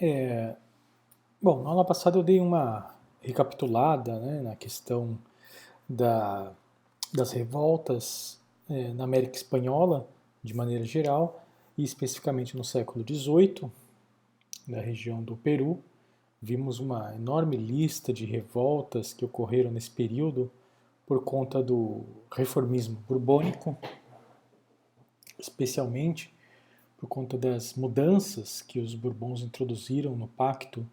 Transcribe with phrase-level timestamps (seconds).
[0.00, 0.54] É,
[1.42, 5.18] bom, na aula passada eu dei uma recapitulada né, na questão
[5.88, 6.52] da,
[7.12, 10.08] das revoltas é, na América Espanhola,
[10.42, 11.44] de maneira geral,
[11.76, 13.70] e especificamente no século XVIII,
[14.68, 15.82] na região do Peru.
[16.40, 20.48] Vimos uma enorme lista de revoltas que ocorreram nesse período
[21.04, 23.76] por conta do reformismo borbônico,
[25.36, 26.32] especialmente
[26.98, 30.86] por conta das mudanças que os Bourbons introduziram no pacto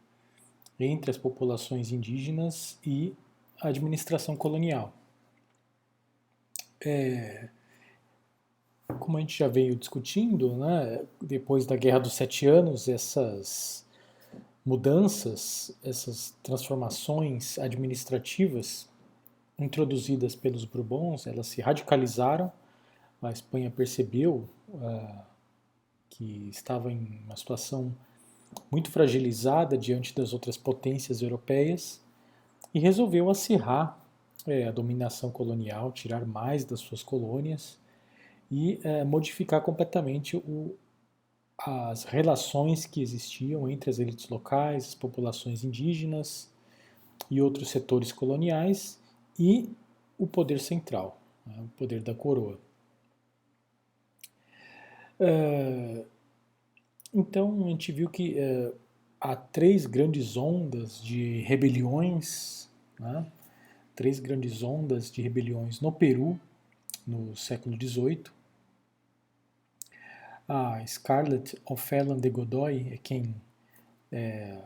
[0.80, 3.13] entre as populações indígenas e
[3.59, 4.94] a administração colonial.
[6.80, 7.49] É,
[8.99, 13.84] como a gente já veio discutindo, né, depois da Guerra dos Sete Anos, essas
[14.63, 18.88] mudanças, essas transformações administrativas
[19.58, 22.52] introduzidas pelos Bourbons, elas se radicalizaram.
[23.22, 25.34] A Espanha percebeu uh,
[26.18, 27.94] que estava em uma situação
[28.72, 32.02] muito fragilizada diante das outras potências europeias
[32.74, 33.99] e resolveu acirrar
[34.48, 37.77] é, a dominação colonial, tirar mais das suas colônias
[38.49, 40.76] e é, modificar completamente o,
[41.60, 46.50] as relações que existiam entre as elites locais, as populações indígenas
[47.29, 49.00] e outros setores coloniais
[49.38, 49.70] e
[50.18, 52.60] o poder central, né, o poder da coroa.
[55.20, 56.05] É,
[57.13, 58.74] então a gente viu que é,
[59.20, 63.26] há três grandes ondas de rebeliões, né?
[63.96, 66.40] três grandes ondas de rebeliões no Peru
[67.07, 68.24] no século XVIII.
[70.47, 73.34] A Scarlett O'Fallon de Godoy é quem
[74.12, 74.62] é,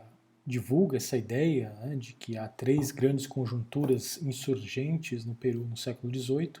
[0.46, 6.12] divulga essa ideia né, de que há três grandes conjunturas insurgentes no Peru no século
[6.14, 6.52] XVIII.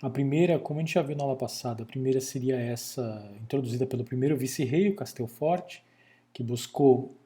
[0.00, 3.84] A primeira, como a gente já viu na aula passada, a primeira seria essa introduzida
[3.84, 5.82] pelo primeiro vice-rei, o Castelforte,
[6.32, 7.16] que buscou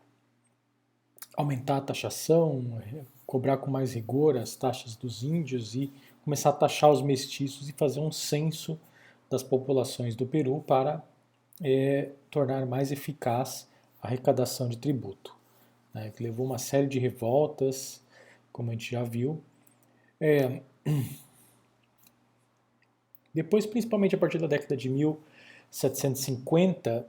[1.36, 2.80] aumentar a taxação,
[3.26, 5.92] cobrar com mais rigor as taxas dos índios e
[6.24, 8.78] começar a taxar os mestiços e fazer um censo
[9.28, 11.02] das populações do Peru para
[11.62, 13.68] é, tornar mais eficaz
[14.00, 15.34] a arrecadação de tributo,
[15.92, 18.02] né, que levou uma série de revoltas,
[18.52, 19.42] como a gente já viu.
[20.20, 20.60] É,
[23.34, 27.06] Depois, principalmente a partir da década de 1750,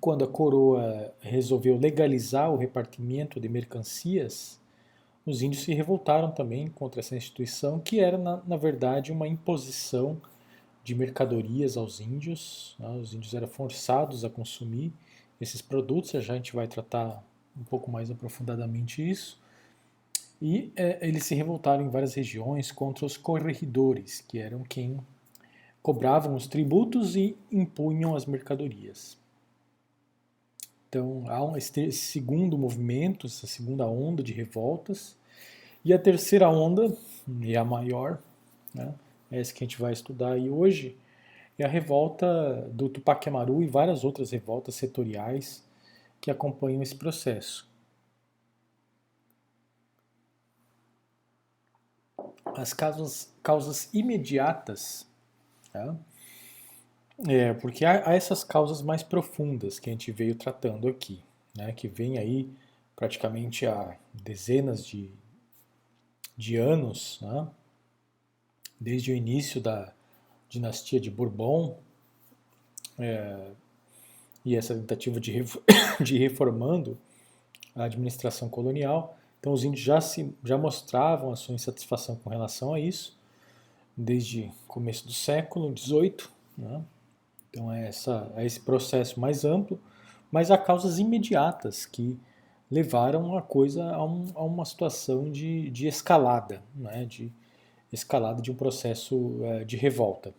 [0.00, 4.60] quando a coroa resolveu legalizar o repartimento de mercancias,
[5.26, 10.20] os índios se revoltaram também contra essa instituição, que era, na, na verdade, uma imposição
[10.84, 12.76] de mercadorias aos índios.
[12.78, 12.88] Né?
[12.90, 14.92] Os índios eram forçados a consumir
[15.40, 17.24] esses produtos, já a gente vai tratar
[17.58, 19.42] um pouco mais aprofundadamente isso.
[20.42, 24.98] E é, eles se revoltaram em várias regiões contra os corregidores, que eram quem
[25.84, 29.18] cobravam os tributos e impunham as mercadorias.
[30.88, 35.14] Então há esse segundo movimento, essa segunda onda de revoltas.
[35.84, 36.96] E a terceira onda,
[37.42, 38.18] e a maior,
[38.72, 38.94] né,
[39.30, 40.96] é essa que a gente vai estudar aí hoje,
[41.58, 45.62] é a revolta do Tupac Amaru e várias outras revoltas setoriais
[46.18, 47.68] que acompanham esse processo.
[52.56, 55.12] As causas, causas imediatas
[55.74, 55.96] Tá?
[57.26, 61.20] É, porque há, há, essas causas mais profundas que a gente veio tratando aqui,
[61.52, 62.48] né, que vem aí
[62.94, 65.10] praticamente há dezenas de,
[66.36, 67.48] de anos, né,
[68.78, 69.92] desde o início da
[70.48, 71.80] dinastia de Bourbon,
[72.96, 73.50] é,
[74.44, 75.44] e essa tentativa de,
[76.00, 76.96] de reformando
[77.74, 79.18] a administração colonial.
[79.40, 83.18] Então os índios já, se, já mostravam a sua insatisfação com relação a isso,
[83.96, 86.16] desde começo do século XVIII.
[86.56, 86.84] Né?
[87.50, 89.80] Então é, essa, é esse processo mais amplo,
[90.30, 92.18] mas há causas imediatas que
[92.70, 97.04] levaram a coisa a, um, a uma situação de, de escalada, né?
[97.04, 97.32] de
[97.92, 100.34] escalada de um processo é, de revolta.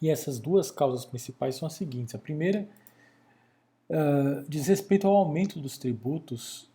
[0.00, 2.14] E essas duas causas principais são as seguintes.
[2.14, 2.66] A primeira
[3.90, 6.70] uh, diz respeito ao aumento dos tributos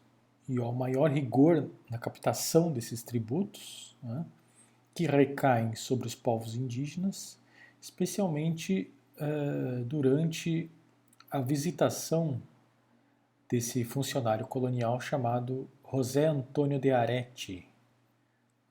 [0.48, 3.96] e ao maior rigor na captação desses tributos.
[4.04, 4.26] Né?
[4.96, 7.38] Que recaem sobre os povos indígenas,
[7.82, 8.90] especialmente
[9.20, 10.72] uh, durante
[11.30, 12.42] a visitação
[13.50, 17.68] desse funcionário colonial chamado José Antônio de Arete.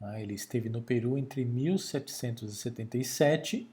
[0.00, 3.70] Uh, ele esteve no Peru entre 1777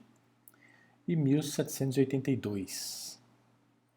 [1.08, 3.18] e 1782.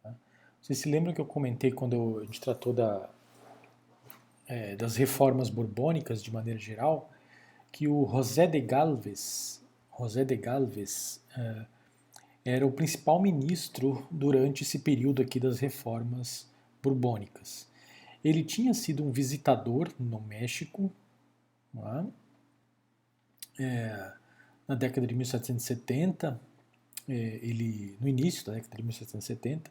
[0.05, 0.15] Uh,
[0.61, 3.09] vocês se lembram que eu comentei quando a gente tratou da,
[4.47, 7.11] é, das reformas borbônicas de maneira geral?
[7.75, 9.62] Que o José de Galvez,
[10.00, 11.22] José de Galvez
[12.45, 16.50] era o principal ministro durante esse período aqui das reformas
[16.81, 17.68] borbônicas.
[18.24, 20.89] Ele tinha sido um visitador no México
[21.75, 22.06] é?
[23.62, 24.13] É,
[24.66, 26.39] na década de 1770,
[27.10, 29.69] é, ele, no início da década de 1770,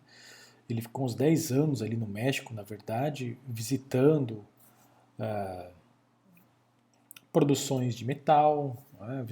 [0.68, 4.44] ele ficou uns 10 anos ali no México, na verdade, visitando
[5.18, 5.70] ah,
[7.34, 9.26] produções de metal, né,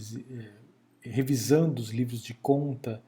[1.01, 3.01] revisando os livros de conta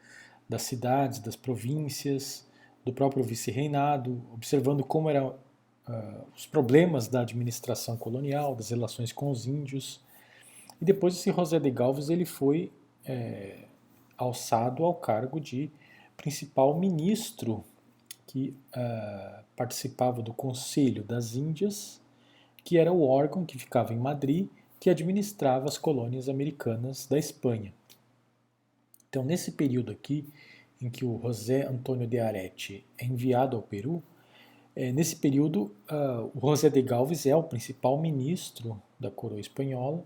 [0.49, 2.47] das cidades, das províncias,
[2.85, 5.35] do próprio vice-reinado, observando como eram
[5.89, 10.01] uh, os problemas da administração colonial, das relações com os índios.
[10.81, 12.71] E depois esse José de Galvez ele foi
[13.05, 13.65] é,
[14.17, 15.73] alçado ao cargo de
[16.17, 17.65] principal ministro
[18.29, 22.01] que uh, participava do Conselho das Índias,
[22.63, 24.49] que era o órgão que ficava em Madrid
[24.85, 27.73] que administrava as colônias americanas da Espanha.
[29.09, 30.31] Então, nesse período aqui,
[30.79, 34.03] em que o José Antônio de Arete é enviado ao Peru,
[34.77, 40.05] é, nesse período, uh, o José de Galvez é o principal ministro da coroa espanhola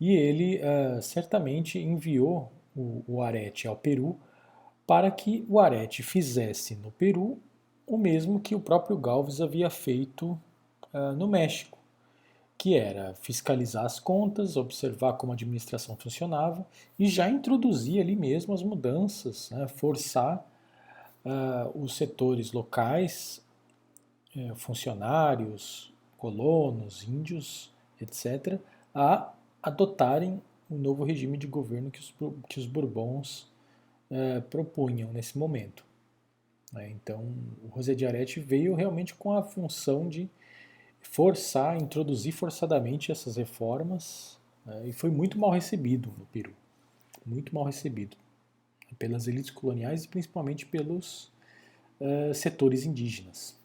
[0.00, 4.18] e ele uh, certamente enviou o, o Arete ao Peru
[4.86, 7.38] para que o Arete fizesse no Peru
[7.86, 10.40] o mesmo que o próprio Galvez havia feito
[10.90, 11.77] uh, no México
[12.58, 16.66] que era fiscalizar as contas, observar como a administração funcionava
[16.98, 20.44] e já introduzir ali mesmo as mudanças, né, forçar
[21.24, 23.40] uh, os setores locais,
[24.36, 27.70] uh, funcionários, colonos, índios,
[28.00, 28.58] etc.,
[28.92, 29.32] a
[29.62, 32.14] adotarem o novo regime de governo que os,
[32.48, 33.48] que os Bourbons
[34.10, 35.84] uh, propunham nesse momento.
[36.72, 36.90] Né.
[36.90, 37.24] Então,
[37.62, 40.28] o José de Arete veio realmente com a função de
[41.00, 46.52] forçar, introduzir forçadamente essas reformas né, e foi muito mal recebido no Peru,
[47.24, 48.16] muito mal recebido
[48.98, 51.30] pelas elites coloniais e principalmente pelos
[52.00, 53.56] uh, setores indígenas.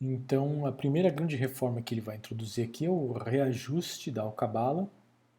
[0.00, 4.90] Então, a primeira grande reforma que ele vai introduzir aqui é o reajuste da alcabala.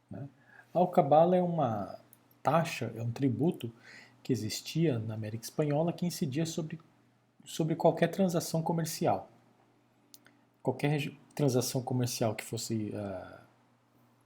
[0.10, 0.28] Né?
[0.74, 2.00] A alcabala é uma
[2.42, 3.72] taxa, é um tributo
[4.24, 6.80] que existia na América Espanhola que incidia sobre,
[7.46, 9.30] sobre qualquer transação comercial
[10.68, 13.40] qualquer transação comercial que fosse uh,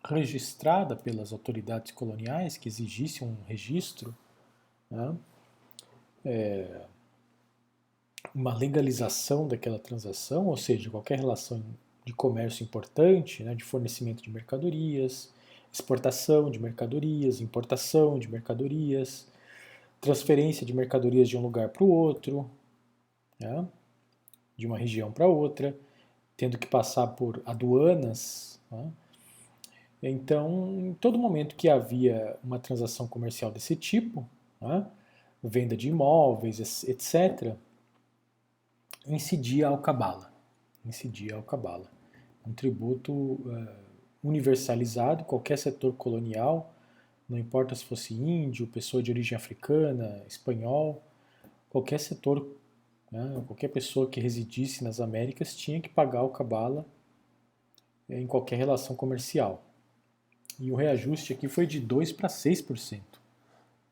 [0.03, 4.17] registrada pelas autoridades coloniais, que exigisse um registro,
[4.89, 5.15] né,
[6.25, 6.81] é,
[8.33, 11.63] uma legalização daquela transação, ou seja, qualquer relação
[12.03, 15.31] de comércio importante, né, de fornecimento de mercadorias,
[15.71, 19.27] exportação de mercadorias, importação de mercadorias,
[19.99, 22.49] transferência de mercadorias de um lugar para o outro,
[23.39, 23.63] né,
[24.57, 25.77] de uma região para outra
[26.41, 28.59] tendo que passar por aduanas.
[28.71, 28.91] Né?
[30.01, 34.27] Então, em todo momento que havia uma transação comercial desse tipo,
[34.59, 34.87] né?
[35.43, 37.55] venda de imóveis, etc.,
[39.05, 40.33] incidia ao cabala.
[40.83, 41.91] Incidia ao cabala.
[42.43, 43.67] Um tributo uh,
[44.23, 46.73] universalizado, qualquer setor colonial,
[47.29, 51.03] não importa se fosse índio, pessoa de origem africana, espanhol,
[51.69, 52.47] qualquer setor
[53.11, 53.43] né?
[53.45, 56.85] Qualquer pessoa que residisse nas Américas tinha que pagar o cabala
[58.07, 59.63] é, em qualquer relação comercial.
[60.59, 63.01] E o reajuste aqui foi de 2 para 6%.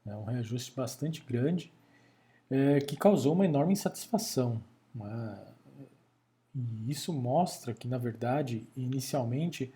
[0.06, 1.72] É um reajuste bastante grande
[2.50, 4.62] é, que causou uma enorme insatisfação.
[4.96, 5.40] Né?
[6.56, 9.74] E isso mostra que, na verdade, inicialmente,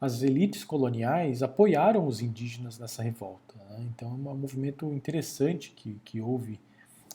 [0.00, 3.54] as elites coloniais apoiaram os indígenas nessa revolta.
[3.70, 3.86] Né?
[3.94, 6.60] Então é um movimento interessante que, que houve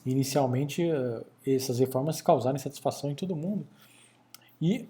[0.05, 3.67] Inicialmente, eh, essas reformas causaram insatisfação em todo mundo.
[4.61, 4.87] E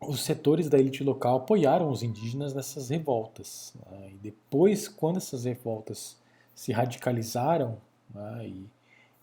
[0.00, 3.74] os setores da elite local apoiaram os indígenas nessas revoltas.
[3.90, 4.10] Né?
[4.12, 6.16] E depois, quando essas revoltas
[6.54, 7.78] se radicalizaram
[8.14, 8.46] né?
[8.46, 8.70] e,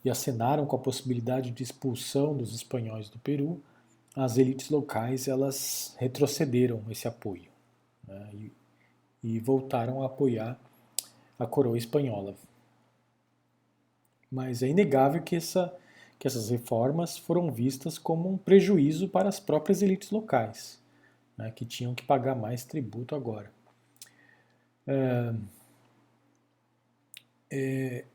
[0.06, 3.62] e acenaram com a possibilidade de expulsão dos espanhóis do Peru,
[4.16, 7.50] as elites locais elas retrocederam esse apoio
[8.08, 8.30] né?
[8.34, 8.52] e,
[9.24, 10.60] e voltaram a apoiar
[11.40, 12.36] a coroa espanhola
[14.34, 15.72] mas é inegável que, essa,
[16.18, 20.82] que essas reformas foram vistas como um prejuízo para as próprias elites locais,
[21.38, 23.52] né, que tinham que pagar mais tributo agora.
[24.88, 25.34] É,
[27.52, 28.06] é,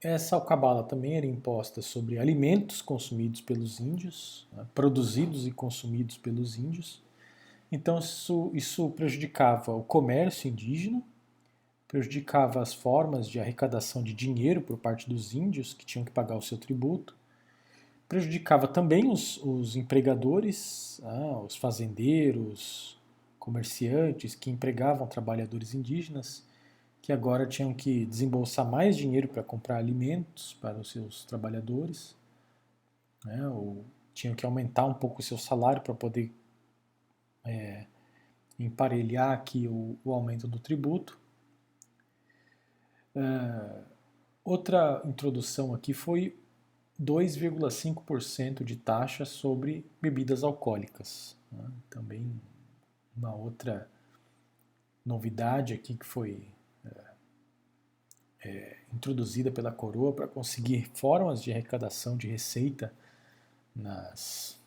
[0.00, 6.56] essa alcabala também era imposta sobre alimentos consumidos pelos índios, né, produzidos e consumidos pelos
[6.58, 7.02] índios.
[7.70, 11.02] Então isso, isso prejudicava o comércio indígena,
[11.92, 16.36] prejudicava as formas de arrecadação de dinheiro por parte dos índios, que tinham que pagar
[16.36, 17.14] o seu tributo,
[18.08, 22.98] prejudicava também os, os empregadores, ah, os fazendeiros,
[23.38, 26.42] comerciantes que empregavam trabalhadores indígenas,
[27.02, 32.16] que agora tinham que desembolsar mais dinheiro para comprar alimentos para os seus trabalhadores,
[33.22, 33.84] né, ou
[34.14, 36.32] tinham que aumentar um pouco o seu salário para poder
[37.44, 37.84] é,
[38.58, 41.20] emparelhar aqui o, o, aumento do tributo.
[43.14, 43.82] É,
[44.44, 46.36] outra introdução aqui foi
[47.00, 51.36] 2,5% de taxa sobre bebidas alcoólicas.
[51.50, 51.70] Né?
[51.90, 52.40] Também
[53.16, 53.88] uma outra
[55.04, 56.48] novidade aqui que foi
[56.84, 62.92] é, é, introduzida pela coroa para conseguir formas de arrecadação de receita
[63.74, 64.58] nas,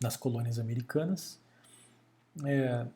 [0.00, 1.38] nas colônias americanas.
[2.44, 2.86] É,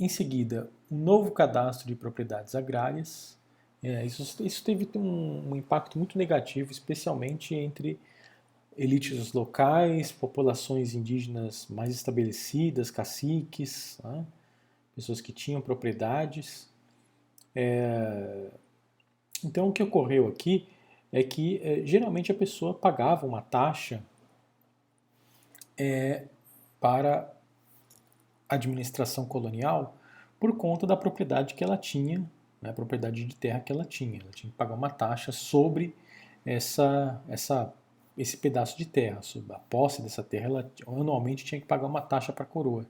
[0.00, 3.38] em seguida, um novo cadastro de propriedades agrárias.
[3.82, 7.98] É, isso, isso teve um, um impacto muito negativo, especialmente entre
[8.76, 14.24] elites locais, populações indígenas mais estabelecidas, caciques, né?
[14.94, 16.68] pessoas que tinham propriedades.
[17.54, 18.48] É...
[19.44, 20.66] Então, o que ocorreu aqui
[21.12, 24.02] é que é, geralmente a pessoa pagava uma taxa
[25.76, 26.24] é,
[26.78, 27.34] para
[28.50, 29.96] administração colonial
[30.38, 32.18] por conta da propriedade que ela tinha,
[32.60, 34.20] né, a propriedade de terra que ela tinha.
[34.20, 35.94] Ela tinha que pagar uma taxa sobre
[36.44, 37.72] essa, essa
[38.16, 42.02] esse pedaço de terra, sobre a posse dessa terra, ela anualmente tinha que pagar uma
[42.02, 42.86] taxa para a coroa,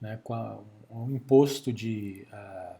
[0.00, 2.76] né, com um imposto de, uh,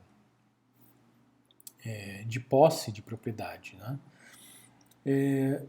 [1.84, 3.76] é, de posse de propriedade.
[3.76, 3.98] Né.
[5.04, 5.62] É,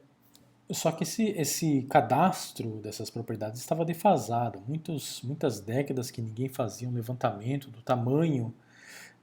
[0.70, 4.62] só que esse, esse cadastro dessas propriedades estava defasado.
[4.68, 8.54] Muitos, muitas décadas que ninguém fazia um levantamento do tamanho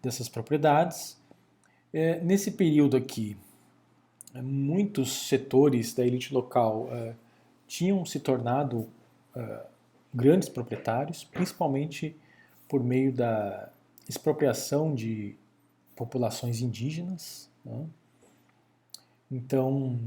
[0.03, 1.21] dessas propriedades.
[1.93, 3.37] É, nesse período aqui,
[4.35, 7.15] muitos setores da elite local uh,
[7.67, 8.89] tinham se tornado
[9.37, 9.67] uh,
[10.13, 12.17] grandes proprietários, principalmente
[12.69, 13.71] por meio da
[14.09, 15.37] expropriação de
[15.95, 17.51] populações indígenas.
[17.65, 17.87] Né?
[19.31, 20.01] Então,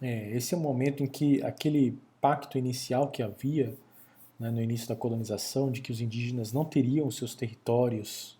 [0.00, 3.74] é, esse é o momento em que aquele pacto inicial que havia
[4.38, 8.38] né, no início da colonização, de que os indígenas não teriam seus territórios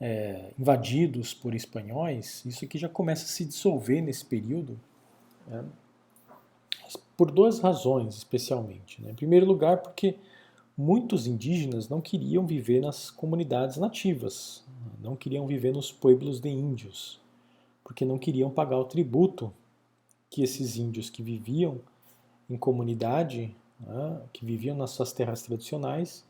[0.00, 4.78] é, invadidos por espanhóis, isso aqui já começa a se dissolver nesse período,
[5.46, 5.64] né,
[7.16, 9.00] por duas razões especialmente.
[9.00, 9.12] Né.
[9.12, 10.16] Em primeiro lugar, porque
[10.76, 14.64] muitos indígenas não queriam viver nas comunidades nativas,
[15.00, 17.20] não queriam viver nos pueblos de índios,
[17.84, 19.52] porque não queriam pagar o tributo
[20.32, 21.78] que esses índios que viviam
[22.48, 26.24] em comunidade, né, que viviam nas suas terras tradicionais,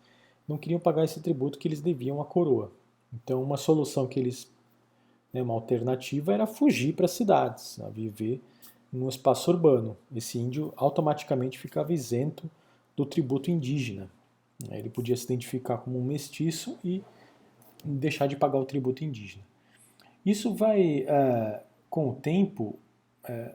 [0.47, 2.73] não queriam pagar esse tributo que eles deviam à coroa.
[3.15, 4.51] Então, uma solução que eles,
[5.33, 8.43] né, uma alternativa era fugir para as cidades, a viver
[8.93, 9.97] no espaço urbano.
[10.15, 12.51] Esse índio automaticamente ficava isento
[12.97, 14.11] do tributo indígena.
[14.69, 17.05] Ele podia se identificar como um mestiço e
[17.85, 19.45] deixar de pagar o tributo indígena.
[20.27, 22.77] Isso vai, é, com o tempo,
[23.25, 23.55] é,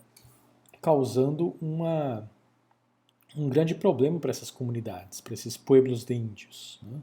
[0.82, 2.30] causando uma,
[3.36, 6.80] um grande problema para essas comunidades, para esses pueblos de índios.
[6.84, 7.00] Né?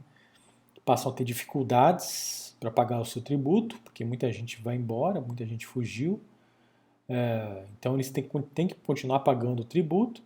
[0.84, 5.44] Passam a ter dificuldades para pagar o seu tributo, porque muita gente vai embora, muita
[5.46, 6.20] gente fugiu.
[7.08, 10.22] É, então eles têm, têm, que continuar pagando o tributo.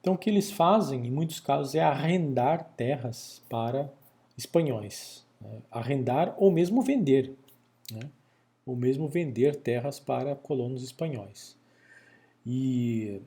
[0.00, 3.90] Então o que eles fazem, em muitos casos, é arrendar terras para
[4.36, 5.24] espanhóis.
[5.40, 5.58] Né?
[5.70, 7.34] Arrendar ou mesmo vender.
[7.92, 8.08] Né?
[8.64, 11.56] Ou mesmo vender terras para colonos espanhóis.
[12.46, 13.20] E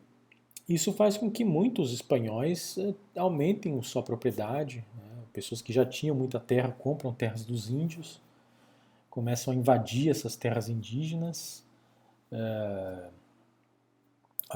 [0.67, 4.85] isso faz com que muitos espanhóis é, aumentem sua propriedade.
[4.95, 5.23] Né?
[5.33, 8.21] Pessoas que já tinham muita terra compram terras dos índios
[9.09, 11.65] começam a invadir essas terras indígenas,
[12.31, 13.09] é,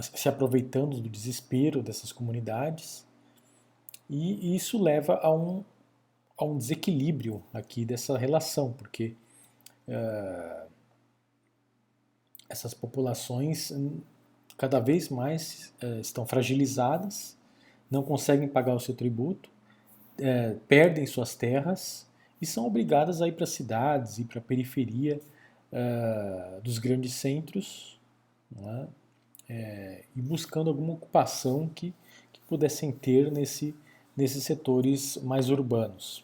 [0.01, 3.05] se aproveitando do desespero dessas comunidades,
[4.09, 5.63] e isso leva a um,
[6.37, 9.15] a um desequilíbrio aqui dessa relação, porque
[9.87, 10.67] é,
[12.47, 13.71] essas populações
[14.57, 17.37] cada vez mais é, estão fragilizadas,
[17.89, 19.49] não conseguem pagar o seu tributo,
[20.17, 22.07] é, perdem suas terras
[22.41, 25.19] e são obrigadas a ir para cidades e para a periferia
[25.71, 27.99] uh, dos grandes centros
[28.51, 28.87] né,
[29.49, 31.93] é, e buscando alguma ocupação que,
[32.31, 33.75] que pudessem ter nesse,
[34.15, 36.23] nesses setores mais urbanos.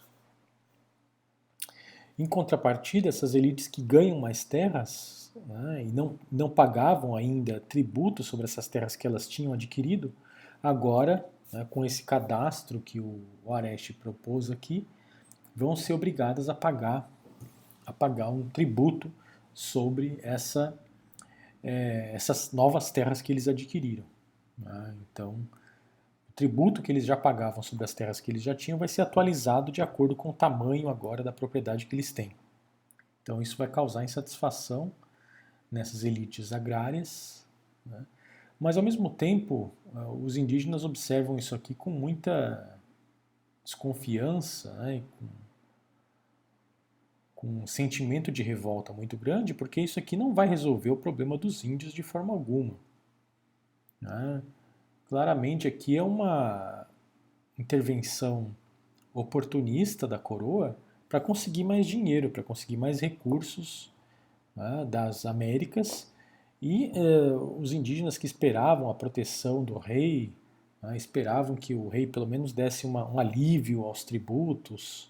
[2.17, 8.23] Em contrapartida, essas elites que ganham mais terras né, e não, não pagavam ainda tributo
[8.23, 10.13] sobre essas terras que elas tinham adquirido,
[10.61, 14.85] agora, né, com esse cadastro que o Areste propôs aqui,
[15.55, 17.09] vão ser obrigadas a pagar,
[17.85, 19.11] a pagar um tributo
[19.53, 20.77] sobre essa,
[21.63, 24.05] é, essas novas terras que eles adquiriram.
[24.57, 24.95] Né?
[25.11, 25.31] Então,
[26.29, 29.01] o tributo que eles já pagavam sobre as terras que eles já tinham vai ser
[29.01, 32.33] atualizado de acordo com o tamanho agora da propriedade que eles têm.
[33.21, 34.91] Então isso vai causar insatisfação
[35.71, 37.45] nessas elites agrárias,
[37.85, 38.05] né?
[38.59, 42.79] mas ao mesmo tempo eh, os indígenas observam isso aqui com muita
[43.63, 45.03] desconfiança, né?
[45.17, 45.27] com,
[47.35, 51.37] com um sentimento de revolta muito grande, porque isso aqui não vai resolver o problema
[51.37, 52.75] dos índios de forma alguma.
[54.01, 54.41] Né?
[55.07, 56.87] Claramente aqui é uma
[57.57, 58.55] intervenção
[59.13, 63.91] oportunista da coroa para conseguir mais dinheiro, para conseguir mais recursos
[64.55, 66.11] né, das Américas
[66.61, 70.33] e eh, os indígenas que esperavam a proteção do rei,
[70.81, 75.09] né, esperavam que o rei pelo menos desse uma, um alívio aos tributos,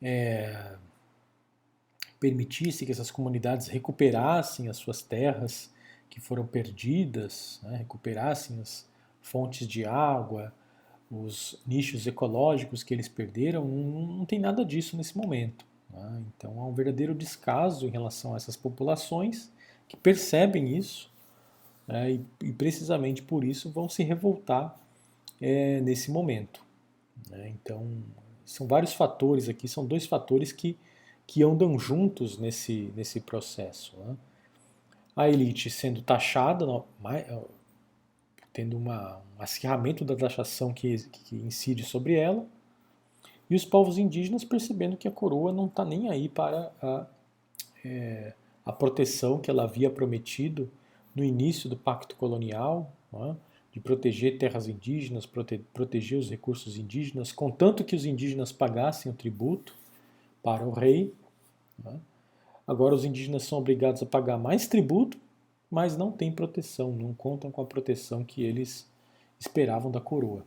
[0.00, 0.76] é,
[2.20, 5.70] permitisse que essas comunidades recuperassem as suas terras
[6.08, 8.86] que foram perdidas, né, recuperassem as
[9.20, 10.52] fontes de água,
[11.10, 15.64] os nichos ecológicos que eles perderam, não, não tem nada disso nesse momento.
[15.96, 16.22] Né?
[16.36, 19.50] Então há um verdadeiro descaso em relação a essas populações
[19.88, 21.10] que percebem isso
[21.86, 24.78] né, e, e, precisamente por isso vão se revoltar
[25.40, 26.64] é, nesse momento.
[27.30, 27.48] Né?
[27.48, 27.86] Então
[28.44, 30.76] são vários fatores aqui, são dois fatores que,
[31.26, 33.96] que andam juntos nesse, nesse processo.
[33.98, 34.16] Né?
[35.14, 36.66] A elite sendo taxada,
[38.52, 42.46] tendo uma, um acirramento da taxação que, que incide sobre ela,
[43.48, 47.06] e os povos indígenas percebendo que a coroa não está nem aí para a,
[47.84, 48.32] é,
[48.64, 50.70] a proteção que ela havia prometido
[51.14, 53.34] no início do pacto colonial, é?
[53.72, 59.14] de proteger terras indígenas, prote, proteger os recursos indígenas, contanto que os indígenas pagassem o
[59.14, 59.74] tributo
[60.42, 61.12] para o rei.
[61.84, 61.92] É?
[62.66, 65.18] Agora os indígenas são obrigados a pagar mais tributo
[65.70, 68.86] mas não têm proteção, não contam com a proteção que eles
[69.38, 70.44] esperavam da coroa.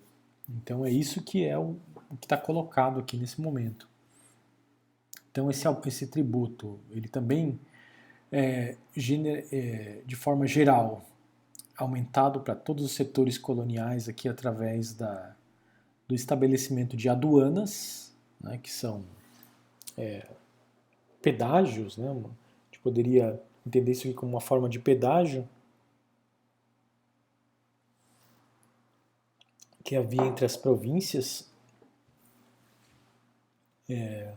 [0.50, 1.76] Então é isso que é o,
[2.10, 3.88] o que está colocado aqui nesse momento.
[5.32, 7.60] Então esse, esse tributo, ele também
[8.32, 8.76] é,
[9.52, 11.06] é, de forma geral
[11.78, 15.36] aumentado para todos os setores coloniais aqui através da,
[16.08, 19.06] do estabelecimento de aduanas, né, que são
[19.98, 20.28] é,
[21.22, 25.48] pedágios, né, a gente poderia entender isso aqui como uma forma de pedágio
[29.84, 31.49] que havia entre as províncias
[33.90, 34.34] é,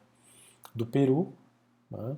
[0.74, 1.32] do Peru.
[1.90, 2.16] Né?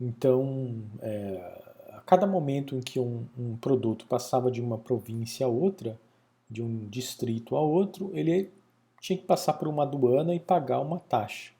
[0.00, 5.48] Então, é, a cada momento em que um, um, produto passava de uma província a
[5.48, 5.98] outra,
[6.48, 8.50] de um distrito a outro, ele
[9.00, 11.52] tinha que passar por uma aduana e pagar uma taxa.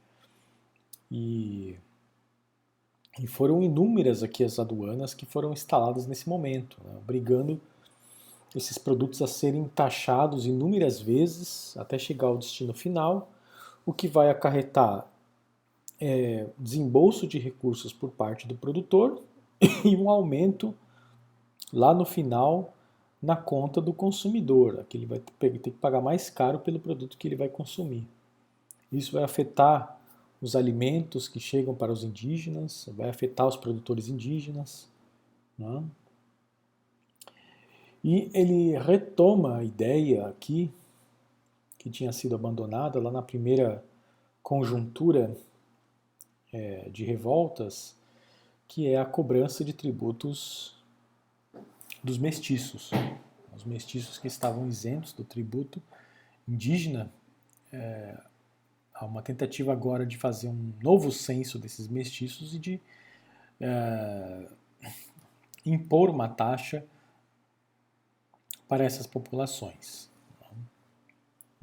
[1.11, 1.77] E
[3.19, 7.61] e foram inúmeras aqui as aduanas que foram instaladas nesse momento, né, obrigando
[8.55, 13.31] esses produtos a serem taxados inúmeras vezes até chegar ao destino final,
[13.85, 15.07] o que vai acarretar
[16.01, 19.23] é, desembolso de recursos por parte do produtor
[19.85, 20.75] e um aumento
[21.73, 22.75] lá no final
[23.23, 27.29] na conta do consumidor, que ele vai ter que pagar mais caro pelo produto que
[27.29, 28.07] ele vai consumir.
[28.91, 30.01] Isso vai afetar
[30.41, 34.89] os alimentos que chegam para os indígenas, vai afetar os produtores indígenas.
[35.59, 35.85] Né?
[38.03, 40.73] E ele retoma a ideia aqui,
[41.81, 43.83] que tinha sido abandonada lá na primeira
[44.43, 45.37] conjuntura
[46.53, 47.97] é, de revoltas,
[48.69, 50.77] que é a cobrança de tributos
[52.05, 52.91] dos mestiços.
[53.57, 55.83] Os mestiços que estavam isentos do tributo
[56.47, 57.13] indígena
[57.73, 58.17] é,
[59.01, 62.79] Há uma tentativa agora de fazer um novo censo desses mestiços e de
[63.59, 64.47] é,
[65.65, 66.85] impor uma taxa
[68.69, 70.10] para essas populações.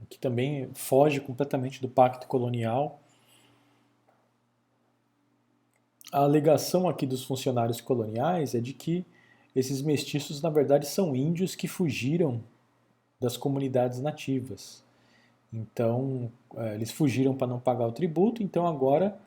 [0.10, 3.00] Que também foge completamente do pacto colonial.
[6.12, 9.06] A alegação aqui dos funcionários coloniais é de que
[9.56, 12.43] esses mestiços, na verdade, são índios que fugiram
[13.20, 14.84] das comunidades nativas.
[15.52, 19.17] Então, é, eles fugiram para não pagar o tributo, então agora,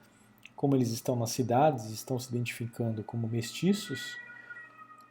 [0.54, 4.16] como eles estão nas cidades, estão se identificando como mestiços,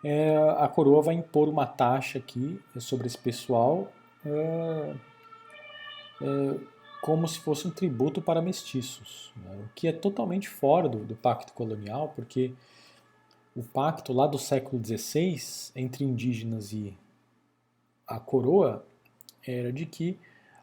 [0.03, 3.91] é, a coroa vai impor uma taxa aqui sobre esse pessoal,
[4.25, 4.95] é,
[6.21, 6.59] é,
[7.01, 9.63] como se fosse um tributo para mestiços, né?
[9.63, 12.53] o que é totalmente fora do, do pacto colonial, porque
[13.55, 16.95] o pacto lá do século XVI entre indígenas e
[18.07, 18.85] a coroa
[19.45, 20.17] era de que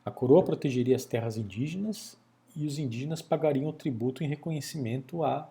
[0.05, 2.17] a coroa protegeria as terras indígenas
[2.55, 5.49] e os indígenas pagariam o tributo em reconhecimento à,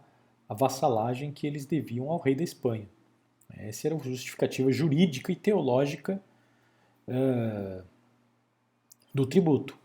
[0.48, 2.88] à vassalagem que eles deviam ao rei da Espanha.
[3.58, 6.22] Essa era a justificativa jurídica e teológica
[7.08, 7.84] uh,
[9.14, 9.78] do tributo.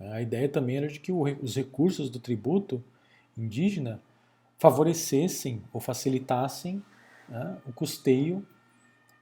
[0.00, 2.82] A ideia também era de que os recursos do tributo
[3.36, 4.00] indígena
[4.58, 6.82] favorecessem ou facilitassem
[7.28, 8.46] né, o custeio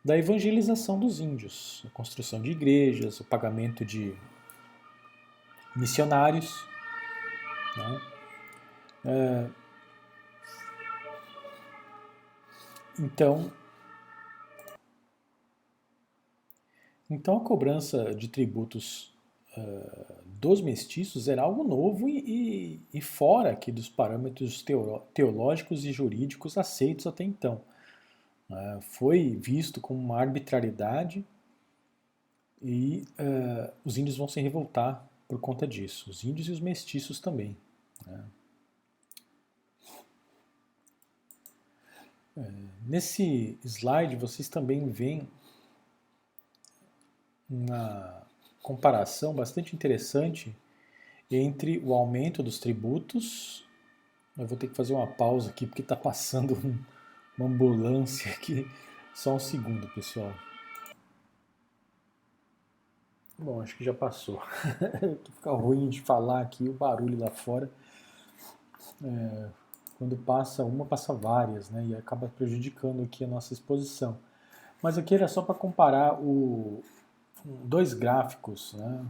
[0.05, 4.15] da evangelização dos índios, a construção de igrejas, o pagamento de
[5.75, 6.65] missionários.
[7.77, 8.01] Né?
[9.05, 9.51] É,
[12.99, 13.53] então,
[17.09, 19.10] então a cobrança de tributos
[19.57, 24.65] uh, dos mestiços era algo novo e, e, e fora aqui dos parâmetros
[25.15, 27.61] teológicos e jurídicos aceitos até então.
[28.49, 31.25] Uh, foi visto como uma arbitrariedade
[32.63, 36.11] e uh, os índios vão se revoltar por conta disso.
[36.11, 37.57] Os índios e os mestiços também.
[38.07, 38.25] Né?
[42.37, 42.53] É,
[42.87, 45.29] nesse slide vocês também veem
[47.49, 48.27] uma
[48.71, 50.57] comparação bastante interessante
[51.29, 53.67] entre o aumento dos tributos.
[54.39, 56.79] Eu vou ter que fazer uma pausa aqui porque está passando um,
[57.37, 58.65] uma ambulância aqui.
[59.13, 60.33] Só um segundo, pessoal.
[63.37, 64.41] Bom, acho que já passou.
[65.35, 67.69] Fica ruim de falar aqui o barulho lá fora.
[69.03, 69.49] É,
[69.99, 71.87] quando passa uma, passa várias, né?
[71.87, 74.17] E acaba prejudicando aqui a nossa exposição.
[74.81, 76.85] Mas aqui era só para comparar o,
[77.45, 79.05] dois gráficos, né?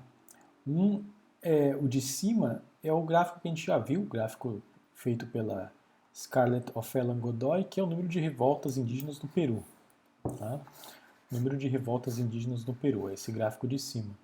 [0.67, 1.05] Um
[1.43, 4.63] é o de cima é o gráfico que a gente já viu, o gráfico
[4.95, 5.73] feito pela
[6.15, 9.63] Scarlett O'Fallon Godoy, que é o número de revoltas indígenas no Peru.
[10.39, 10.61] Tá?
[11.31, 14.15] Número de revoltas indígenas no Peru, é esse gráfico de cima.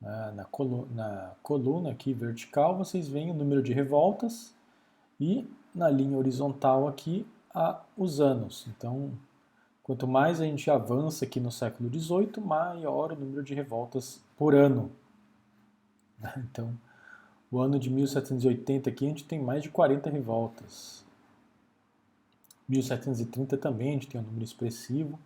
[0.00, 4.54] Na coluna, na coluna aqui vertical, vocês veem o número de revoltas
[5.18, 8.66] e na linha horizontal aqui a, os anos.
[8.68, 9.12] Então,
[9.86, 14.52] quanto mais a gente avança aqui no século XVIII, maior o número de revoltas por
[14.52, 14.90] ano.
[16.38, 16.76] Então,
[17.52, 21.04] o ano de 1780 aqui a gente tem mais de 40 revoltas.
[22.68, 25.16] 1730 também a gente tem um número expressivo.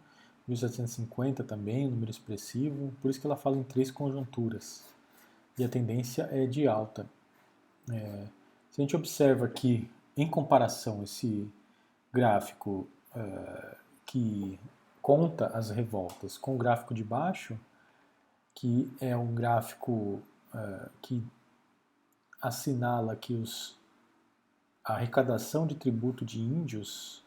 [0.46, 2.92] 1750 também, um número expressivo.
[3.00, 4.84] Por isso que ela fala em três conjunturas.
[5.56, 7.06] E a tendência é de alta.
[7.90, 8.26] É,
[8.70, 11.48] se a gente observa aqui, em comparação, esse
[12.12, 13.76] gráfico é,
[14.10, 14.58] que
[15.00, 17.56] conta as revoltas com o gráfico de baixo,
[18.52, 20.20] que é um gráfico
[20.52, 21.24] é, que
[22.42, 23.78] assinala que os,
[24.84, 27.22] a arrecadação de tributo de índios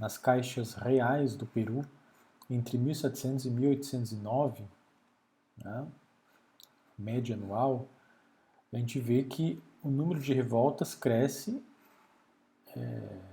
[0.00, 1.86] nas caixas reais do Peru
[2.50, 4.64] entre 1700 e 1809,
[5.62, 5.86] né,
[6.98, 7.86] média anual,
[8.72, 11.64] a gente vê que o número de revoltas cresce
[12.76, 13.25] é,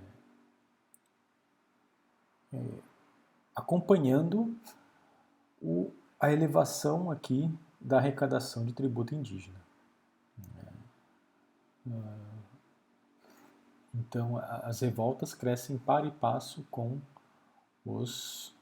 [2.54, 2.58] é,
[3.56, 4.56] acompanhando
[5.62, 9.62] o, a elevação aqui da arrecadação de tributo indígena.
[11.88, 12.34] É,
[13.96, 17.00] então, as revoltas crescem para e passo com
[17.86, 18.54] os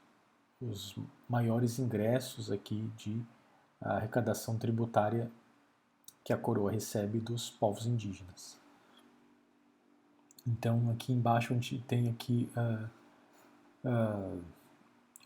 [0.62, 0.96] os
[1.28, 3.20] maiores ingressos aqui de
[3.80, 5.30] arrecadação tributária
[6.22, 8.56] que a coroa recebe dos povos indígenas.
[10.46, 12.88] Então aqui embaixo a gente tem aqui uh,
[13.84, 14.40] uh,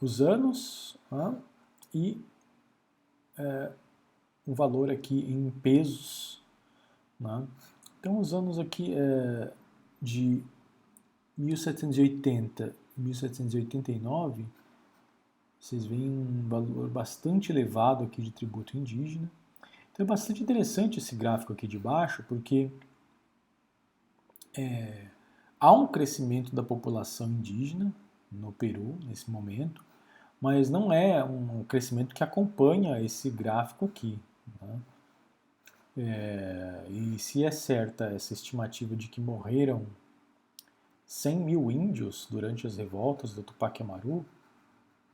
[0.00, 1.36] os anos uh,
[1.94, 2.20] e
[3.38, 3.72] uh,
[4.46, 6.42] um valor aqui em pesos.
[7.18, 7.46] Né?
[7.98, 9.52] Então os anos aqui uh,
[10.00, 10.42] de
[11.36, 14.46] 1780 e 1789
[15.58, 19.28] vocês veem um valor bastante elevado aqui de tributo indígena.
[19.90, 22.70] Então é bastante interessante esse gráfico aqui de baixo, porque
[24.56, 25.08] é,
[25.58, 27.92] há um crescimento da população indígena
[28.30, 29.84] no Peru nesse momento,
[30.40, 34.18] mas não é um crescimento que acompanha esse gráfico aqui.
[34.60, 34.80] Né?
[35.98, 39.86] É, e se é certa essa estimativa de que morreram
[41.06, 44.24] 100 mil índios durante as revoltas do Tupac Amaru,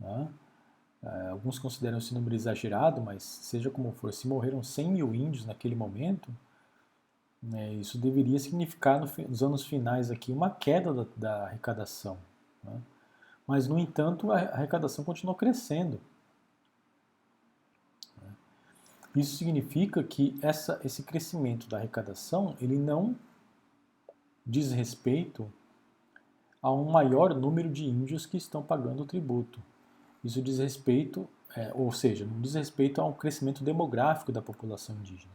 [0.00, 0.28] né?
[1.02, 5.44] Uh, alguns consideram esse número exagerado, mas seja como for, se morreram 100 mil índios
[5.44, 6.30] naquele momento,
[7.42, 12.16] né, isso deveria significar no, nos anos finais aqui uma queda da, da arrecadação.
[12.62, 12.80] Né?
[13.46, 16.00] Mas, no entanto, a arrecadação continuou crescendo.
[19.14, 23.14] Isso significa que essa, esse crescimento da arrecadação ele não
[24.46, 25.52] diz respeito
[26.62, 29.60] a um maior número de índios que estão pagando o tributo.
[30.24, 35.32] Isso diz respeito, é, ou seja, não diz respeito ao crescimento demográfico da população indígena.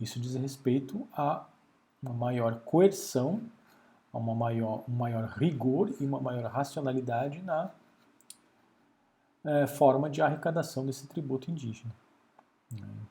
[0.00, 1.46] Isso diz respeito a
[2.02, 3.40] uma maior coerção,
[4.16, 7.70] a uma maior, um maior rigor e uma maior racionalidade na
[9.44, 11.92] é, forma de arrecadação desse tributo indígena.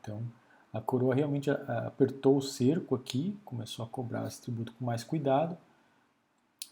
[0.01, 0.21] Então,
[0.73, 5.57] a coroa realmente apertou o cerco aqui, começou a cobrar esse tributo com mais cuidado,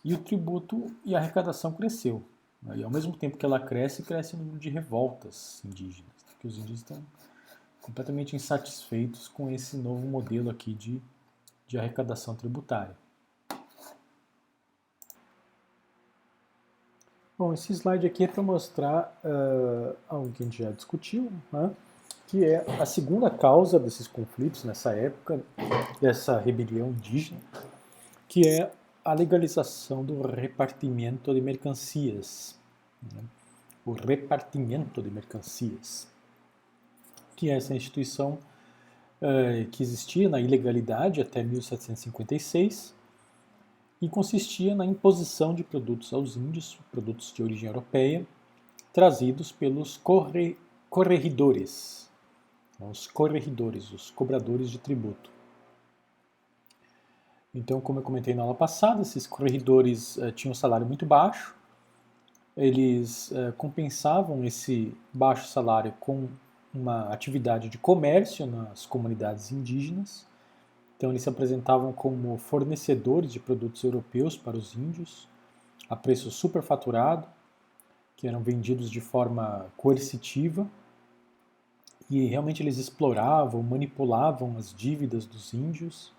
[0.04, 2.22] E o tributo e a arrecadação cresceu.
[2.76, 6.58] E ao mesmo tempo que ela cresce, cresce o número de revoltas indígenas, porque os
[6.58, 7.04] indígenas estão
[7.82, 11.02] completamente insatisfeitos com esse novo modelo aqui de,
[11.68, 12.96] de arrecadação tributária.
[17.44, 21.72] Bom, esse slide aqui é para mostrar uh, algo que a gente já discutiu, né?
[22.26, 25.42] que é a segunda causa desses conflitos nessa época,
[26.00, 27.42] dessa rebelião indígena,
[28.30, 28.72] que é
[29.04, 32.58] a legalização do repartimento de mercancias.
[33.14, 33.22] Né?
[33.86, 36.08] O repartimento de mercancias,
[37.36, 38.40] que é essa instituição
[39.22, 42.96] uh, que existia na ilegalidade até 1756
[44.04, 48.28] e consistia na imposição de produtos aos índios, produtos de origem europeia,
[48.92, 50.58] trazidos pelos corre,
[50.90, 52.12] corregidores,
[52.82, 55.32] os corregidores, os cobradores de tributo.
[57.56, 61.56] Então, como eu comentei na aula passada, esses corredores uh, tinham um salário muito baixo,
[62.58, 66.28] eles uh, compensavam esse baixo salário com
[66.74, 70.28] uma atividade de comércio nas comunidades indígenas.
[70.98, 75.28] Então, eles se apresentavam como fornecedores de produtos europeus para os índios,
[75.90, 77.28] a preço superfaturado,
[78.16, 80.68] que eram vendidos de forma coercitiva,
[82.10, 86.12] e realmente eles exploravam, manipulavam as dívidas dos índios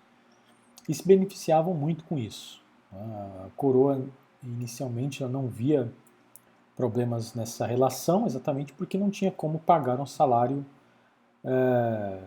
[0.89, 2.61] e se beneficiavam muito com isso.
[2.91, 4.05] A coroa
[4.43, 5.91] inicialmente não via
[6.75, 10.65] problemas nessa relação, exatamente porque não tinha como pagar um salário
[11.43, 12.19] é,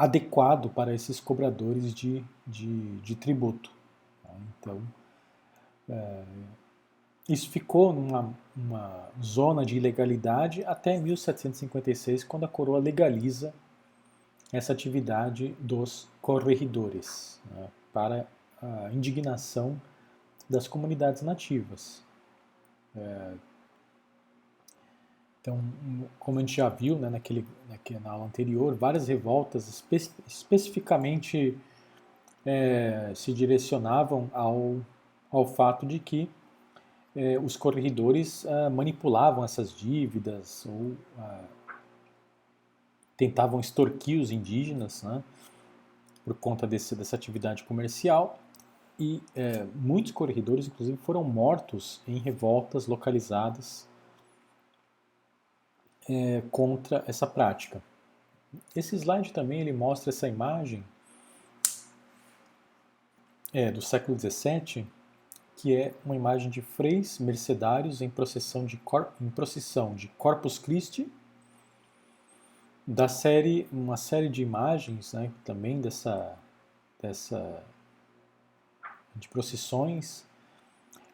[0.00, 3.70] adequado para esses cobradores de, de, de tributo.
[4.58, 4.80] Então,
[5.86, 6.22] é,
[7.28, 13.52] isso ficou numa uma zona de ilegalidade até 1756, quando a coroa legaliza
[14.50, 18.26] essa atividade dos corregidores, né, para
[18.60, 19.80] a indignação
[20.48, 22.02] das comunidades nativas.
[22.96, 23.32] É,
[25.40, 25.58] então,
[26.18, 27.46] como a gente já viu né, naquele,
[28.02, 31.56] na aula anterior, várias revoltas espe especificamente
[32.44, 34.76] é, se direcionavam ao,
[35.30, 36.28] ao fato de que
[37.16, 41.44] é, os corregedores ah, manipulavam essas dívidas ou ah,
[43.16, 45.22] tentavam extorquir os indígenas né,
[46.24, 48.38] por conta desse, dessa atividade comercial.
[48.98, 53.88] E é, muitos corregedores, inclusive, foram mortos em revoltas localizadas
[56.08, 57.82] é, contra essa prática.
[58.74, 60.84] Esse slide também ele mostra essa imagem
[63.52, 64.86] é, do século XVII,
[65.56, 70.58] que é uma imagem de freis mercedários em procissão de, cor, em procissão de Corpus
[70.58, 71.10] Christi
[72.86, 76.36] da série, uma série de imagens, né, também dessa,
[77.00, 77.62] dessa
[79.14, 80.24] de procissões,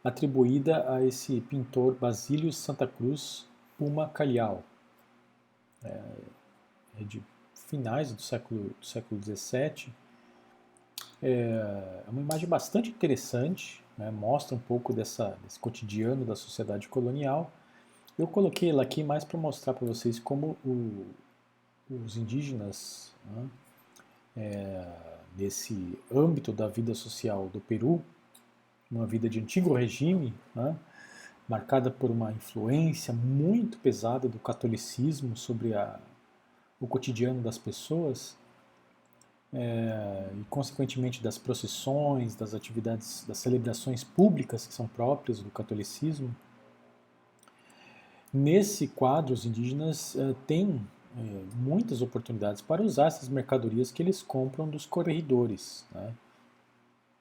[0.02, 3.46] atribuída a esse pintor Basílio Santa Cruz
[3.76, 4.62] Puma Calhau.
[5.86, 7.22] É, é de
[7.66, 9.92] finais do século, do século XVII.
[11.22, 16.88] É, é uma imagem bastante interessante, né, mostra um pouco dessa, desse cotidiano da sociedade
[16.88, 17.50] colonial.
[18.18, 21.06] Eu coloquei ela aqui mais para mostrar para vocês como o,
[21.90, 23.48] os indígenas, né,
[24.36, 24.92] é,
[25.36, 28.02] nesse âmbito da vida social do Peru,
[28.90, 30.76] uma vida de antigo regime, né,
[31.48, 35.98] marcada por uma influência muito pesada do catolicismo sobre a,
[36.80, 38.36] o cotidiano das pessoas,
[39.52, 46.34] é, e consequentemente das procissões, das atividades, das celebrações públicas que são próprias do catolicismo.
[48.32, 54.22] Nesse quadro, os indígenas é, têm é, muitas oportunidades para usar essas mercadorias que eles
[54.22, 55.86] compram dos corregedores.
[55.94, 56.12] Né?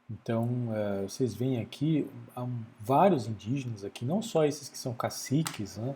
[0.09, 2.47] Então, é, vocês veem aqui há
[2.79, 5.95] vários indígenas aqui, não só esses que são caciques, né?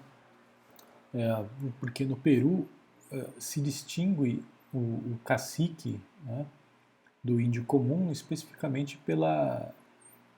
[1.14, 1.46] É,
[1.80, 2.68] porque no Peru
[3.12, 4.44] é, se distingue
[4.74, 6.46] o, o cacique né,
[7.24, 9.74] do índio comum especificamente pela,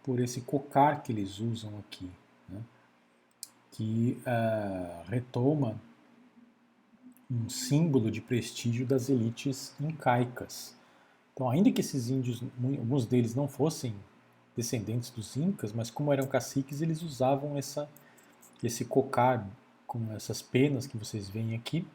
[0.03, 2.09] por esse cocar que eles usam aqui,
[2.47, 2.61] né?
[3.71, 4.21] que
[5.07, 5.79] retoma
[7.29, 10.75] um símbolo de prestígio das elites incaicas.
[11.33, 13.95] Então, ainda que esses índios, alguns deles não fossem
[14.55, 17.89] descendentes dos incas, mas como eram caciques, eles usavam essa,
[18.61, 19.47] esse cocar
[19.87, 21.85] com essas penas que vocês veem aqui.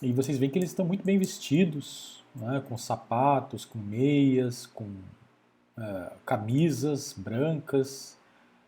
[0.00, 4.84] E vocês veem que eles estão muito bem vestidos, né, com sapatos, com meias, com
[4.84, 8.18] uh, camisas brancas.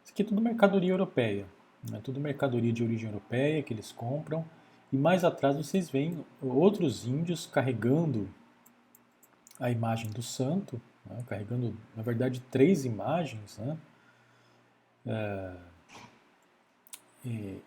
[0.03, 1.47] Isso aqui é tudo mercadoria europeia.
[1.93, 4.45] É tudo mercadoria de origem europeia que eles compram.
[4.93, 8.29] E mais atrás vocês veem outros índios carregando
[9.59, 13.59] a imagem do santo, né, carregando, na verdade, três imagens.
[13.59, 13.79] Né,
[15.07, 15.57] é,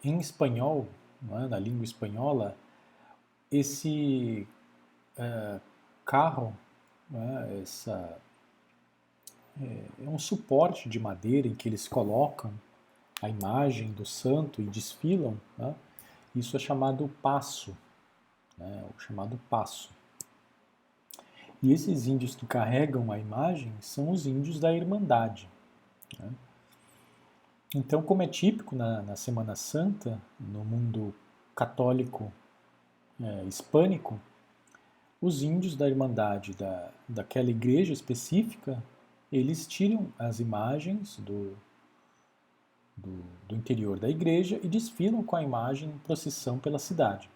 [0.04, 0.88] em espanhol,
[1.22, 2.56] né, na língua espanhola,
[3.52, 4.48] esse
[5.18, 5.60] é,
[6.06, 6.56] carro,
[7.10, 8.18] né, essa,
[9.62, 12.54] é, é um suporte de madeira em que eles colocam
[13.22, 15.40] a imagem do santo e desfilam.
[15.58, 15.76] Né,
[16.36, 17.78] isso é chamado passo,
[18.58, 19.90] né, o chamado passo.
[21.62, 25.48] E esses índios que carregam a imagem são os índios da Irmandade.
[26.20, 26.30] Né?
[27.76, 31.14] Então, como é típico na, na Semana Santa, no mundo
[31.56, 32.32] católico
[33.22, 34.20] é, hispânico,
[35.22, 38.84] os índios da Irmandade da, daquela igreja específica,
[39.32, 41.56] eles tiram as imagens do,
[42.98, 47.30] do, do interior da igreja e desfilam com a imagem em procissão pela cidade.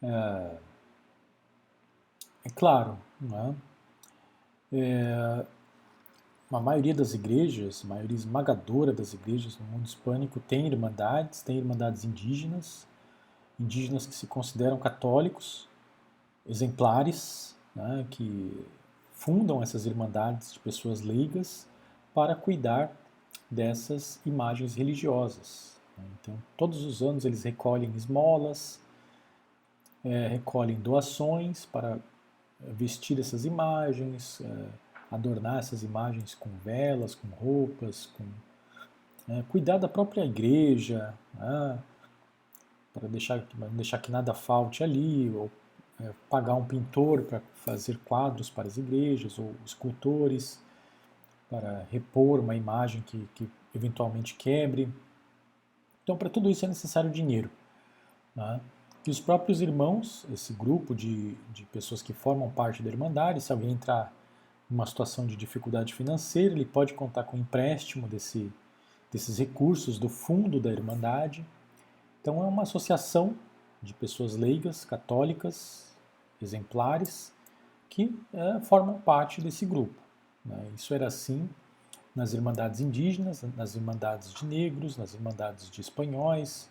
[0.00, 0.56] É,
[2.48, 3.54] é claro, né?
[4.72, 5.44] é,
[6.50, 11.58] a maioria das igrejas, a maioria esmagadora das igrejas no mundo hispânico tem irmandades, tem
[11.58, 12.86] irmandades indígenas,
[13.60, 15.68] indígenas que se consideram católicos,
[16.46, 18.66] exemplares, né, que
[19.12, 21.66] fundam essas irmandades de pessoas leigas
[22.14, 22.92] para cuidar
[23.50, 25.78] dessas imagens religiosas.
[25.96, 26.04] Né.
[26.20, 28.80] Então, todos os anos eles recolhem esmolas,
[30.04, 31.98] é, recolhem doações para
[32.60, 34.68] vestir essas imagens, é,
[35.10, 38.24] adornar essas imagens com velas, com roupas, com
[39.28, 41.78] é, cuidar da própria igreja, né,
[42.92, 45.50] para deixar, deixar que nada falte ali, ou
[46.00, 50.62] é, pagar um pintor para fazer quadros para as igrejas, ou escultores
[51.50, 54.92] para repor uma imagem que, que eventualmente quebre.
[56.02, 57.50] Então, para tudo isso é necessário dinheiro.
[58.34, 58.60] Né?
[59.08, 63.50] E os próprios irmãos, esse grupo de, de pessoas que formam parte da Irmandade, se
[63.50, 64.12] alguém entrar
[64.68, 68.52] numa situação de dificuldade financeira, ele pode contar com empréstimo desse,
[69.10, 71.42] desses recursos do fundo da Irmandade.
[72.20, 73.34] Então, é uma associação
[73.82, 75.96] de pessoas leigas, católicas,
[76.42, 77.32] exemplares,
[77.88, 79.98] que é, formam parte desse grupo.
[80.44, 80.70] Né?
[80.76, 81.48] Isso era assim
[82.14, 86.68] nas Irmandades indígenas, nas Irmandades de negros, nas Irmandades de espanhóis,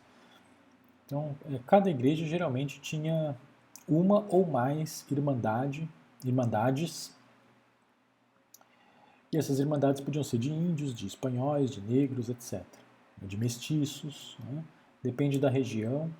[1.07, 3.33] então, é, cada igreja geralmente tinha
[3.87, 5.89] uma ou mais irmandade,
[6.23, 7.15] irmandades,
[9.31, 12.61] e essas irmandades podiam ser de índios, de espanhóis, de negros, etc.
[13.21, 14.63] De mestiços, né?
[15.01, 16.13] depende da região,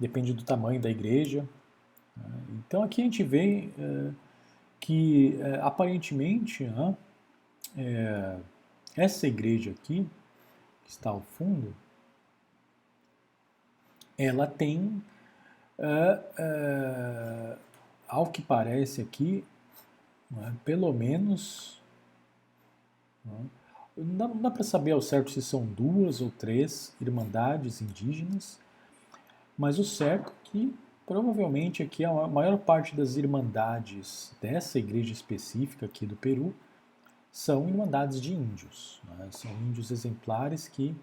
[0.00, 1.46] depende do tamanho da igreja.
[2.16, 2.40] Né?
[2.66, 4.10] Então aqui a gente vê é,
[4.80, 6.96] que é, aparentemente né,
[7.76, 8.38] é,
[8.96, 10.08] essa igreja aqui,
[10.84, 11.74] que está ao fundo,
[14.24, 15.02] ela tem,
[15.78, 17.58] uh, uh,
[18.08, 19.44] ao que parece aqui,
[20.30, 21.80] né, pelo menos,
[23.24, 23.46] né,
[23.96, 28.58] não dá, para saber ao certo se são duas ou três irmandades indígenas,
[29.56, 30.74] mas o certo é que
[31.06, 36.54] provavelmente aqui a maior parte das irmandades dessa igreja específica aqui do Peru
[37.30, 40.94] são irmandades de índios, né, são índios exemplares que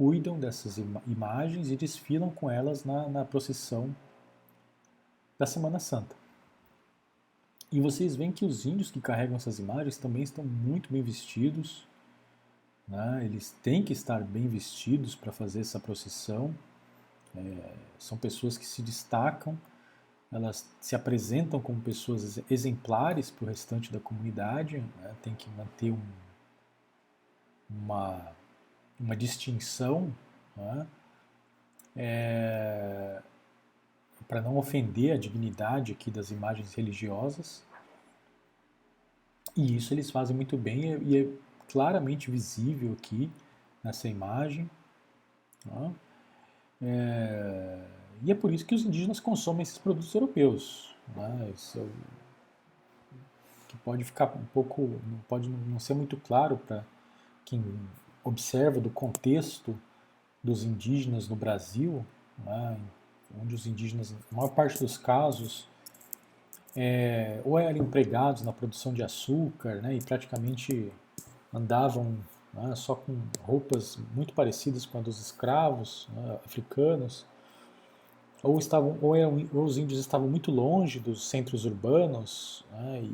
[0.00, 3.94] cuidam dessas imagens e desfilam com elas na, na procissão
[5.38, 6.16] da Semana Santa.
[7.70, 11.86] E vocês veem que os índios que carregam essas imagens também estão muito bem vestidos,
[12.88, 13.26] né?
[13.26, 16.54] eles têm que estar bem vestidos para fazer essa procissão.
[17.36, 19.58] É, são pessoas que se destacam,
[20.32, 25.14] elas se apresentam como pessoas exemplares para o restante da comunidade, né?
[25.20, 26.00] tem que manter um,
[27.68, 28.39] uma
[29.00, 30.14] uma distinção
[30.56, 30.86] né,
[31.96, 33.22] é,
[34.28, 37.64] para não ofender a dignidade aqui das imagens religiosas.
[39.56, 41.28] E isso eles fazem muito bem e é
[41.68, 43.30] claramente visível aqui
[43.82, 44.70] nessa imagem.
[45.64, 45.94] Né,
[46.82, 47.84] é,
[48.22, 50.94] e é por isso que os indígenas consomem esses produtos europeus.
[51.16, 51.86] Né, isso é
[53.70, 56.84] que pode ficar um pouco, pode não ser muito claro para
[57.44, 57.62] quem
[58.24, 59.78] observa do contexto
[60.42, 62.04] dos indígenas no Brasil,
[62.44, 62.78] né,
[63.40, 65.68] onde os indígenas, na maior parte dos casos,
[66.76, 70.92] é, ou eram empregados na produção de açúcar né, e praticamente
[71.52, 72.16] andavam
[72.54, 77.26] né, só com roupas muito parecidas com as dos escravos né, africanos,
[78.42, 83.10] ou, estavam, ou, eram, ou, os índios estavam muito longe dos centros urbanos né,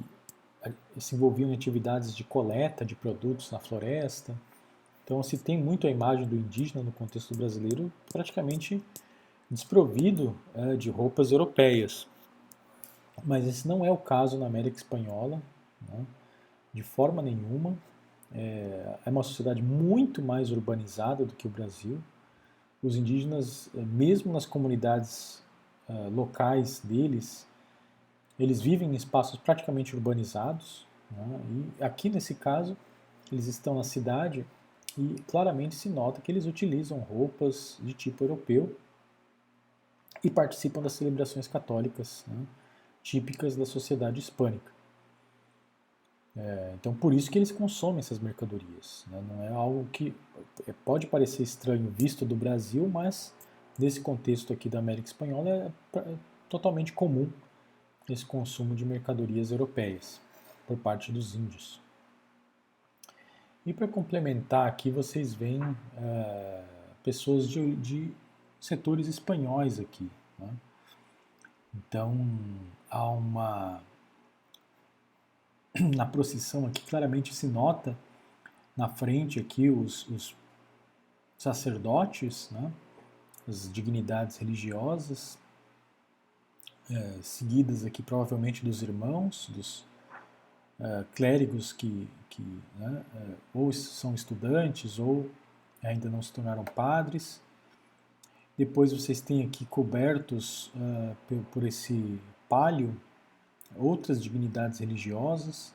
[0.97, 4.35] e se envolviam em atividades de coleta de produtos na floresta.
[5.07, 8.83] Então se tem muito a imagem do indígena no contexto brasileiro praticamente
[9.49, 12.09] desprovido é, de roupas europeias.
[13.25, 15.41] Mas esse não é o caso na América Espanhola.
[15.89, 16.05] Né?
[16.75, 17.79] De forma nenhuma.
[18.35, 22.03] É, é uma sociedade muito mais urbanizada do que o Brasil.
[22.83, 25.41] Os indígenas, é, mesmo nas comunidades
[25.89, 27.47] uh, locais deles,
[28.39, 30.85] eles vivem em espaços praticamente urbanizados.
[31.13, 31.41] Né?
[31.79, 32.77] E aqui nesse caso,
[33.31, 34.45] eles estão na cidade
[34.97, 38.77] e claramente se nota que eles utilizam roupas de tipo europeu
[40.25, 42.47] e participam das celebrações católicas né?
[43.03, 44.73] típicas da sociedade hispânica.
[46.37, 49.07] É, então, por isso que eles consomem essas mercadorias.
[49.11, 49.23] Né?
[49.29, 50.15] Não é algo que
[50.67, 53.33] é, pode parecer estranho visto do Brasil, mas
[53.79, 55.49] nesse contexto aqui da América Espanhola
[55.95, 56.15] é, é
[56.49, 57.31] totalmente comum
[58.09, 60.21] esse consumo de mercadorias europeias
[60.67, 61.81] por parte dos índios.
[63.67, 65.61] E para complementar aqui, vocês veem
[65.99, 66.65] é,
[67.03, 68.15] pessoas de, de,
[68.61, 70.09] setores espanhóis aqui.
[70.39, 70.49] Né?
[71.75, 72.17] Então,
[72.89, 73.83] há uma.
[75.97, 77.99] Na procissão aqui, claramente se nota
[78.77, 80.37] na frente aqui os, os
[81.37, 82.73] sacerdotes, né?
[83.49, 85.39] as dignidades religiosas,
[86.91, 89.85] é, seguidas aqui provavelmente dos irmãos, dos
[90.79, 92.43] é, clérigos que, que
[92.79, 95.31] né, é, ou são estudantes ou
[95.83, 97.41] ainda não se tornaram padres.
[98.59, 102.19] Depois vocês têm aqui cobertos uh, por, por, esse
[102.49, 102.97] palio
[103.75, 105.75] outras dignidades religiosas.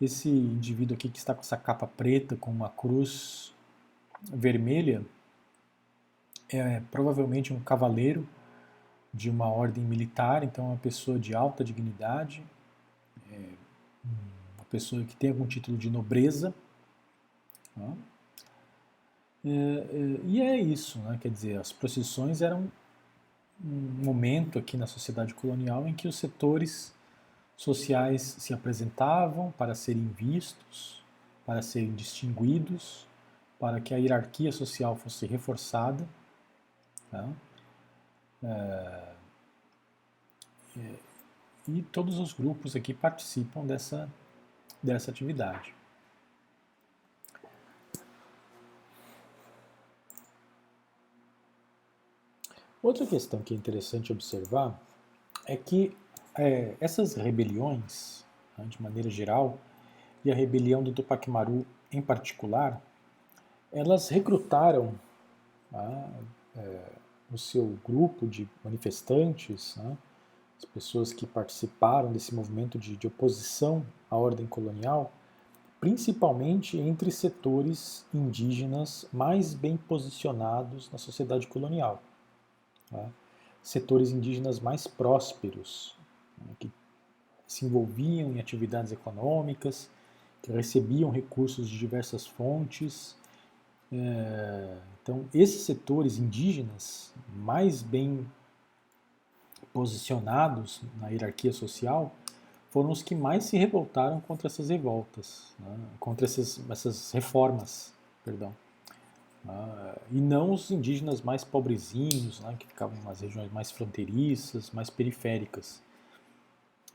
[0.00, 3.54] Esse indivíduo aqui que está com essa capa preta com uma cruz
[4.22, 5.02] vermelha
[6.50, 8.28] é provavelmente um cavaleiro
[9.12, 12.42] de uma ordem militar, então é uma pessoa de alta dignidade,
[13.30, 13.48] é
[14.04, 16.54] uma pessoa que tem algum título de nobreza.
[17.76, 17.96] Né?
[19.44, 21.18] É, é, e é isso, né?
[21.20, 22.70] quer dizer, as procissões eram
[23.64, 26.92] um momento aqui na sociedade colonial em que os setores
[27.56, 31.02] sociais se apresentavam para serem vistos,
[31.46, 33.06] para serem distinguidos,
[33.58, 36.08] para que a hierarquia social fosse reforçada.
[37.10, 37.28] Tá?
[38.42, 39.12] É,
[41.68, 44.08] e todos os grupos aqui participam dessa,
[44.82, 45.74] dessa atividade.
[52.82, 54.76] Outra questão que é interessante observar
[55.46, 55.96] é que
[56.34, 58.24] é, essas rebeliões,
[58.58, 59.58] né, de maneira geral,
[60.24, 62.82] e a rebelião do Tupac Maru em particular,
[63.70, 64.94] elas recrutaram
[65.70, 66.10] né,
[66.56, 66.84] é,
[67.30, 69.96] o seu grupo de manifestantes, né,
[70.62, 75.12] as pessoas que participaram desse movimento de, de oposição à ordem colonial,
[75.80, 82.00] principalmente entre setores indígenas mais bem posicionados na sociedade colonial.
[82.88, 83.08] Tá?
[83.60, 85.96] Setores indígenas mais prósperos,
[86.38, 86.70] né, que
[87.46, 89.90] se envolviam em atividades econômicas,
[90.40, 93.16] que recebiam recursos de diversas fontes.
[93.90, 98.26] É, então, esses setores indígenas mais bem
[99.72, 102.12] posicionados na hierarquia social
[102.70, 107.92] foram os que mais se revoltaram contra essas revoltas, né, contra essas, essas reformas,
[108.24, 108.54] perdão.
[109.44, 114.88] Uh, e não os indígenas mais pobrezinhos, né, que ficavam nas regiões mais fronteiriças, mais
[114.88, 115.82] periféricas.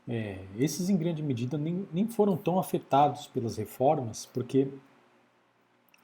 [0.08, 4.68] É, esses, em grande medida, nem, nem foram tão afetados pelas reformas, porque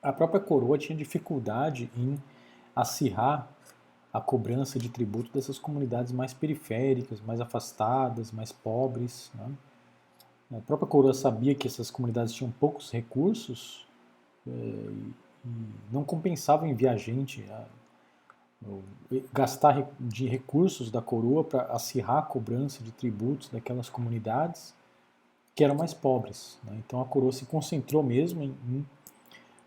[0.03, 2.22] a própria coroa tinha dificuldade em
[2.77, 3.49] acirrar
[4.15, 9.33] a cobrança de tributo dessas comunidades mais periféricas, mais afastadas, mais pobres.
[9.35, 10.59] Né?
[10.59, 13.85] A própria coroa sabia que essas comunidades tinham poucos recursos
[14.47, 15.12] é, e,
[15.93, 17.67] não compensava enviar gente a,
[19.33, 24.73] gastar de recursos da coroa para acirrar a cobrança de tributos daquelas comunidades
[25.57, 26.57] que eram mais pobres.
[26.62, 26.81] Né?
[26.87, 28.87] Então a coroa se concentrou mesmo em, em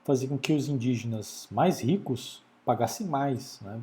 [0.05, 3.59] fazer com que os indígenas mais ricos pagassem mais.
[3.61, 3.81] Né?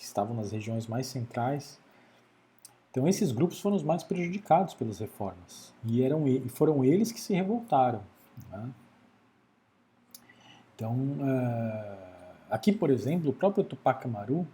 [0.00, 1.78] que estavam nas regiões mais centrais.
[2.90, 7.20] Então esses grupos foram os mais prejudicados pelas reformas e eram e foram eles que
[7.20, 8.02] se revoltaram.
[8.50, 8.70] Né?
[10.74, 14.48] Então uh, aqui, por exemplo, o próprio Tupac Amaru,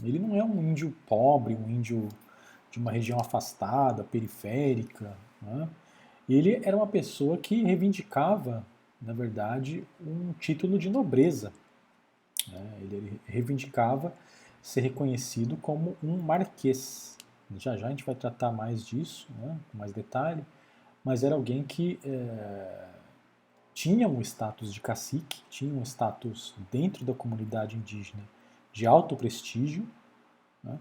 [0.00, 2.08] ele não é um índio pobre, um índio
[2.70, 5.16] de uma região afastada, periférica.
[5.42, 5.68] Né?
[6.28, 8.64] Ele era uma pessoa que reivindicava,
[9.02, 11.52] na verdade, um título de nobreza.
[12.50, 12.78] Né?
[12.80, 14.12] Ele reivindicava
[14.62, 17.16] ser reconhecido como um marquês.
[17.56, 20.44] Já já a gente vai tratar mais disso, né, com mais detalhe,
[21.04, 22.88] mas era alguém que é,
[23.74, 28.22] tinha um status de cacique, tinha um status dentro da comunidade indígena
[28.72, 29.88] de alto prestígio,
[30.62, 30.78] né,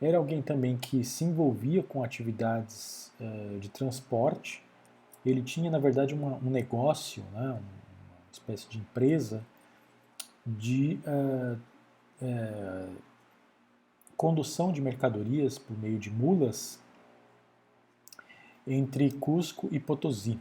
[0.00, 4.64] era alguém também que se envolvia com atividades é, de transporte,
[5.24, 7.62] ele tinha, na verdade, uma, um negócio, né, uma
[8.32, 9.46] espécie de empresa
[10.44, 11.58] de uh,
[12.22, 12.96] uh,
[14.16, 16.80] condução de mercadorias por meio de mulas
[18.66, 20.38] entre Cusco e Potosí.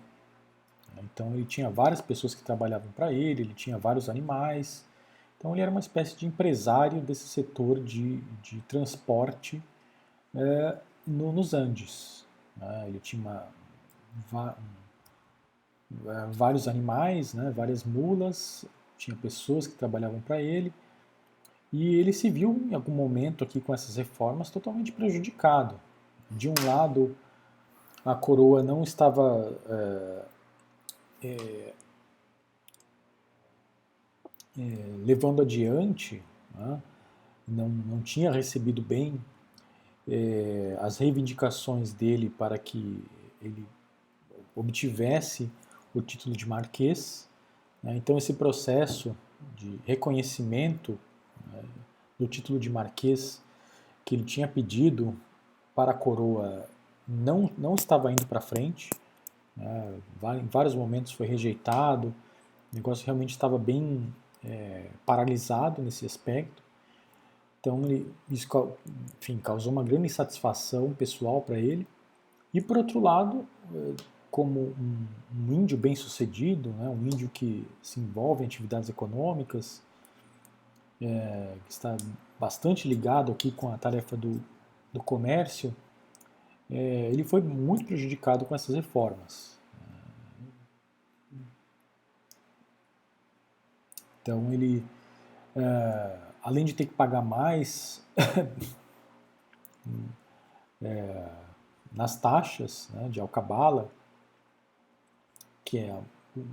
[1.03, 4.85] Então ele tinha várias pessoas que trabalhavam para ele, ele tinha vários animais.
[5.37, 9.61] Então ele era uma espécie de empresário desse setor de, de transporte
[10.35, 12.25] é, no, nos Andes.
[12.55, 12.85] Né?
[12.87, 13.21] Ele tinha
[14.31, 14.57] uma,
[16.05, 17.51] é, vários animais, né?
[17.51, 18.65] várias mulas,
[19.01, 20.71] tinha pessoas que trabalhavam para ele.
[21.73, 25.79] E ele se viu em algum momento aqui com essas reformas totalmente prejudicado.
[26.29, 27.15] De um lado,
[28.05, 30.25] a coroa não estava é,
[31.23, 31.73] é,
[34.59, 36.21] é, levando adiante,
[36.53, 36.81] né?
[37.47, 39.19] não, não tinha recebido bem
[40.07, 43.03] é, as reivindicações dele para que
[43.41, 43.65] ele
[44.55, 45.49] obtivesse
[45.91, 47.30] o título de marquês.
[47.81, 47.95] Né?
[47.95, 49.15] Então, esse processo
[49.55, 50.97] de reconhecimento
[51.51, 51.63] né,
[52.19, 53.41] do título de marquês
[54.05, 55.15] que ele tinha pedido
[55.75, 56.67] para a coroa
[57.07, 58.89] não, não estava indo para frente.
[59.55, 59.99] Né?
[60.41, 62.13] Em vários momentos foi rejeitado.
[62.71, 64.13] O negócio realmente estava bem
[64.43, 66.61] é, paralisado nesse aspecto.
[67.59, 68.47] Então, ele, isso
[69.19, 71.87] enfim, causou uma grande insatisfação pessoal para ele.
[72.53, 73.93] E, por outro lado, é,
[74.31, 75.07] como um,
[75.37, 79.83] um índio bem-sucedido, né, um índio que se envolve em atividades econômicas,
[81.01, 81.97] é, que está
[82.39, 84.41] bastante ligado aqui com a tarefa do,
[84.93, 85.75] do comércio,
[86.69, 89.59] é, ele foi muito prejudicado com essas reformas.
[94.21, 94.81] Então ele,
[95.55, 98.01] é, além de ter que pagar mais
[100.81, 101.27] é,
[101.91, 103.91] nas taxas né, de alcabala,
[105.71, 105.97] que é
[106.35, 106.43] o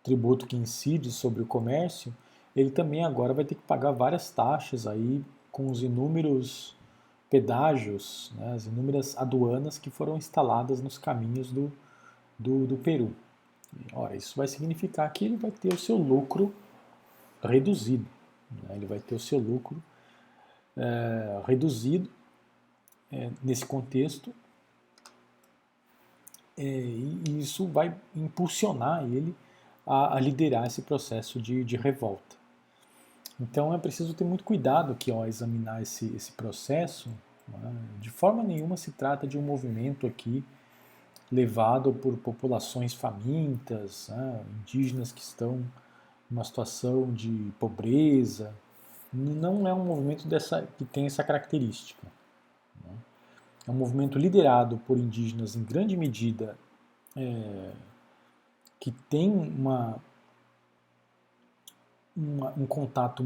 [0.00, 2.14] tributo que incide sobre o comércio,
[2.54, 6.76] ele também agora vai ter que pagar várias taxas aí com os inúmeros
[7.28, 11.72] pedágios, né, as inúmeras aduanas que foram instaladas nos caminhos do,
[12.38, 13.10] do, do Peru.
[13.92, 16.54] ora, isso vai significar que ele vai ter o seu lucro
[17.42, 18.06] reduzido.
[18.48, 19.82] Né, ele vai ter o seu lucro
[20.76, 22.08] é, reduzido
[23.10, 24.32] é, nesse contexto
[26.56, 29.34] é, e isso vai impulsionar ele
[29.86, 32.36] a, a liderar esse processo de, de revolta.
[33.40, 37.10] Então é preciso ter muito cuidado aqui ao examinar esse, esse processo.
[37.48, 37.74] Né?
[38.00, 40.44] De forma nenhuma se trata de um movimento aqui
[41.30, 44.44] levado por populações famintas, né?
[44.60, 48.54] indígenas que estão em uma situação de pobreza.
[49.12, 52.06] Não é um movimento dessa, que tem essa característica.
[53.66, 56.56] É um movimento liderado por indígenas em grande medida
[57.16, 57.72] é,
[58.78, 60.00] que tem uma
[62.16, 63.24] uma, um contato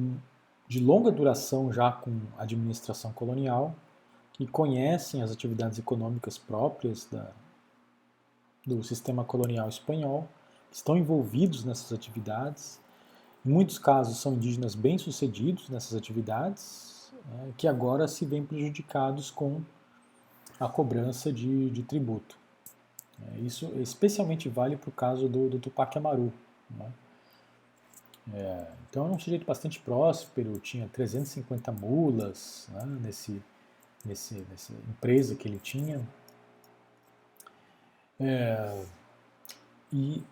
[0.66, 3.74] de longa duração já com a administração colonial,
[4.32, 7.30] que conhecem as atividades econômicas próprias da,
[8.66, 10.28] do sistema colonial espanhol,
[10.70, 12.80] estão envolvidos nessas atividades.
[13.44, 19.62] Em muitos casos são indígenas bem-sucedidos nessas atividades, né, que agora se veem prejudicados com
[20.58, 22.36] a cobrança de, de tributo.
[23.26, 26.32] É, isso especialmente vale para o caso do, do Tupac Amaru.
[26.70, 26.92] Né?
[28.34, 33.42] É, então era um sujeito bastante próspero, tinha 350 mulas né, nesse,
[34.04, 36.00] nesse, nessa empresa que ele tinha.
[38.20, 38.84] É,
[39.92, 40.22] e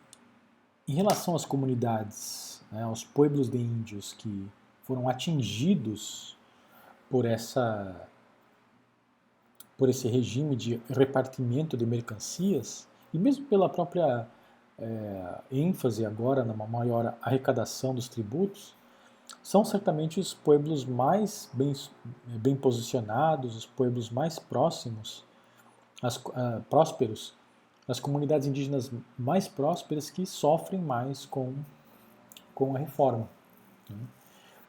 [0.88, 4.48] em relação às comunidades, né, aos pueblos de índios que
[4.82, 6.36] foram atingidos
[7.10, 8.08] por essa
[9.76, 14.26] por esse regime de repartimento de mercancias e mesmo pela própria
[14.78, 18.74] é, ênfase agora numa maior arrecadação dos tributos,
[19.42, 21.72] são certamente os pueblos mais bem,
[22.26, 25.24] bem posicionados, os pueblos mais próximos,
[26.02, 27.34] as, uh, prósperos,
[27.88, 31.54] as comunidades indígenas mais prósperas que sofrem mais com,
[32.54, 33.28] com a reforma.
[33.88, 33.96] Né?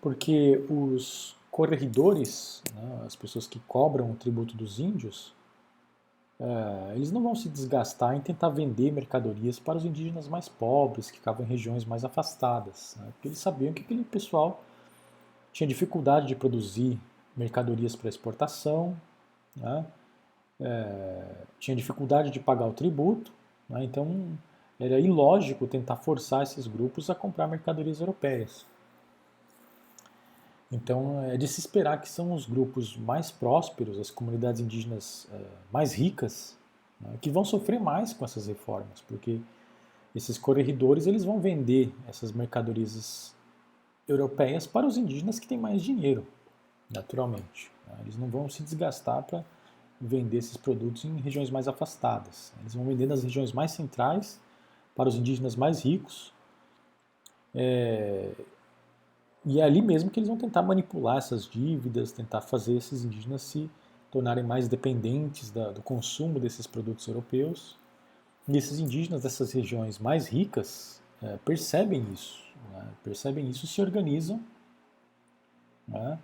[0.02, 5.36] Porque os corregedores, né, as pessoas que cobram o tributo dos índios,
[6.40, 11.10] é, eles não vão se desgastar em tentar vender mercadorias para os indígenas mais pobres,
[11.10, 13.08] que ficavam em regiões mais afastadas, né?
[13.14, 14.64] porque eles sabiam que aquele pessoal
[15.52, 17.00] tinha dificuldade de produzir
[17.36, 18.96] mercadorias para exportação,
[19.56, 19.86] né?
[20.60, 21.24] é,
[21.60, 23.32] tinha dificuldade de pagar o tributo,
[23.68, 23.84] né?
[23.84, 24.38] então
[24.80, 28.64] era ilógico tentar forçar esses grupos a comprar mercadorias europeias.
[30.72, 35.42] Então é de se esperar que são os grupos mais prósperos, as comunidades indígenas é,
[35.72, 36.58] mais ricas,
[37.00, 39.40] né, que vão sofrer mais com essas reformas, porque
[40.14, 43.34] esses corregedores eles vão vender essas mercadorias
[44.08, 46.26] europeias para os indígenas que têm mais dinheiro,
[46.90, 47.72] naturalmente.
[47.86, 47.98] Né?
[48.02, 49.44] Eles não vão se desgastar para
[50.00, 52.54] vender esses produtos em regiões mais afastadas.
[52.60, 54.40] Eles vão vender nas regiões mais centrais
[54.96, 56.34] para os indígenas mais ricos.
[57.54, 58.32] É,
[59.50, 63.42] e é ali mesmo que eles vão tentar manipular essas dívidas, tentar fazer esses indígenas
[63.44, 63.70] se
[64.12, 67.78] tornarem mais dependentes da, do consumo desses produtos europeus.
[68.46, 72.44] E esses indígenas dessas regiões mais ricas é, percebem isso,
[72.74, 72.90] né?
[73.06, 74.44] percebem isso, se organizam
[75.88, 76.20] né?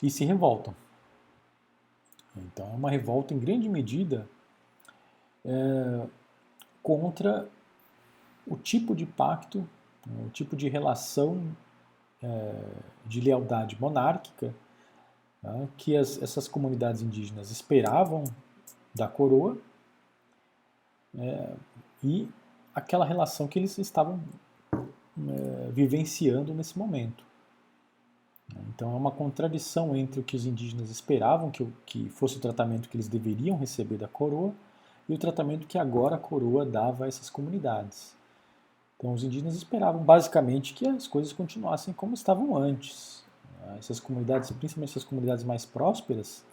[0.00, 0.72] e se revoltam.
[2.36, 4.28] Então é uma revolta em grande medida
[5.44, 6.06] é,
[6.84, 7.48] contra
[8.46, 9.68] o tipo de pacto,
[10.06, 11.42] né, o tipo de relação
[13.06, 14.54] de lealdade monárquica
[15.42, 18.24] né, que as, essas comunidades indígenas esperavam
[18.94, 19.56] da coroa
[21.16, 21.54] é,
[22.02, 22.28] e
[22.74, 24.20] aquela relação que eles estavam
[24.72, 27.24] é, vivenciando nesse momento.
[28.74, 32.88] Então é uma contradição entre o que os indígenas esperavam que, que fosse o tratamento
[32.88, 34.54] que eles deveriam receber da coroa
[35.08, 38.16] e o tratamento que agora a coroa dava a essas comunidades.
[38.98, 43.24] Então os indígenas esperavam basicamente que as coisas continuassem como estavam antes.
[43.78, 46.44] Essas comunidades, principalmente essas comunidades mais prósperas,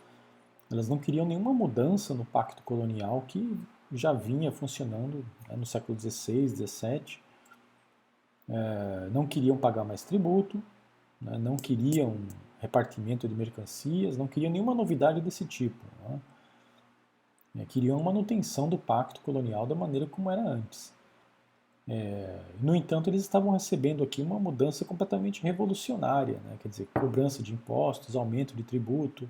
[0.72, 3.60] elas não queriam nenhuma mudança no pacto colonial que
[3.92, 7.20] já vinha funcionando né, no século XVI, XVII.
[8.48, 10.62] É, não queriam pagar mais tributo,
[11.20, 12.18] né, não queriam
[12.60, 15.84] repartimento de mercancias, não queriam nenhuma novidade desse tipo.
[16.04, 16.20] Né,
[17.58, 20.95] é, queriam manutenção do pacto colonial da maneira como era antes.
[21.88, 27.44] É, no entanto, eles estavam recebendo aqui uma mudança completamente revolucionária, né, quer dizer, cobrança
[27.44, 29.30] de impostos, aumento de tributo,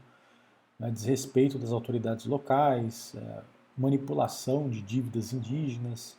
[0.80, 3.42] né, desrespeito das autoridades locais, é,
[3.78, 6.18] manipulação de dívidas indígenas,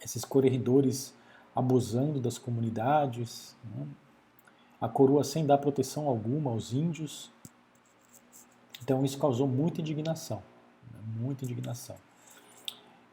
[0.00, 1.12] esses corredores
[1.54, 3.56] abusando das comunidades.
[3.64, 3.86] Né,
[4.80, 7.30] a coroa sem dar proteção alguma aos índios.
[8.82, 10.42] Então isso causou muita indignação,
[10.90, 10.98] né?
[11.16, 11.96] muita indignação.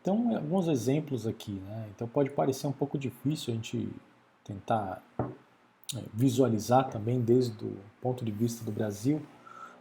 [0.05, 1.53] Então, alguns exemplos aqui.
[1.53, 1.89] Né?
[1.95, 3.89] Então, pode parecer um pouco difícil a gente
[4.43, 9.19] tentar é, visualizar também, desde o ponto de vista do Brasil,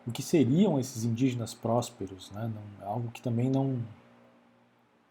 [0.07, 2.31] o que seriam esses indígenas prósperos.
[2.31, 2.51] Né?
[2.55, 3.79] Não, é algo que também não,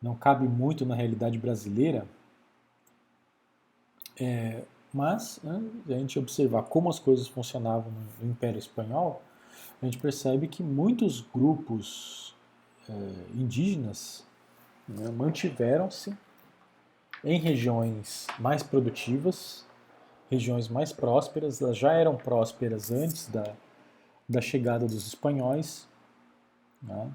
[0.02, 2.08] não cabe muito na realidade brasileira.
[4.20, 9.22] É, mas, né, a gente observar como as coisas funcionavam no Império Espanhol,
[9.80, 12.34] a gente percebe que muitos grupos
[12.90, 12.94] é,
[13.36, 14.26] indígenas
[14.88, 16.16] né, mantiveram-se
[17.24, 19.66] em regiões mais produtivas,
[20.30, 23.54] regiões mais prósperas, elas já eram prósperas antes da,
[24.28, 25.88] da chegada dos espanhóis.
[26.82, 27.12] Né?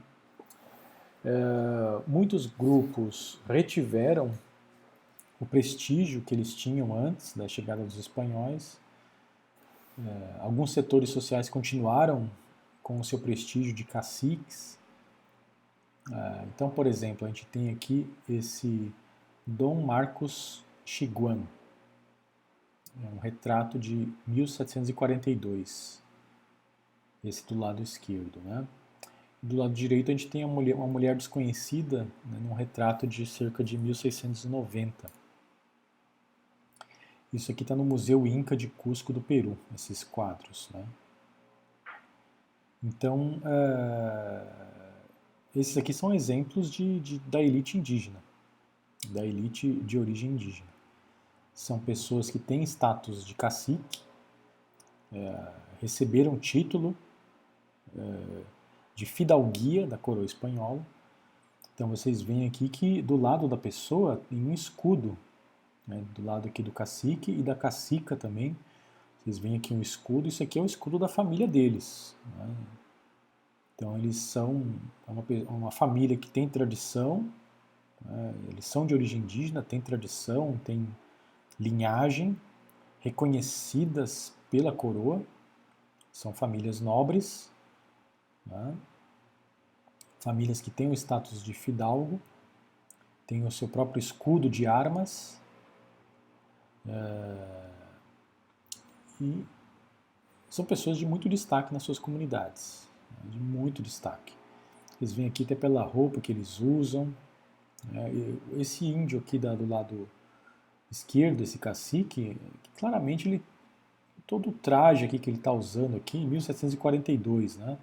[1.25, 4.33] É, muitos grupos retiveram
[5.41, 8.79] o prestígio que eles tinham antes da chegada dos espanhóis.
[9.99, 12.31] É, alguns setores sociais continuaram
[12.83, 14.78] com o seu prestígio de caciques.
[16.13, 18.93] É, então, por exemplo, a gente tem aqui esse
[19.47, 21.43] Dom Marcos Chiguan,
[23.03, 26.03] é um retrato de 1742,
[27.25, 28.67] esse do lado esquerdo, né?
[29.41, 33.25] Do lado direito a gente tem uma mulher, uma mulher desconhecida, né, num retrato de
[33.25, 35.09] cerca de 1690.
[37.33, 40.69] Isso aqui está no Museu Inca de Cusco do Peru, esses quadros.
[40.73, 40.85] Né?
[42.83, 44.78] Então, uh,
[45.61, 48.23] esses aqui são exemplos de, de, da elite indígena,
[49.09, 50.69] da elite de origem indígena.
[51.53, 54.01] São pessoas que têm status de cacique,
[55.13, 56.97] é, receberam título
[57.97, 58.43] é,
[58.95, 60.85] de fidalguia da coroa espanhola.
[61.75, 65.19] Então vocês veem aqui que do lado da pessoa tem um escudo
[65.87, 68.57] né, do lado aqui do cacique e da cacica também.
[69.19, 72.15] Vocês veem aqui um escudo, isso aqui é o escudo da família deles.
[72.37, 72.55] Né?
[73.79, 74.75] Então eles são
[75.07, 77.33] uma, uma família que tem tradição,
[78.05, 78.35] né?
[78.49, 80.89] eles são de origem indígena, tem tradição, tem
[81.61, 82.37] linhagem,
[82.99, 85.23] reconhecidas pela coroa,
[86.11, 87.53] são famílias nobres,
[88.45, 88.77] né?
[90.19, 92.21] famílias que têm o status de fidalgo,
[93.29, 95.41] têm o seu próprio escudo de armas,
[96.85, 97.71] é,
[99.21, 99.47] e
[100.51, 102.88] são pessoas de muito destaque nas suas comunidades,
[103.25, 104.35] de muito destaque.
[105.01, 107.13] Eles vêm aqui até pela roupa que eles usam.
[107.93, 108.13] Né,
[108.57, 110.09] esse índio aqui do lado
[110.91, 112.37] esquerdo, esse cacique,
[112.77, 113.43] claramente ele
[114.27, 117.79] todo o traje aqui que ele está usando aqui em 1742, né?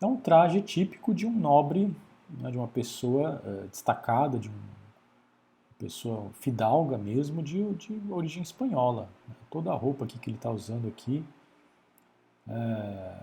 [0.00, 1.94] É um traje típico de um nobre
[2.30, 4.78] né, de uma pessoa uh, destacada, de uma
[5.78, 9.08] pessoa fidalga mesmo, de, de origem espanhola.
[9.28, 9.34] Né?
[9.50, 11.24] Toda a roupa aqui que ele está usando aqui
[12.48, 13.14] é,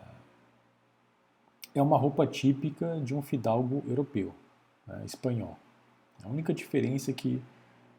[1.76, 4.34] é uma roupa típica de um fidalgo europeu,
[4.88, 5.60] né, espanhol.
[6.24, 7.44] A única diferença que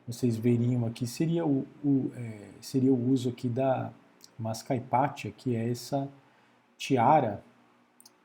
[0.07, 3.93] vocês veriam aqui seria o, o é, seria o uso aqui da
[4.39, 6.09] mascaipatia, que é essa
[6.79, 7.45] tiara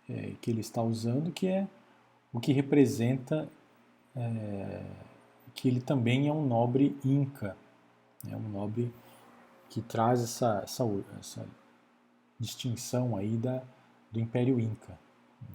[0.10, 1.68] é, que ele está usando, que é
[2.32, 3.50] o que representa
[4.16, 4.84] é,
[5.54, 7.58] que ele também é um nobre inca,
[8.30, 8.94] é um nobre
[9.70, 10.84] que traz essa, essa,
[11.20, 11.48] essa
[12.40, 13.62] distinção aí da,
[14.12, 14.98] do Império Inca.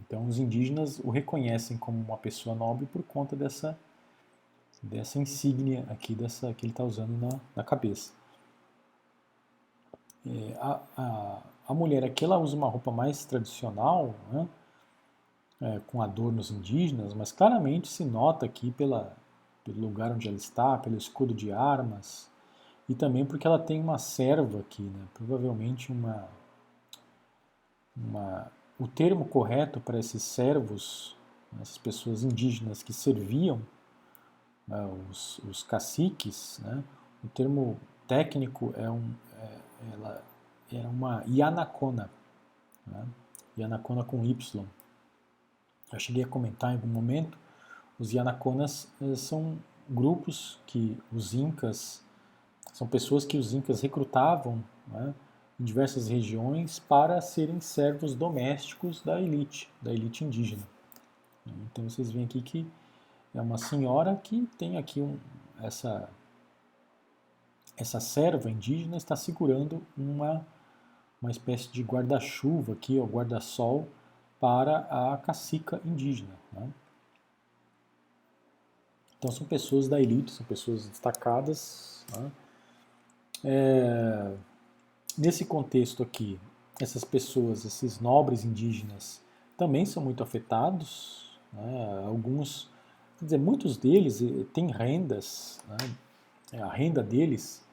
[0.01, 3.79] Então os indígenas o reconhecem como uma pessoa nobre por conta dessa,
[4.83, 8.13] dessa insígnia aqui dessa, que ele está usando na, na cabeça.
[10.25, 14.49] É, a, a, a mulher aqui ela usa uma roupa mais tradicional, né?
[15.61, 19.17] é, com adornos indígenas, mas claramente se nota aqui pela,
[19.65, 22.31] pelo lugar onde ela está, pelo escudo de armas,
[22.89, 25.07] e também porque ela tem uma serva aqui, né?
[25.15, 26.29] provavelmente uma,
[27.97, 28.51] uma.
[28.79, 31.17] O termo correto para esses servos,
[31.61, 33.61] essas pessoas indígenas que serviam
[34.69, 36.83] né, os, os caciques, né?
[37.25, 39.59] o termo técnico é, um, é,
[39.93, 40.23] ela,
[40.73, 42.11] é uma Yanacona,
[42.87, 43.07] né?
[43.59, 44.65] Yanacona com Y.
[45.93, 47.39] Eu cheguei a comentar em algum momento,
[47.99, 49.59] os Yanaconas eh, são
[49.89, 52.03] grupos que os Incas,
[52.73, 55.15] são pessoas que os Incas recrutavam né,
[55.59, 60.67] em diversas regiões para serem servos domésticos da elite, da elite indígena.
[61.71, 62.67] Então vocês veem aqui que
[63.35, 65.19] é uma senhora que tem aqui um,
[65.61, 66.09] essa
[67.77, 70.47] essa serva indígena está segurando uma
[71.21, 73.89] uma espécie de guarda-chuva aqui, ou guarda-sol
[74.39, 76.37] para a cacica indígena.
[76.53, 76.69] Né?
[79.19, 82.05] Então são pessoas da elite, são pessoas destacadas.
[82.17, 82.31] Né?
[83.45, 84.37] É,
[85.17, 86.39] nesse contexto aqui,
[86.81, 89.23] essas pessoas, esses nobres indígenas,
[89.57, 91.39] também são muito afetados.
[91.53, 92.05] Né?
[92.05, 92.71] Alguns,
[93.19, 96.61] quer dizer, muitos deles eh, têm rendas, né?
[96.61, 97.65] a renda deles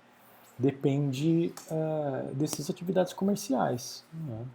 [0.58, 4.06] depende uh, dessas atividades comerciais.
[4.14, 4.46] Né?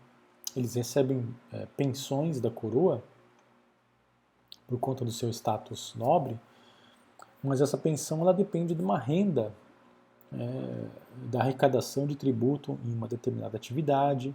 [0.57, 3.03] Eles recebem uh, pensões da coroa
[4.66, 6.39] por conta do seu status nobre,
[7.43, 9.53] mas essa pensão ela depende de uma renda
[10.32, 10.86] é,
[11.30, 14.34] da arrecadação de tributo em uma determinada atividade,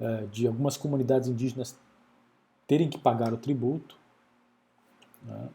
[0.00, 1.78] é, de algumas comunidades indígenas
[2.66, 3.96] terem que pagar o tributo.
[5.22, 5.48] Né?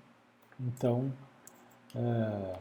[0.60, 1.14] Então,
[1.96, 2.60] é,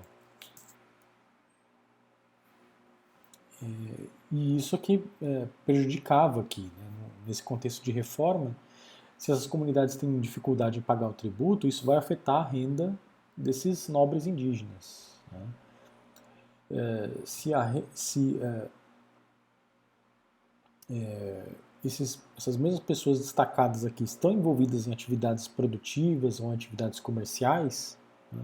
[3.63, 7.11] é e isso aqui é, prejudicava aqui, né?
[7.27, 8.57] nesse contexto de reforma,
[9.19, 12.99] se essas comunidades têm dificuldade em pagar o tributo, isso vai afetar a renda
[13.37, 15.21] desses nobres indígenas.
[15.31, 15.47] Né?
[16.73, 18.69] É, se, a, se é,
[21.85, 27.99] esses, essas mesmas pessoas destacadas aqui estão envolvidas em atividades produtivas ou atividades comerciais,
[28.33, 28.43] né,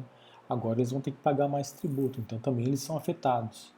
[0.49, 3.72] agora eles vão ter que pagar mais tributo, então também eles são afetados.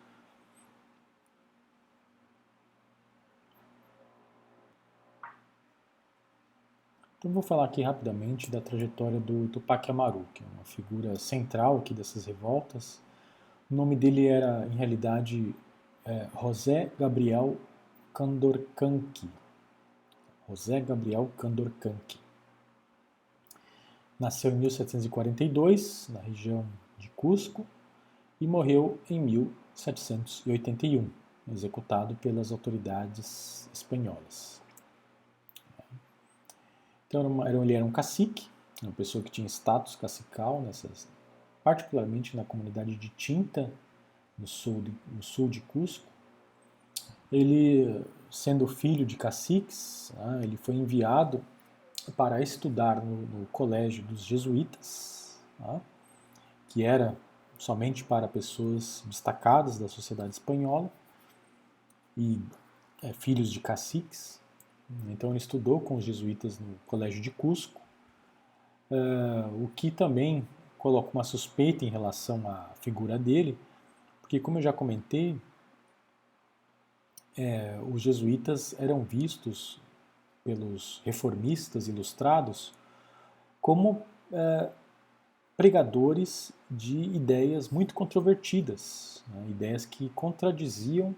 [7.18, 11.76] Então vou falar aqui rapidamente da trajetória do Tupac Amaru, que é uma figura central
[11.76, 12.98] aqui dessas revoltas.
[13.70, 15.54] O nome dele era, em realidade,
[16.04, 17.56] é, José Gabriel
[18.12, 19.30] Candorcanqui.
[20.48, 22.18] José Gabriel Candorcanqui.
[24.18, 26.66] Nasceu em 1742, na região
[26.98, 27.64] de Cusco,
[28.40, 31.08] e morreu em 1781,
[31.52, 34.60] executado pelas autoridades espanholas.
[37.06, 38.48] Então ele era um cacique,
[38.82, 41.06] uma pessoa que tinha status cacical, nessas,
[41.62, 43.70] particularmente na comunidade de Tinta,
[44.38, 46.06] no sul de, no sul de Cusco.
[47.30, 51.44] Ele, sendo filho de caciques, né, ele foi enviado
[52.16, 55.80] para estudar no, no colégio dos jesuítas, né,
[56.68, 57.16] que era
[57.58, 60.90] somente para pessoas destacadas da sociedade espanhola
[62.16, 62.40] e
[63.02, 64.40] é, filhos de caciques.
[65.08, 67.80] Então ele estudou com os jesuítas no Colégio de Cusco,
[68.90, 70.46] uh, o que também
[70.80, 73.56] coloca uma suspeita em relação à figura dele,
[74.22, 75.38] porque como eu já comentei,
[77.36, 79.78] é, os jesuítas eram vistos
[80.42, 82.72] pelos reformistas ilustrados
[83.60, 84.02] como
[84.32, 84.70] é,
[85.54, 91.14] pregadores de ideias muito controvertidas, né, ideias que contradiziam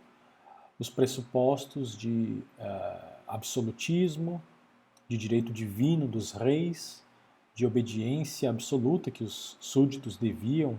[0.76, 4.42] os pressupostos de uh, absolutismo,
[5.08, 7.01] de direito divino dos reis
[7.54, 10.78] de obediência absoluta que os súditos deviam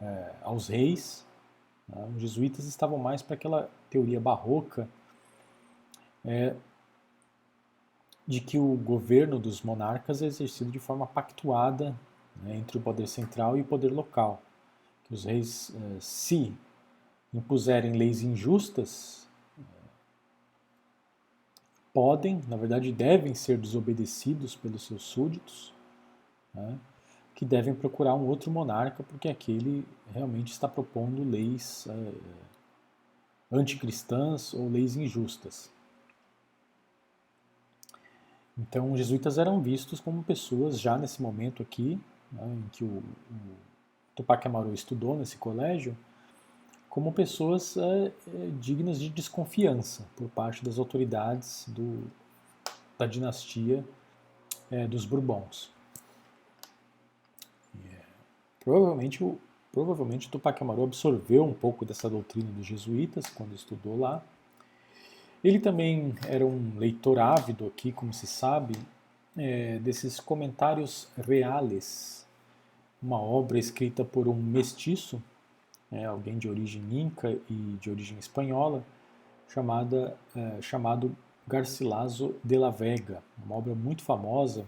[0.00, 1.26] é, aos reis.
[1.88, 2.08] Né?
[2.14, 4.88] Os jesuítas estavam mais para aquela teoria barroca
[6.24, 6.54] é,
[8.26, 11.94] de que o governo dos monarcas é exercido de forma pactuada
[12.36, 14.40] né, entre o poder central e o poder local.
[15.04, 16.54] Que os reis, é, se
[17.34, 19.22] impuserem leis injustas,
[21.92, 25.72] podem, na verdade devem ser desobedecidos pelos seus súditos,
[26.54, 26.78] né,
[27.34, 32.12] que devem procurar um outro monarca porque aquele realmente está propondo leis é,
[33.50, 35.70] anticristãs ou leis injustas.
[38.56, 41.98] Então, os jesuítas eram vistos como pessoas, já nesse momento aqui,
[42.30, 43.56] né, em que o, o
[44.14, 45.96] Tupac Amaru estudou nesse colégio,
[46.88, 52.10] como pessoas é, é, dignas de desconfiança por parte das autoridades do,
[52.98, 53.82] da dinastia
[54.70, 55.70] é, dos Bourbons.
[58.62, 59.38] É, provavelmente, o,
[59.72, 64.22] provavelmente Tupac Amaru absorveu um pouco dessa doutrina dos jesuítas quando estudou lá.
[65.42, 68.76] Ele também era um leitor ávido aqui, como se sabe,
[69.36, 72.26] é, desses comentários reales,
[73.02, 75.20] uma obra escrita por um mestiço
[75.92, 78.82] né, alguém de origem inca e de origem espanhola,
[79.46, 81.14] chamada, é, chamado
[81.46, 84.66] Garcilaso de la Vega, uma obra muito famosa,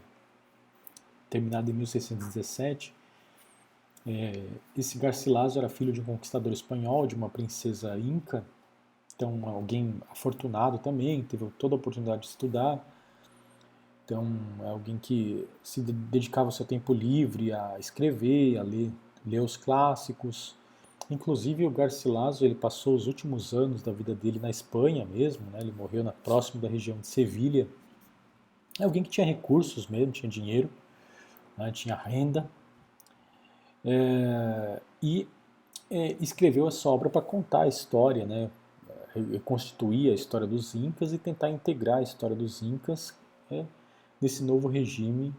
[1.31, 2.95] terminada em 1617.
[4.07, 4.45] É,
[4.77, 8.45] esse Garcilaso era filho de um conquistador espanhol, de uma princesa inca,
[9.15, 12.85] então alguém afortunado também, teve toda a oportunidade de estudar.
[14.05, 14.27] Então,
[14.63, 18.93] é alguém que se dedicava o seu tempo livre a escrever, a ler,
[19.25, 20.55] ler os clássicos,
[21.11, 25.61] Inclusive o Garcilaso ele passou os últimos anos da vida dele na Espanha mesmo, né?
[25.61, 27.69] ele morreu na, próximo da região de Sevilha.
[28.81, 30.71] É alguém que tinha recursos mesmo, tinha dinheiro,
[31.59, 31.71] né?
[31.71, 32.51] tinha renda,
[33.85, 35.29] é, e
[35.91, 38.51] é, escreveu essa obra para contar a história, né?
[39.15, 43.15] reconstituir a história dos Incas e tentar integrar a história dos Incas
[43.51, 43.65] é,
[44.21, 45.33] nesse novo regime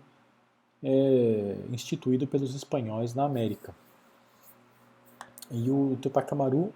[0.82, 3.76] é, instituído pelos espanhóis na América.
[5.52, 6.74] E o Tupac Amaru,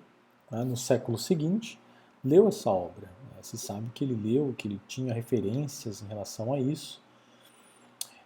[0.52, 1.80] né, no século seguinte,
[2.24, 3.08] leu essa obra.
[3.08, 3.38] Né?
[3.42, 7.02] Se sabe que ele leu, que ele tinha referências em relação a isso.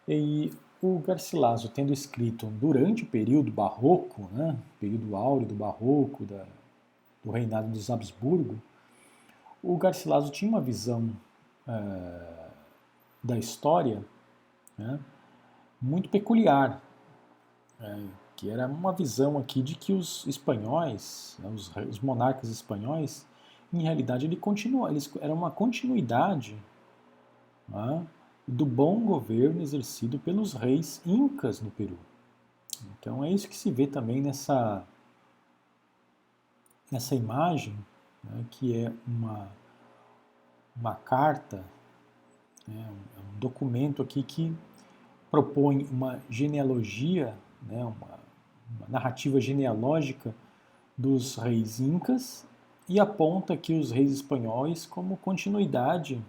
[0.08, 0.52] E
[0.84, 6.46] o Garcilaso, tendo escrito durante o período barroco, né, período áureo do barroco, da,
[7.24, 8.62] do reinado dos Habsburgo,
[9.64, 11.10] o Garcilaso tinha uma visão
[11.66, 12.50] é,
[13.24, 14.04] da história
[14.78, 15.00] né,
[15.82, 16.82] muito peculiar.
[17.80, 18.04] É,
[18.36, 23.26] que era uma visão aqui de que os espanhóis, né, os, os, monarcas espanhóis,
[23.72, 26.58] em realidade ele continua, eles, era uma continuidade
[27.70, 28.06] né,
[28.48, 31.98] do bom governo exercido pelos reis incas no Peru.
[33.00, 34.84] Então é isso que se vê também nessa,
[36.91, 37.76] nessa imagem,
[38.24, 39.50] né, que é uma,
[40.76, 41.64] uma carta,
[42.68, 44.54] né, um documento aqui que
[45.32, 48.20] propõe uma genealogia, né, uma,
[48.78, 50.36] uma narrativa genealógica
[50.98, 52.46] dos reis incas
[52.88, 56.22] e aponta aqui os reis espanhóis como continuidade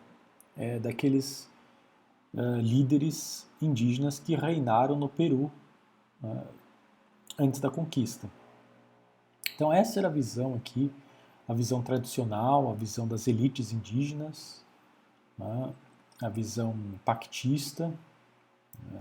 [0.57, 1.51] é, daqueles
[2.35, 5.51] uh, líderes indígenas que reinaram no Peru
[6.23, 6.47] uh,
[7.39, 8.29] antes da conquista.
[9.55, 10.93] Então essa era a visão aqui,
[11.49, 14.65] a visão tradicional, a visão das elites indígenas,
[15.39, 15.73] né,
[16.21, 17.93] a visão pactista.
[18.91, 19.01] Né,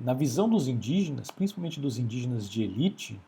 [0.00, 3.20] na visão dos indígenas, principalmente dos indígenas de elite,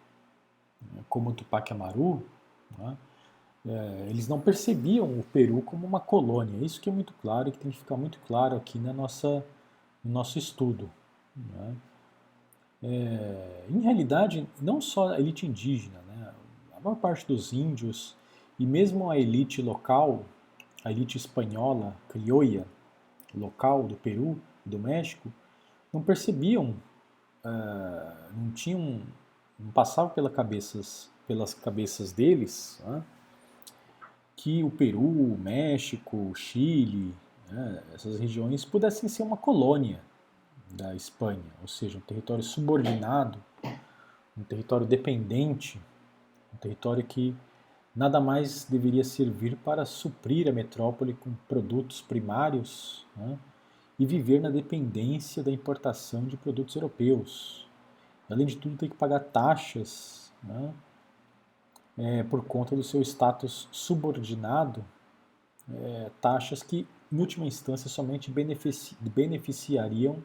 [0.81, 2.25] né, como Tupac Amaru,
[2.79, 2.97] né,
[3.67, 6.65] é, eles não percebiam o Peru como uma colônia.
[6.65, 9.45] Isso que é muito claro e que tem que ficar muito claro aqui na nossa,
[10.05, 10.91] no nosso estudo.
[11.37, 11.77] Né.
[12.83, 16.33] É, em realidade, não só a elite indígena, né,
[16.77, 18.17] a maior parte dos índios
[18.59, 20.25] e mesmo a elite local,
[20.85, 22.67] a elite espanhola, criolla,
[23.35, 25.33] local do Peru e do México,
[25.93, 26.77] não percebiam,
[27.45, 29.03] uh, não tinham,
[29.59, 33.03] não passava pela cabeças, pelas cabeças deles né,
[34.39, 37.13] que o Peru, o México, o Chile,
[37.51, 40.01] né, essas regiões pudessem ser uma colônia
[40.71, 43.43] da Espanha, ou seja, um território subordinado,
[44.37, 45.81] um território dependente,
[46.55, 47.35] um território que
[47.97, 53.37] nada mais deveria servir para suprir a metrópole com produtos primários, né,
[53.99, 57.69] e viver na dependência da importação de produtos europeus.
[58.31, 60.73] Além de tudo, tem que pagar taxas né,
[61.99, 64.85] é, por conta do seu status subordinado,
[65.69, 70.23] é, taxas que, em última instância, somente benefici beneficiariam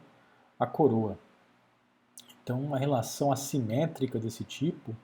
[0.59, 1.17] a coroa.
[2.43, 4.95] Então, uma relação assimétrica desse tipo,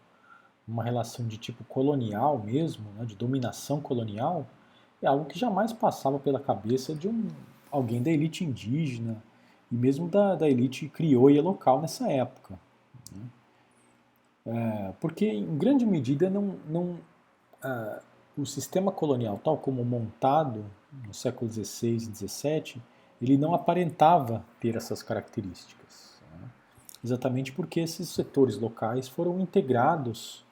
[0.68, 4.46] uma relação de tipo colonial mesmo, né, de dominação colonial,
[5.02, 7.28] é algo que jamais passava pela cabeça de um,
[7.72, 9.24] alguém da elite indígena
[9.72, 12.60] e mesmo da, da elite crioula local nessa época.
[13.12, 13.22] Né?
[14.52, 16.84] É, porque, em grande medida, não, não,
[17.64, 18.02] uh,
[18.36, 20.66] o sistema colonial, tal como montado
[21.06, 22.82] no século XVI e XVII,
[23.22, 26.20] ele não aparentava ter essas características.
[26.32, 26.50] Né?
[27.04, 30.44] Exatamente porque esses setores locais foram integrados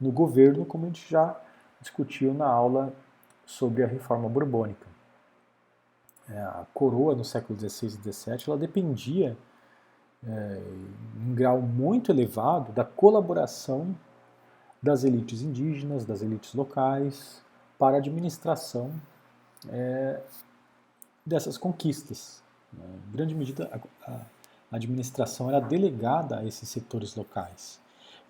[0.00, 1.38] no governo, como a gente já
[1.80, 2.92] discutiu na aula
[3.44, 4.86] sobre a reforma borbônica.
[6.28, 9.36] É, a coroa no século XVI e XVII ela dependia
[10.26, 10.62] é,
[11.16, 13.94] em grau muito elevado da colaboração
[14.82, 17.42] das elites indígenas, das elites locais,
[17.78, 18.92] para a administração
[19.68, 20.20] é,
[21.24, 22.42] dessas conquistas.
[22.72, 22.84] Né?
[23.08, 23.70] Em grande medida,
[24.04, 24.10] a,
[24.70, 27.80] a administração era delegada a esses setores locais.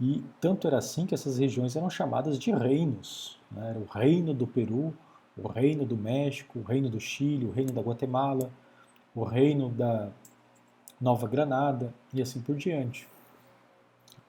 [0.01, 3.39] E tanto era assim que essas regiões eram chamadas de reinos.
[3.51, 3.71] Né?
[3.71, 4.93] Era o reino do Peru,
[5.37, 8.51] o reino do México, o reino do Chile, o reino da Guatemala,
[9.15, 10.11] o reino da
[11.03, 13.09] Nova Granada e assim por diante.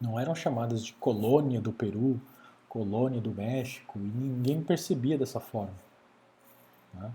[0.02, 2.20] Não eram chamadas de colônia do Peru,
[2.68, 5.76] colônia do México, e ninguém percebia dessa forma.
[6.92, 7.12] Né?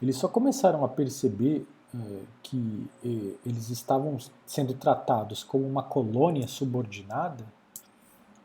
[0.00, 4.16] Eles só começaram a perceber eh, que eh, eles estavam
[4.46, 7.44] sendo tratados como uma colônia subordinada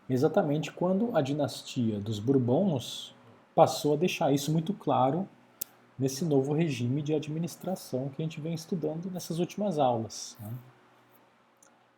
[0.10, 3.14] exatamente quando a dinastia dos Bourbons
[3.54, 5.30] passou a deixar isso muito claro
[6.00, 10.38] nesse novo regime de administração que a gente vem estudando nessas últimas aulas.
[10.40, 10.54] Né?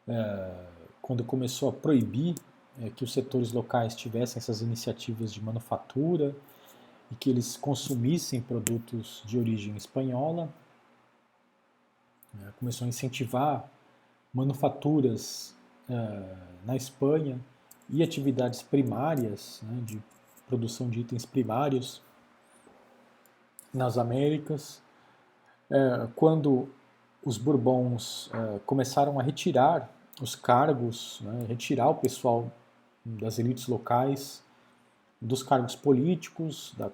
[0.07, 0.65] É,
[1.01, 2.35] quando começou a proibir
[2.81, 6.35] é, que os setores locais tivessem essas iniciativas de manufatura
[7.11, 10.51] e que eles consumissem produtos de origem espanhola,
[12.41, 13.69] é, começou a incentivar
[14.33, 15.55] manufaturas
[15.87, 16.35] é,
[16.65, 17.39] na Espanha
[17.87, 20.01] e atividades primárias né, de
[20.47, 22.01] produção de itens primários
[23.73, 24.81] nas Américas.
[25.69, 26.69] É, quando
[27.23, 29.89] os Bourbons é, começaram a retirar
[30.21, 32.51] os cargos, né, retirar o pessoal
[33.05, 34.43] das elites locais
[35.21, 36.91] dos cargos políticos, da,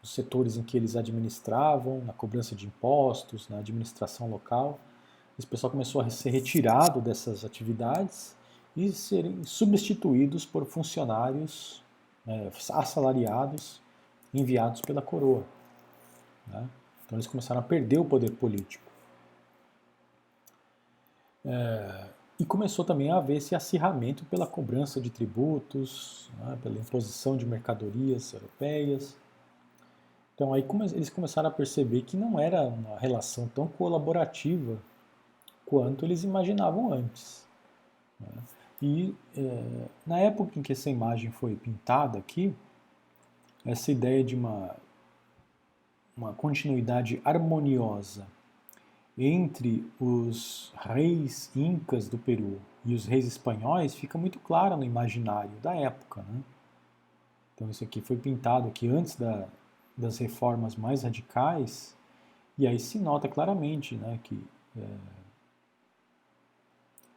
[0.00, 4.78] dos setores em que eles administravam, na cobrança de impostos, na administração local.
[5.38, 8.36] Esse pessoal começou a ser retirado dessas atividades
[8.76, 11.82] e serem substituídos por funcionários
[12.26, 13.80] é, assalariados
[14.32, 15.44] enviados pela coroa.
[16.46, 16.68] Né?
[17.04, 18.84] Então eles começaram a perder o poder político.
[21.44, 27.36] É, e começou também a haver esse acirramento pela cobrança de tributos, né, pela imposição
[27.36, 29.16] de mercadorias europeias.
[30.34, 34.78] Então aí eles começaram a perceber que não era uma relação tão colaborativa
[35.64, 37.46] quanto eles imaginavam antes.
[38.18, 38.28] Né?
[38.82, 42.54] E é, na época em que essa imagem foi pintada aqui,
[43.64, 44.74] essa ideia de uma,
[46.16, 48.26] uma continuidade harmoniosa
[49.16, 55.56] entre os reis incas do Peru e os reis espanhóis fica muito clara no imaginário
[55.60, 56.22] da época.
[56.22, 56.42] Né?
[57.54, 59.48] Então isso aqui foi pintado aqui antes da,
[59.96, 61.96] das reformas mais radicais
[62.58, 64.44] e aí se nota claramente né, que,
[64.76, 64.86] é,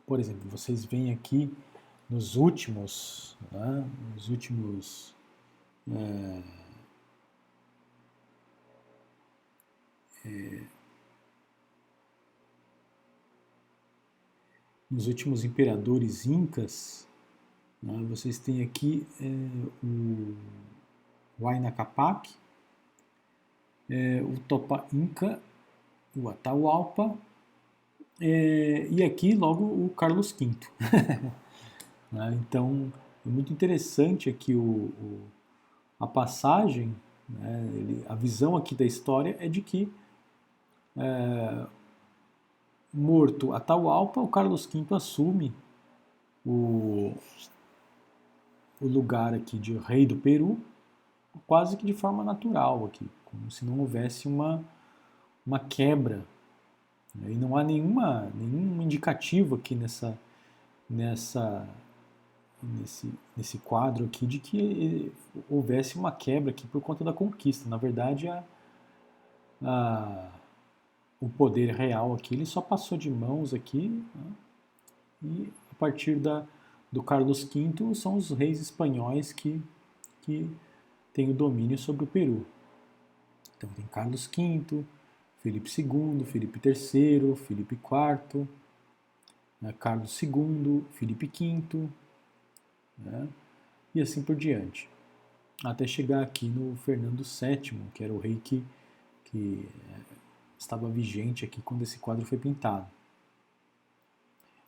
[0.06, 1.56] por exemplo, vocês veem aqui
[2.10, 5.14] nos últimos, né, nos últimos
[5.92, 6.42] é,
[14.90, 17.08] nos últimos imperadores incas,
[17.84, 20.36] né, vocês têm aqui é, o
[21.40, 22.34] Huayna Capac,
[23.90, 25.40] é, o Topa Inca,
[26.16, 27.18] o Atahualpa
[28.20, 30.56] é, e aqui logo o Carlos V.
[32.12, 32.92] né, então
[33.26, 35.38] é muito interessante aqui o, o
[36.00, 36.96] a passagem,
[37.28, 39.92] né, ele, a visão aqui da história é de que
[40.98, 41.66] é,
[42.94, 45.54] morto Atahualpa, o Carlos V assume
[46.46, 47.14] o,
[48.82, 50.60] o lugar aqui de rei do Peru,
[51.46, 54.64] quase que de forma natural aqui, como se não houvesse uma,
[55.46, 56.26] uma quebra.
[57.16, 60.18] E não há nenhuma, nenhum indicativo aqui nessa,
[60.90, 61.68] nessa,
[62.62, 65.12] nesse, nesse quadro aqui de que
[65.50, 67.68] houvesse uma quebra aqui por conta da conquista.
[67.68, 68.44] Na verdade, a,
[69.64, 70.30] a
[71.20, 74.32] o poder real aqui, ele só passou de mãos aqui, né?
[75.24, 76.46] e a partir da,
[76.92, 79.62] do Carlos V são os reis espanhóis que,
[80.22, 80.50] que
[81.12, 82.46] têm o domínio sobre o Peru.
[83.58, 84.86] Então tem Carlos V,
[85.42, 88.48] Felipe II, Felipe III, Felipe IV,
[89.60, 91.90] né, Carlos II, Felipe V,
[92.98, 93.28] né,
[93.96, 94.88] e assim por diante.
[95.64, 98.64] Até chegar aqui no Fernando VII, que era o rei que,
[99.26, 99.68] que
[100.58, 102.88] estava vigente aqui quando esse quadro foi pintado.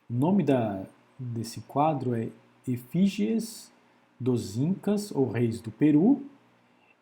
[0.10, 0.86] O nome da,
[1.18, 2.30] desse quadro é
[2.68, 3.72] Efígies
[4.20, 6.24] dos Incas, ou Reis do Peru,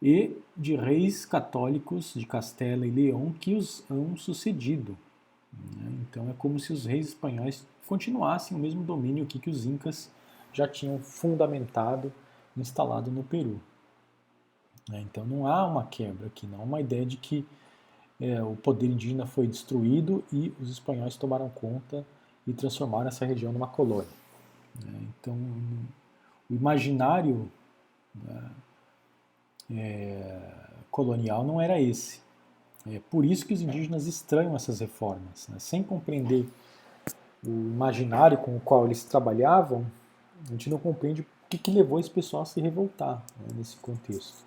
[0.02, 4.98] e de reis católicos de Castela e Leão que os han sucedido.
[5.52, 5.92] Né?
[6.02, 10.12] Então é como se os reis espanhóis continuassem o mesmo domínio aqui que os incas
[10.54, 12.14] já tinham fundamentado,
[12.56, 13.60] instalado no Peru.
[14.90, 15.02] Né?
[15.02, 17.46] Então não há uma quebra aqui, não há uma ideia de que
[18.20, 22.06] é, o poder indígena foi destruído e os espanhóis tomaram conta
[22.46, 24.08] e transformaram essa região numa colônia.
[24.84, 25.08] Né?
[25.20, 25.36] Então
[26.50, 27.52] o imaginário
[28.16, 28.52] né,
[29.72, 30.40] é,
[30.90, 32.22] colonial não era esse.
[32.90, 35.48] É por isso que os indígenas estranham essas reformas.
[35.50, 35.60] Né?
[35.60, 36.48] Sem compreender
[37.46, 39.86] o imaginário com o qual eles trabalhavam,
[40.48, 43.76] a gente não compreende o que, que levou esse pessoal a se revoltar né, nesse
[43.78, 44.44] contexto.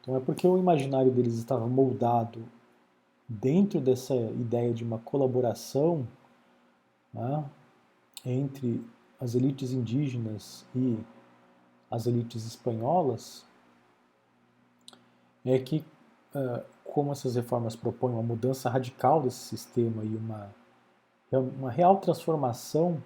[0.00, 2.44] Então é porque o imaginário deles estava moldado
[3.28, 6.06] dentro dessa ideia de uma colaboração
[7.12, 7.44] né,
[8.24, 8.84] entre
[9.20, 10.98] as elites indígenas e
[11.90, 13.44] as elites espanholas,
[15.44, 15.84] é que,
[16.34, 20.54] uh, como essas reformas propõem uma mudança radical desse sistema e uma,
[21.32, 23.02] uma real transformação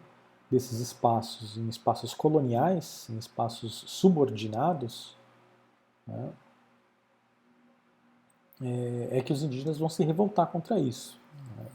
[0.50, 5.16] desses espaços em espaços coloniais, em espaços subordinados,
[6.06, 6.32] né,
[8.62, 11.18] é, é, que os indígenas vão se revoltar contra isso,
[11.56, 11.66] né,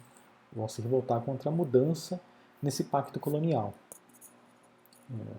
[0.52, 2.20] vão se revoltar contra a mudança
[2.62, 3.74] nesse pacto colonial.
[5.12, 5.36] É,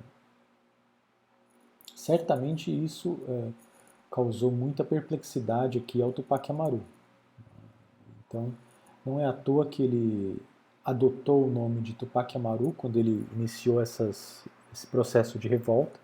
[1.94, 3.48] certamente isso é,
[4.10, 6.82] causou muita perplexidade aqui ao Tupac Amaru.
[8.26, 8.52] Então,
[9.04, 10.40] não é à toa que ele
[10.84, 15.98] adotou o nome de Tupac Amaru quando ele iniciou essas, esse processo de revolta,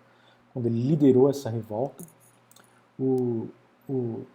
[0.53, 2.03] quando ele liderou essa revolta.
[2.99, 3.47] O,
[3.87, 4.25] o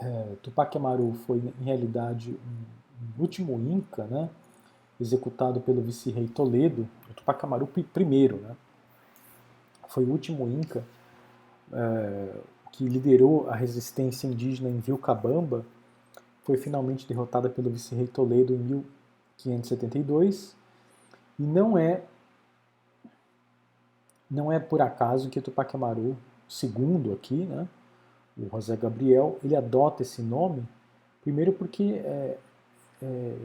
[0.00, 4.28] é, Tupac Amaru foi, em realidade, um, último Inca, né,
[5.00, 8.56] executado pelo vice-rei Toledo, o Tupac Amaru I, né,
[9.88, 10.84] foi o último Inca
[11.72, 12.34] é,
[12.72, 15.64] que liderou a resistência indígena em Vilcabamba,
[16.44, 18.58] foi finalmente derrotada pelo vice-rei Toledo em
[19.44, 20.54] 1572
[21.38, 22.02] e não é
[24.30, 26.16] não é por acaso que Tupac Amaru
[26.62, 27.66] II aqui, né,
[28.40, 30.66] o José Gabriel, ele adota esse nome,
[31.22, 32.38] primeiro porque é,
[33.02, 33.36] é,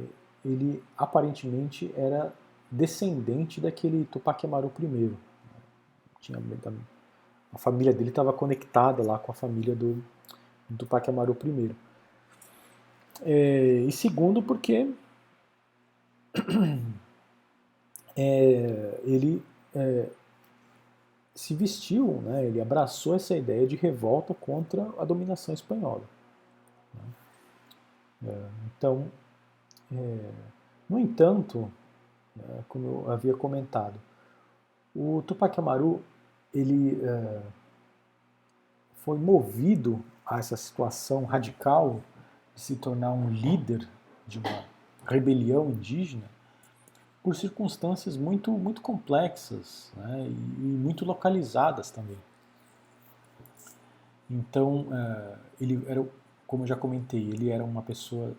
[0.44, 2.34] ele aparentemente era
[2.72, 5.14] descendente daquele Tupac Amaru I.
[6.20, 6.40] Tinha
[7.54, 10.04] a família dele estava conectada lá com a família do,
[10.70, 11.76] do Tupac Amaru I.
[13.22, 14.92] É, e segundo, porque
[18.16, 19.42] é, ele
[19.74, 20.10] é,
[21.36, 26.04] se vestiu, né, ele abraçou essa ideia de revolta contra a dominação espanhola.
[26.94, 27.04] Né.
[28.28, 29.12] É, então,
[29.92, 30.32] é,
[30.90, 31.70] no entanto,
[32.34, 34.00] né, como eu havia comentado,
[34.96, 36.02] o Tupac Amaru
[36.54, 37.42] ele é,
[38.96, 42.02] foi movido a essa situação radical
[42.56, 43.88] de se tornar um líder
[44.26, 44.64] de uma
[45.06, 46.35] rebelião indígena
[47.26, 52.20] por circunstâncias muito, muito complexas né, e muito localizadas também.
[54.30, 56.06] Então, é, ele era,
[56.46, 58.34] como eu já comentei, ele era uma pessoa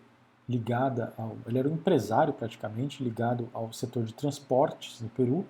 [0.49, 1.37] ligada ao.
[1.49, 5.45] Ele era um empresário praticamente ligado ao setor de transportes no Peru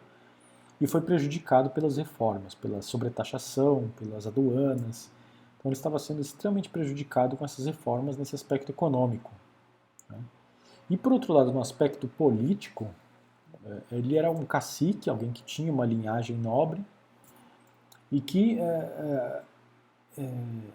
[0.80, 5.10] e foi prejudicado pelas reformas, pela sobretaxação, pelas aduanas.
[5.58, 9.30] Então ele estava sendo extremamente prejudicado com essas reformas nesse aspecto econômico.
[10.08, 10.18] Né?
[10.88, 12.88] E por outro lado, no aspecto político,
[13.90, 16.84] ele era um cacique, alguém que tinha uma linhagem nobre
[18.10, 19.43] e que é, é,
[20.18, 20.30] é,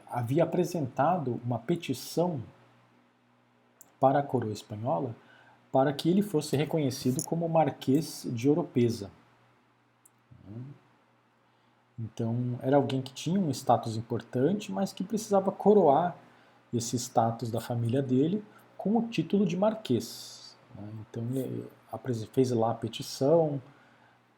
[0.08, 2.42] havia apresentado uma petição
[4.00, 5.16] para a coroa espanhola
[5.72, 9.10] para que ele fosse reconhecido como Marquês de Oropesa.
[11.98, 16.16] Então, era alguém que tinha um status importante, mas que precisava coroar
[16.74, 18.44] esse status da família dele
[18.78, 20.58] com o título de marquês.
[20.76, 20.90] Né?
[21.02, 21.24] Então,
[22.34, 23.62] fez lá a petição.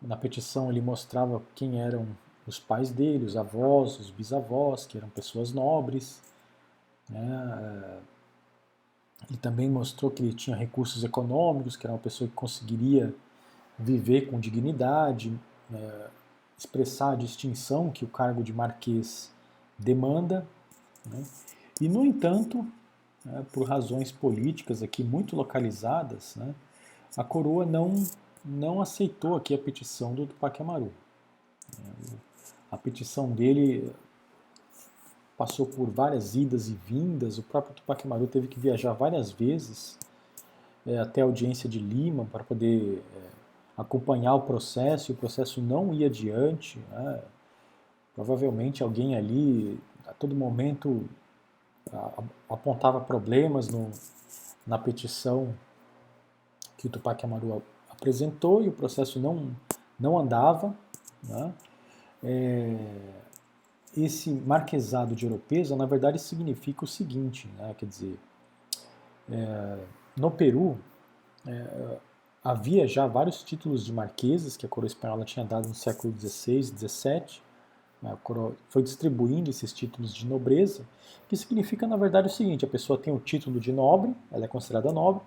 [0.01, 2.07] Na petição, ele mostrava quem eram
[2.45, 6.21] os pais dele, os avós, os bisavós, que eram pessoas nobres.
[7.09, 8.01] Né?
[9.29, 13.13] Ele também mostrou que ele tinha recursos econômicos, que era uma pessoa que conseguiria
[13.79, 15.37] viver com dignidade,
[15.73, 16.07] é,
[16.57, 19.31] expressar a distinção que o cargo de marquês
[19.77, 20.45] demanda.
[21.05, 21.23] Né?
[21.79, 22.65] E, no entanto,
[23.25, 26.53] né, por razões políticas aqui muito localizadas, né,
[27.15, 27.93] a coroa não,
[28.43, 30.91] não aceitou aqui a petição do Tupac Amaru.
[32.71, 33.93] A petição dele
[35.37, 39.97] passou por várias idas e vindas, o próprio Tupac Amaru teve que viajar várias vezes
[40.85, 43.19] é, até a audiência de Lima para poder é,
[43.77, 46.79] acompanhar o processo, e o processo não ia adiante.
[46.91, 47.21] Né?
[48.15, 51.09] Provavelmente alguém ali, a todo momento,
[52.47, 53.89] apontava problemas no,
[54.65, 55.53] na petição
[56.83, 59.55] que o Tupac Amaru apresentou e o processo não,
[59.97, 60.75] não andava.
[61.23, 61.53] Né?
[62.21, 62.77] É,
[63.95, 67.73] esse marquesado de Oropesa, na verdade, significa o seguinte, né?
[67.77, 68.19] quer dizer,
[69.31, 69.77] é,
[70.17, 70.77] no Peru
[71.47, 71.97] é,
[72.43, 76.63] havia já vários títulos de marqueses que a coroa espanhola tinha dado no século XVI
[76.63, 77.41] XVII,
[78.03, 80.85] a coroa foi distribuindo esses títulos de nobreza,
[81.29, 84.47] que significa, na verdade, o seguinte, a pessoa tem o título de nobre, ela é
[84.49, 85.23] considerada nobre,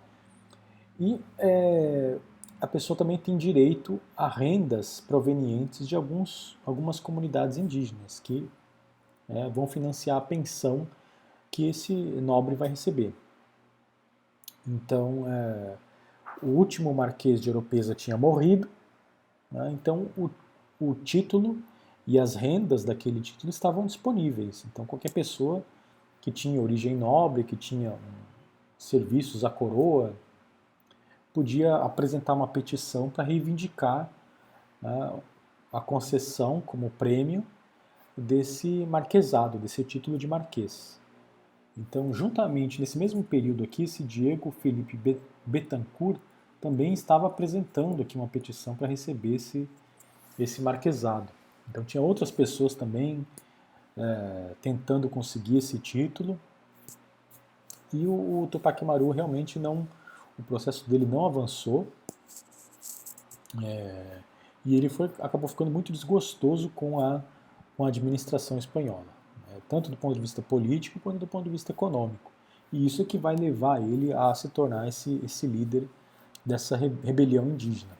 [0.98, 2.18] e é,
[2.60, 8.48] a pessoa também tem direito a rendas provenientes de alguns, algumas comunidades indígenas que
[9.28, 10.86] é, vão financiar a pensão
[11.50, 13.14] que esse nobre vai receber.
[14.66, 15.76] Então, é,
[16.42, 18.68] o último marquês de Oropesa tinha morrido,
[19.50, 20.30] né, então o,
[20.80, 21.58] o título
[22.06, 24.64] e as rendas daquele título estavam disponíveis.
[24.70, 25.64] Então, qualquer pessoa
[26.20, 28.26] que tinha origem nobre, que tinha um,
[28.78, 30.14] serviços à coroa,
[31.36, 34.08] podia apresentar uma petição para reivindicar
[34.80, 35.12] né,
[35.70, 37.44] a concessão como prêmio
[38.16, 40.98] desse marquesado, desse título de marquês.
[41.76, 46.18] Então, juntamente nesse mesmo período aqui, esse Diego Felipe Betancourt
[46.58, 49.68] também estava apresentando aqui uma petição para receber esse,
[50.38, 51.28] esse marquesado.
[51.68, 53.26] Então, tinha outras pessoas também
[53.94, 56.40] é, tentando conseguir esse título.
[57.92, 59.86] E o, o Tupac Amaru realmente não
[60.38, 61.86] o processo dele não avançou
[63.62, 64.20] é,
[64.64, 67.22] e ele foi, acabou ficando muito desgostoso com a,
[67.76, 69.06] com a administração espanhola,
[69.48, 72.30] né, tanto do ponto de vista político quanto do ponto de vista econômico.
[72.72, 75.88] E isso é que vai levar ele a se tornar esse, esse líder
[76.44, 77.96] dessa rebelião indígena.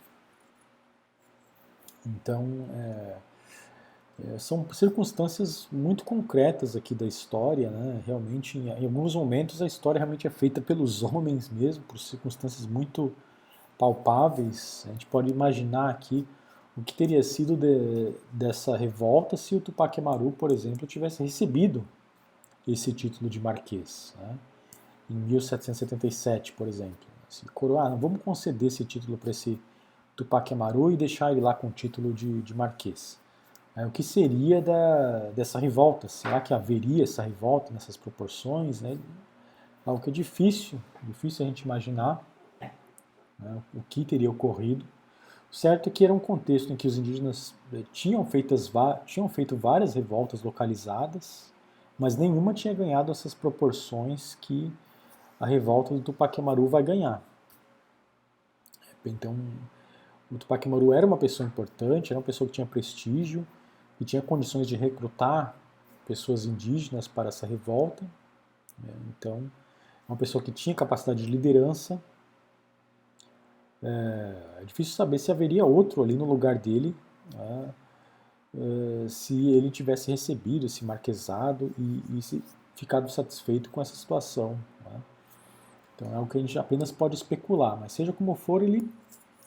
[2.05, 2.45] Então,
[2.75, 3.17] é,
[4.25, 8.03] é, são circunstâncias muito concretas aqui da história, né?
[8.07, 12.67] Realmente, em, em, alguns momentos a história realmente é feita pelos homens mesmo, por circunstâncias
[12.67, 13.13] muito
[13.79, 14.85] palpáveis.
[14.89, 16.27] A gente pode imaginar aqui
[16.77, 21.87] o que teria sido de, dessa revolta se o Tupac Amaru, por exemplo, tivesse recebido
[22.67, 24.37] esse título de marquês, né?
[25.11, 27.07] em 1777, por exemplo.
[27.29, 29.59] Se coroar, ah, vamos conceder esse título para esse
[30.17, 33.19] Tupac Amaru e deixar ele lá com o título de, de marquês.
[33.85, 36.09] O que seria da, dessa revolta?
[36.09, 38.81] Será que haveria essa revolta nessas proporções?
[38.81, 38.97] Né?
[39.85, 42.25] Algo que é difícil, difícil a gente imaginar
[43.39, 44.87] né, o que teria ocorrido.
[45.51, 48.73] O certo é que era um contexto em que os indígenas eh, tinham, feitas,
[49.05, 51.53] tinham feito várias revoltas localizadas,
[51.99, 54.73] mas nenhuma tinha ganhado essas proporções que
[55.39, 57.23] a revolta do Tupac Amaru vai ganhar.
[59.05, 59.37] Então,
[60.31, 63.47] o Tupac Amaru era uma pessoa importante, era uma pessoa que tinha prestígio,
[64.01, 65.57] e tinha condições de recrutar
[66.07, 68.05] pessoas indígenas para essa revolta.
[68.79, 68.93] Né?
[69.09, 69.51] Então,
[70.09, 72.03] uma pessoa que tinha capacidade de liderança.
[73.83, 76.97] É, é difícil saber se haveria outro ali no lugar dele,
[77.35, 77.75] né?
[78.57, 82.43] é, se ele tivesse recebido esse marquesado e, e se,
[82.75, 84.59] ficado satisfeito com essa situação.
[84.85, 85.01] Né?
[85.95, 88.91] Então é algo que a gente apenas pode especular, mas seja como for, ele,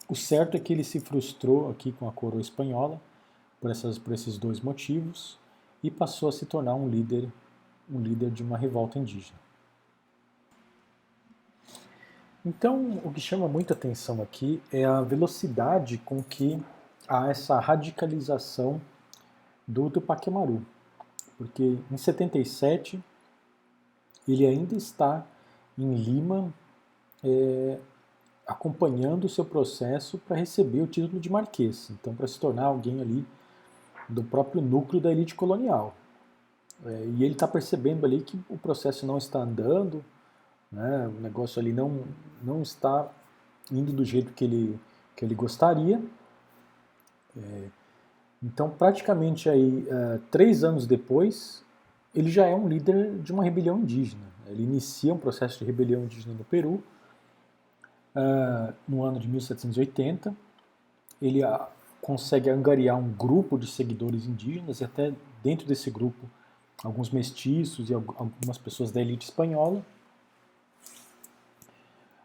[0.07, 2.99] o certo é que ele se frustrou aqui com a coroa espanhola
[3.59, 5.37] por, essas, por esses dois motivos
[5.83, 7.31] e passou a se tornar um líder,
[7.89, 9.39] um líder de uma revolta indígena.
[12.45, 16.61] Então, o que chama muita atenção aqui é a velocidade com que
[17.07, 18.79] há essa radicalização
[19.67, 20.65] do Tupac Amaru,
[21.37, 23.03] porque em 77
[24.27, 25.25] ele ainda está
[25.77, 26.53] em Lima
[27.23, 27.79] é,
[28.47, 33.01] acompanhando o seu processo para receber o título de marquês, então para se tornar alguém
[33.01, 33.25] ali
[34.09, 35.95] do próprio núcleo da elite colonial.
[36.85, 40.03] É, e ele está percebendo ali que o processo não está andando,
[40.71, 42.03] né, o negócio ali não,
[42.41, 43.09] não está
[43.71, 44.79] indo do jeito que ele,
[45.15, 46.01] que ele gostaria.
[47.37, 47.67] É,
[48.41, 51.63] então, praticamente aí, é, três anos depois,
[52.15, 54.23] ele já é um líder de uma rebelião indígena.
[54.47, 56.81] Ele inicia um processo de rebelião indígena no Peru,
[58.15, 60.33] é, no ano de 1780.
[61.21, 61.43] Ele
[62.09, 65.13] consegue angariar um grupo de seguidores indígenas e até
[65.43, 66.27] dentro desse grupo
[66.83, 69.85] alguns mestiços e algumas pessoas da elite espanhola.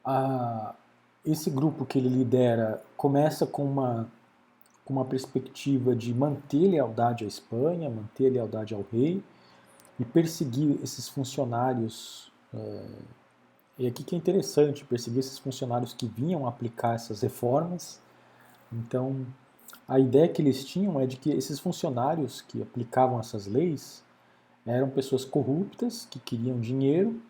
[0.03, 0.75] Ah,
[1.23, 4.09] esse grupo que ele lidera começa com uma,
[4.87, 9.23] com uma perspectiva de manter lealdade à Espanha, manter lealdade ao rei
[10.01, 12.33] e perseguir esses funcionários.
[12.55, 12.87] É,
[13.81, 18.01] e aqui que é interessante, perseguir esses funcionários que vinham aplicar essas reformas.
[18.73, 19.27] Então,
[19.87, 24.03] a ideia que eles tinham é de que esses funcionários que aplicavam essas leis
[24.67, 27.21] eram pessoas corruptas, que queriam dinheiro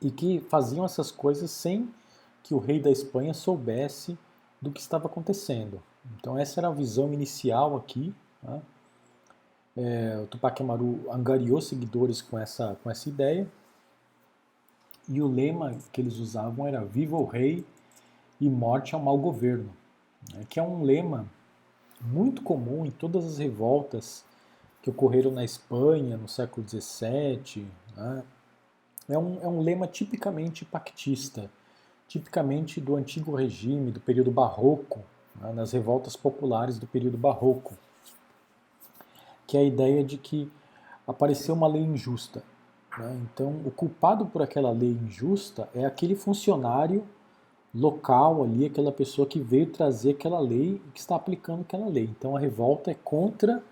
[0.00, 1.92] e que faziam essas coisas sem
[2.42, 4.16] que o rei da Espanha soubesse
[4.62, 5.82] do que estava acontecendo.
[6.14, 8.14] Então essa era a visão inicial aqui.
[8.42, 8.62] Né?
[9.76, 13.48] É, o Tupac Amaru angariou seguidores com essa, com essa ideia.
[15.08, 17.64] E o lema que eles usavam era Viva o Rei
[18.40, 19.72] e Morte ao Mau Governo,
[20.32, 20.44] né?
[20.48, 21.26] que é um lema
[22.00, 24.24] muito comum em todas as revoltas
[24.82, 27.66] que ocorreram na Espanha no século XVII.
[27.96, 28.22] Né?
[29.08, 31.50] É, um, é um lema tipicamente pactista,
[32.06, 35.00] tipicamente do antigo regime, do período barroco,
[35.40, 35.52] né?
[35.52, 37.74] nas revoltas populares do período barroco,
[39.46, 40.50] que é a ideia de que
[41.06, 42.42] apareceu uma lei injusta.
[42.98, 43.20] Né?
[43.22, 47.06] Então, o culpado por aquela lei injusta é aquele funcionário
[47.76, 52.04] local ali, aquela pessoa que veio trazer aquela lei e que está aplicando aquela lei.
[52.04, 53.62] Então, a revolta é contra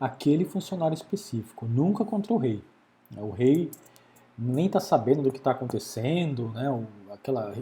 [0.00, 2.62] aquele funcionário específico, nunca contra o rei.
[3.16, 3.70] O rei
[4.36, 6.68] nem está sabendo do que está acontecendo, né?
[7.10, 7.54] aquela,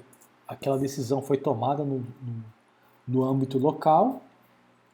[0.46, 2.44] aquela decisão foi tomada no, no,
[3.06, 4.20] no âmbito local,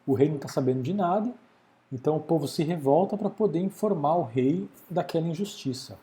[0.07, 1.33] o rei não está sabendo de nada,
[1.93, 5.99] então o povo se revolta para poder informar o rei daquela injustiça.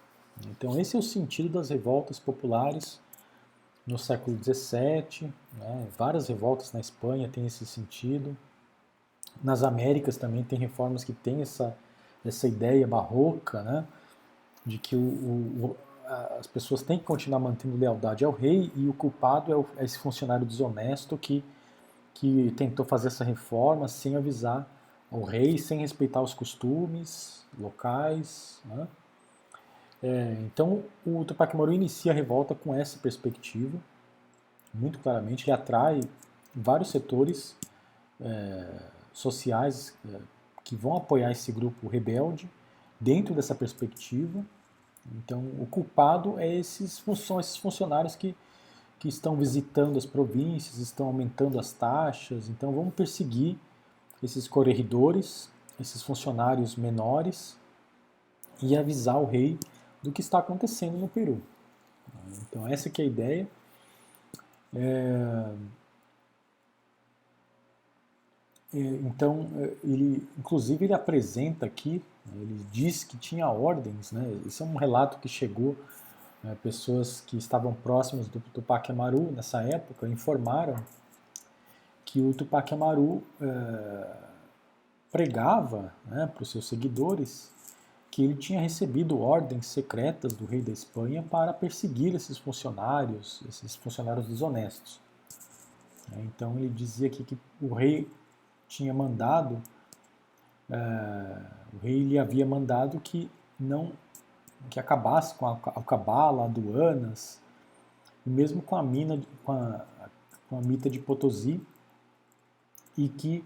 [0.52, 3.00] Então esse é o sentido das revoltas populares
[3.90, 5.88] no século XVII, né?
[5.98, 8.38] várias revoltas na Espanha têm esse sentido.
[9.44, 11.76] Nas Américas também tem reformas que têm essa,
[12.24, 13.86] essa ideia barroca, né,
[14.64, 15.78] de que o, o,
[16.40, 19.84] as pessoas têm que continuar mantendo lealdade ao rei e o culpado é, o, é,
[19.84, 21.44] esse funcionário desonesto que,
[22.14, 24.68] que tentou fazer essa reforma sem avisar
[25.12, 28.62] ao rei, sem respeitar os costumes locais.
[28.66, 28.88] Né.
[30.02, 33.78] É, então o Tupac Amaru inicia a revolta com essa perspectiva,
[34.74, 36.02] muito claramente, ele atrai
[36.56, 37.56] vários setores
[38.20, 38.82] é,
[39.12, 40.20] sociais é,
[40.64, 42.50] que vão apoiar esse grupo rebelde
[43.00, 44.46] dentro dessa perspectiva.
[45.18, 48.36] Então, o culpado é esses, são esses funcionários que,
[49.00, 52.50] que estão visitando as províncias, estão aumentando as taxas.
[52.50, 53.58] Então, vamos perseguir
[54.22, 55.50] esses corregedores,
[55.80, 57.58] esses funcionários menores
[58.62, 59.58] e avisar o rei
[60.02, 61.42] do que está acontecendo no Peru.
[62.42, 63.48] Então, essa que é a ideia.
[64.76, 65.54] É,
[68.74, 74.40] é, então, é, ele, inclusive, ele apresenta aqui, né, ele diz que tinha ordens, né?
[74.46, 75.76] Isso é um relato que chegou,
[76.44, 80.76] né, pessoas que estavam próximas do Tupac Amaru nessa época informaram
[82.06, 84.08] que o Tupac Amaru é,
[85.12, 87.52] pregava né, para os seus seguidores
[88.20, 93.78] que ele tinha recebido ordens secretas do rei da Espanha para perseguir esses funcionários, esses
[93.78, 95.00] funcionários desonestos.
[96.18, 98.12] Então ele dizia aqui que o rei
[98.68, 99.62] tinha mandado,
[100.70, 101.42] é,
[101.74, 103.94] o rei lhe havia mandado que não
[104.70, 107.42] que acabasse com a Alcabala, aduanas,
[108.26, 109.86] e mesmo com a mina, com a,
[110.50, 111.66] com a mita de Potosí,
[112.98, 113.46] e que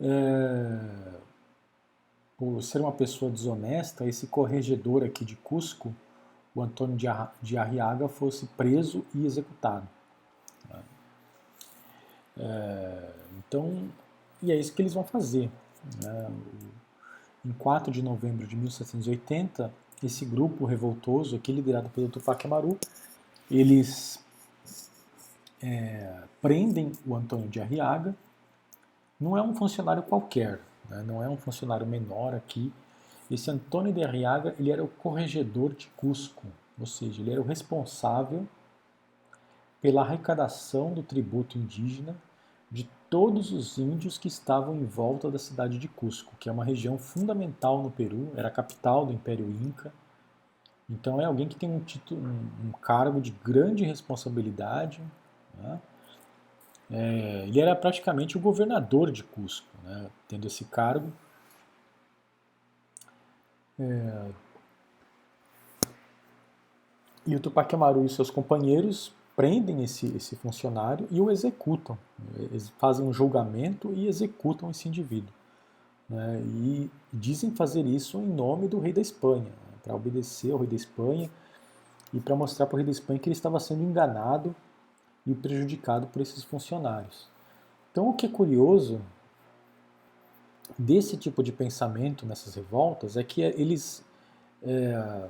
[0.00, 1.20] é,
[2.40, 5.94] por ser uma pessoa desonesta, esse corregedor aqui de Cusco,
[6.54, 6.96] o Antônio
[7.42, 9.86] de Arriaga, fosse preso e executado.
[12.38, 13.86] É, então,
[14.42, 15.50] e é isso que eles vão fazer.
[16.02, 16.30] Né?
[17.44, 19.70] Em 4 de novembro de 1780,
[20.02, 22.78] esse grupo revoltoso, aqui liderado pelo Tupac Amaru,
[23.50, 24.18] eles
[25.62, 28.16] é, prendem o Antônio de Arriaga.
[29.20, 31.02] Não é um funcionário qualquer, né?
[31.06, 32.72] não é um funcionário menor aqui.
[33.30, 36.46] Esse Antônio de Arriaga, ele era o corregedor de Cusco,
[36.78, 38.46] ou seja, ele era o responsável
[39.80, 42.14] pela arrecadação do tributo indígena
[42.70, 46.64] de todos os índios que estavam em volta da cidade de Cusco, que é uma
[46.64, 49.92] região fundamental no Peru, era a capital do Império Inca.
[50.88, 55.00] Então é alguém que tem um, título, um, um cargo de grande responsabilidade.
[55.58, 55.80] Né?
[56.90, 60.10] É, ele era praticamente o governador de Cusco, né?
[60.28, 61.12] tendo esse cargo.
[63.78, 64.30] É,
[67.26, 71.96] e o Tupac Amaru e seus companheiros prendem esse, esse funcionário e o executam.
[72.36, 75.32] Eles fazem um julgamento e executam esse indivíduo.
[76.08, 76.42] Né?
[76.44, 79.78] E dizem fazer isso em nome do rei da Espanha, né?
[79.82, 81.30] para obedecer ao rei da Espanha
[82.12, 84.54] e para mostrar para o rei da Espanha que ele estava sendo enganado
[85.26, 87.28] e prejudicado por esses funcionários.
[87.92, 89.00] Então, o que é curioso
[90.78, 94.04] desse tipo de pensamento nessas revoltas é que eles
[94.62, 95.28] é,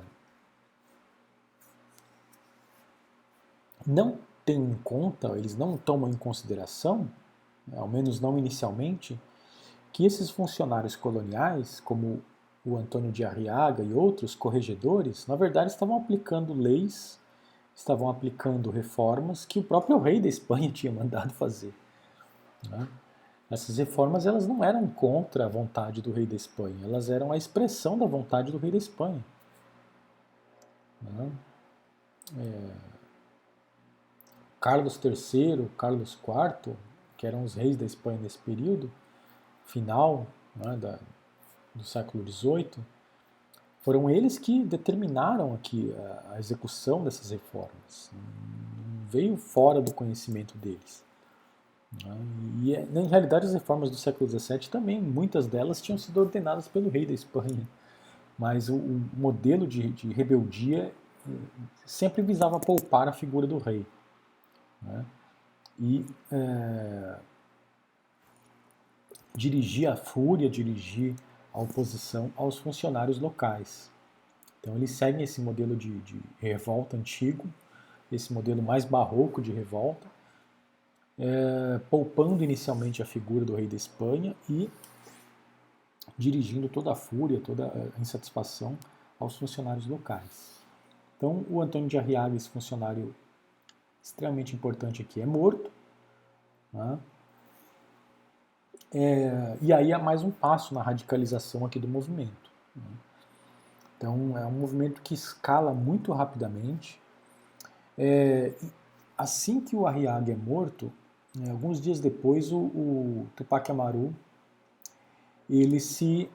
[3.85, 7.09] não têm em conta, eles não tomam em consideração,
[7.67, 9.19] né, ao menos não inicialmente,
[9.91, 12.21] que esses funcionários coloniais, como
[12.65, 17.19] o Antônio de Arriaga e outros corregedores, na verdade estavam aplicando leis,
[17.75, 21.73] estavam aplicando reformas que o próprio rei da Espanha tinha mandado fazer.
[22.69, 22.87] Né?
[23.51, 27.37] Essas reformas elas não eram contra a vontade do rei da Espanha, elas eram a
[27.37, 29.23] expressão da vontade do rei da Espanha.
[31.01, 31.31] Né?
[32.37, 32.91] É...
[34.61, 36.75] Carlos III, Carlos IV,
[37.17, 38.89] que eram os reis da Espanha nesse período,
[39.65, 40.97] final né, da,
[41.75, 42.71] do século XVIII,
[43.79, 48.11] foram eles que determinaram aqui a, a execução dessas reformas.
[49.09, 51.03] Veio fora do conhecimento deles.
[52.63, 56.89] E, na realidade, as reformas do século XVII também, muitas delas tinham sido ordenadas pelo
[56.89, 57.67] rei da Espanha.
[58.37, 60.93] Mas o, o modelo de, de, rebeldia
[61.27, 61.31] eh,
[61.85, 63.85] sempre visava poupar a figura do rei.
[64.81, 65.05] Né?
[65.79, 67.19] E é,
[69.35, 71.15] dirigir a fúria, dirigir
[71.53, 73.91] a oposição aos funcionários locais.
[74.59, 77.47] Então eles seguem esse modelo de, de revolta antigo,
[78.11, 80.07] esse modelo mais barroco de revolta,
[81.21, 84.67] é, poupando inicialmente a figura do rei da Espanha e
[86.17, 88.75] dirigindo toda a fúria, toda a insatisfação
[89.19, 90.59] aos funcionários locais.
[91.15, 93.13] Então, o Antônio de Arriaga, esse funcionário
[94.01, 95.71] extremamente importante aqui, é morto.
[96.73, 96.99] Né?
[98.91, 102.51] É, e aí há mais um passo na radicalização aqui do movimento.
[102.75, 102.83] Né?
[103.95, 106.99] Então, é um movimento que escala muito rapidamente.
[107.95, 108.53] É,
[109.15, 111.00] assim que o Arriaga é morto, é,
[111.49, 114.13] alguns dias depois, o, o Tupac Amaru
[115.49, 116.29] ele se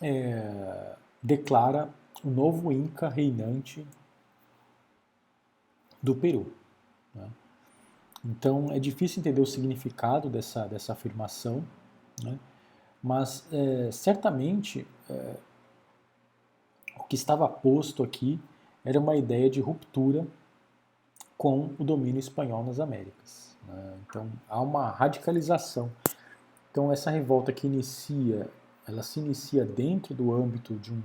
[0.00, 1.90] é, declara
[2.22, 3.86] o novo Inca reinante
[6.02, 6.52] do Peru.
[7.14, 7.28] Né?
[8.24, 11.64] Então é difícil entender o significado dessa, dessa afirmação,
[12.22, 12.38] né?
[13.02, 15.36] mas é, certamente é,
[16.98, 18.40] o que estava posto aqui
[18.84, 20.26] era uma ideia de ruptura
[21.36, 23.53] com o domínio espanhol nas Américas.
[23.66, 23.96] Né?
[24.06, 25.90] Então há uma radicalização.
[26.70, 28.48] Então essa revolta que inicia,
[28.86, 31.02] ela se inicia dentro do âmbito de um,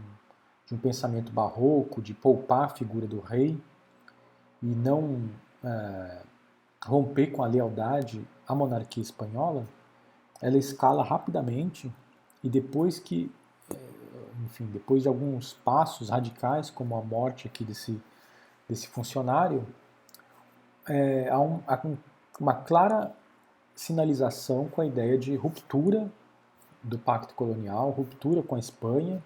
[0.66, 3.60] de um pensamento barroco, de poupar a figura do rei
[4.62, 5.30] e não
[5.64, 6.22] é,
[6.86, 9.66] romper com a lealdade à monarquia espanhola,
[10.42, 11.94] ela escala rapidamente
[12.44, 13.32] e depois que,
[13.70, 13.76] é,
[14.46, 18.02] enfim, depois de alguns passos radicais, como a morte aqui desse,
[18.68, 19.68] desse funcionário,
[20.88, 21.98] é, há, um, há um
[22.40, 23.14] uma clara
[23.76, 26.10] sinalização com a ideia de ruptura
[26.82, 29.22] do pacto colonial, ruptura com a Espanha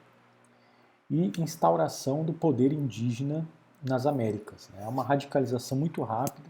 [1.10, 3.48] e instauração do poder indígena
[3.84, 4.69] nas Américas.
[4.80, 6.49] É uma radicalização muito rápida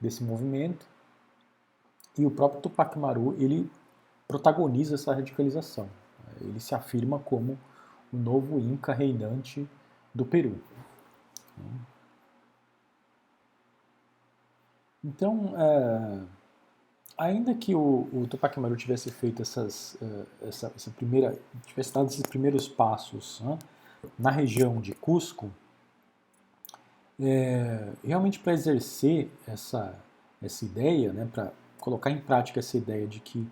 [0.00, 0.86] desse movimento
[2.18, 3.70] e o próprio Tupac Amaru ele
[4.26, 5.88] protagoniza essa radicalização.
[6.40, 7.58] Ele se afirma como
[8.12, 9.68] o novo Inca reinante
[10.14, 10.60] do Peru.
[15.04, 16.20] Então, é,
[17.18, 22.06] ainda que o, o Tupac Amaru tivesse feito essas, é, essa, essa, primeira, tivesse dado
[22.06, 23.58] esses primeiros passos né,
[24.18, 25.50] na região de Cusco,
[27.20, 29.98] é, realmente para exercer essa,
[30.40, 33.46] essa ideia, né, para colocar em prática essa ideia de que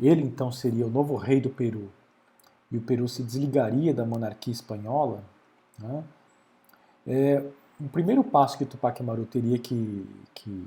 [0.00, 1.90] ele então seria o novo rei do Peru
[2.70, 5.22] e o Peru se desligaria da monarquia espanhola,
[5.78, 6.04] né,
[7.06, 7.44] é,
[7.80, 10.66] o primeiro passo que Tupac Amaru teria que, que,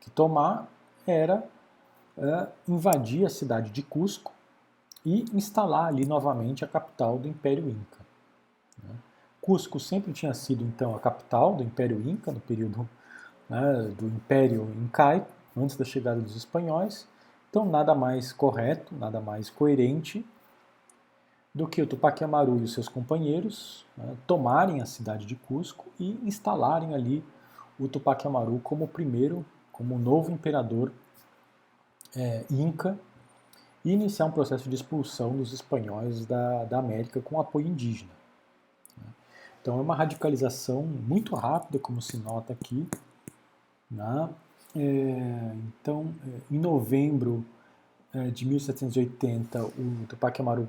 [0.00, 0.66] que tomar
[1.06, 1.44] era
[2.16, 4.32] é, invadir a cidade de Cusco
[5.04, 7.98] e instalar ali novamente a capital do Império Inca.
[8.82, 8.94] Né?
[9.40, 12.88] Cusco sempre tinha sido então a capital do Império Inca no período
[13.48, 17.06] né, do Império Incaico, antes da chegada dos espanhóis.
[17.50, 20.24] Então nada mais correto, nada mais coerente
[21.54, 25.86] do que o Tupac Amaru e os seus companheiros né, tomarem a cidade de Cusco
[26.00, 27.24] e instalarem ali
[27.78, 30.90] o Tupac Amaru como primeiro, como novo imperador
[32.16, 32.98] é, Inca
[33.84, 38.12] e iniciar um processo de expulsão dos espanhóis da, da América com apoio indígena.
[38.98, 39.06] Né.
[39.62, 42.88] Então é uma radicalização muito rápida, como se nota aqui.
[43.88, 44.30] Né?
[44.74, 47.44] É, então, é, em novembro
[48.32, 50.68] de 1780, o Tupac Amaru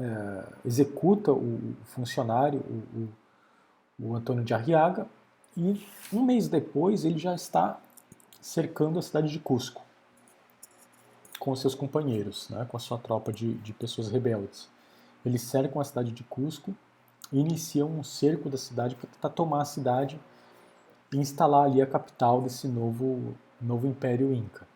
[0.00, 5.06] é, executa o funcionário, o, o, o, Antônio de Arriaga,
[5.56, 7.78] e um mês depois ele já está
[8.40, 9.82] cercando a cidade de Cusco
[11.38, 14.68] com seus companheiros, né, com a sua tropa de, de pessoas rebeldes.
[15.26, 16.74] Eles cercam a cidade de Cusco
[17.32, 20.18] e iniciam um cerco da cidade para tentar tomar a cidade
[21.12, 24.71] e instalar ali a capital desse novo, novo Império Inca.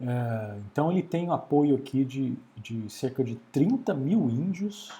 [0.00, 4.92] É, então ele tem o apoio aqui de, de cerca de 30 mil índios,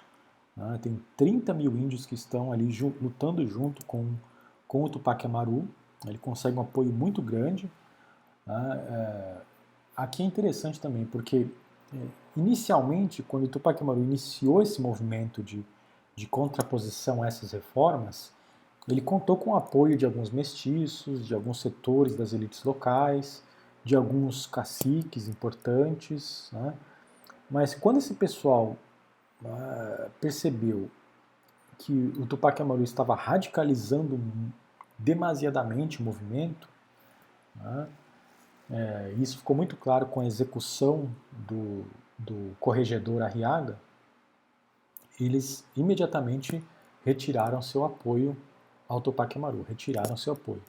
[0.57, 2.67] né, tem 30 mil índios que estão ali
[3.01, 4.13] lutando junto com,
[4.67, 5.69] com o Tupac Amaru,
[6.07, 7.71] ele consegue um apoio muito grande.
[8.45, 9.37] Né, é,
[9.97, 11.47] aqui é interessante também, porque
[11.95, 12.07] é,
[12.37, 15.65] inicialmente, quando o Tupac Amaru iniciou esse movimento de,
[16.17, 18.33] de contraposição a essas reformas,
[18.89, 23.43] ele contou com o apoio de alguns mestiços, de alguns setores das elites locais,
[23.85, 26.75] de alguns caciques importantes, né?
[27.51, 28.77] mas quando esse pessoal
[29.43, 30.91] uh, percebeu
[31.79, 34.21] que o Tupac Amaru estava radicalizando
[34.99, 36.69] demasiadamente o movimento,
[37.55, 37.89] né?
[38.71, 41.85] é, isso ficou muito claro com a execução do,
[42.19, 43.79] do corregedor Arriaga,
[45.21, 46.63] eles imediatamente
[47.05, 48.37] retiraram seu apoio
[48.89, 50.63] ao Tupac Amaru, retiraram seu apoio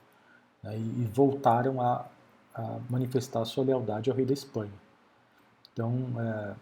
[0.62, 2.06] né, e, e voltaram a
[2.60, 4.72] a manifestar sua lealdade ao rei da Espanha.
[5.72, 6.54] Então, é,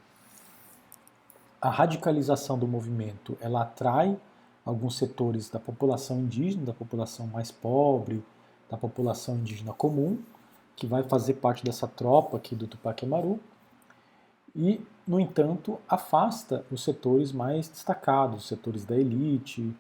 [1.61, 4.17] a radicalização do movimento ela atrai
[4.65, 8.23] alguns setores da população indígena, da população mais pobre,
[8.71, 10.19] da população indígena comum,
[10.77, 13.41] que vai fazer parte dessa tropa aqui do Tupac Amaru,
[14.55, 19.75] e, no entanto, afasta os setores mais destacados, os setores da elite,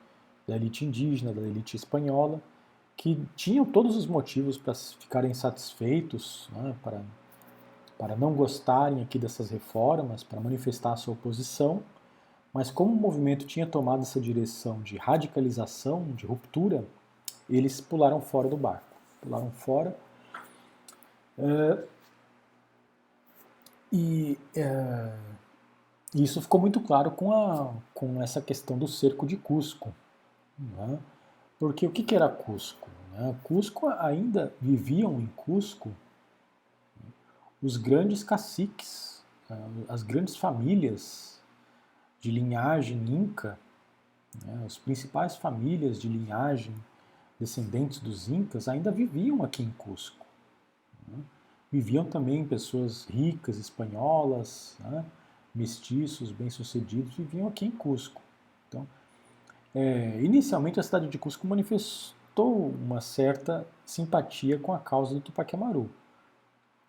[0.46, 2.40] da elite indígena, da elite espanhola,
[2.98, 7.00] que tinham todos os motivos para ficarem satisfeitos, né, para,
[7.96, 11.80] para não gostarem aqui dessas reformas, para manifestar a sua oposição,
[12.52, 16.84] mas como o movimento tinha tomado essa direção de radicalização, de ruptura,
[17.48, 19.96] eles pularam fora do barco, pularam fora.
[21.38, 21.84] É,
[23.92, 25.12] e é,
[26.12, 29.94] isso ficou muito claro com, a, com essa questão do cerco de Cusco.
[30.58, 30.98] Né?
[31.58, 32.88] Porque o que era Cusco?
[33.12, 33.34] Né?
[33.42, 35.92] Cusco ainda viviam em Cusco
[37.60, 39.60] os grandes caciques, né?
[39.88, 41.40] as grandes famílias
[42.20, 43.58] de linhagem inca,
[44.44, 44.62] né?
[44.64, 46.74] as principais famílias de linhagem
[47.40, 50.26] descendentes dos incas ainda viviam aqui em Cusco.
[51.70, 54.76] Viviam também pessoas ricas espanholas,
[55.54, 58.22] mestiços bem-sucedidos, viviam aqui em Cusco.
[58.68, 58.86] Então,
[59.74, 65.54] é, inicialmente a cidade de Cusco manifestou uma certa simpatia com a causa do Tupac
[65.54, 65.90] Amaru.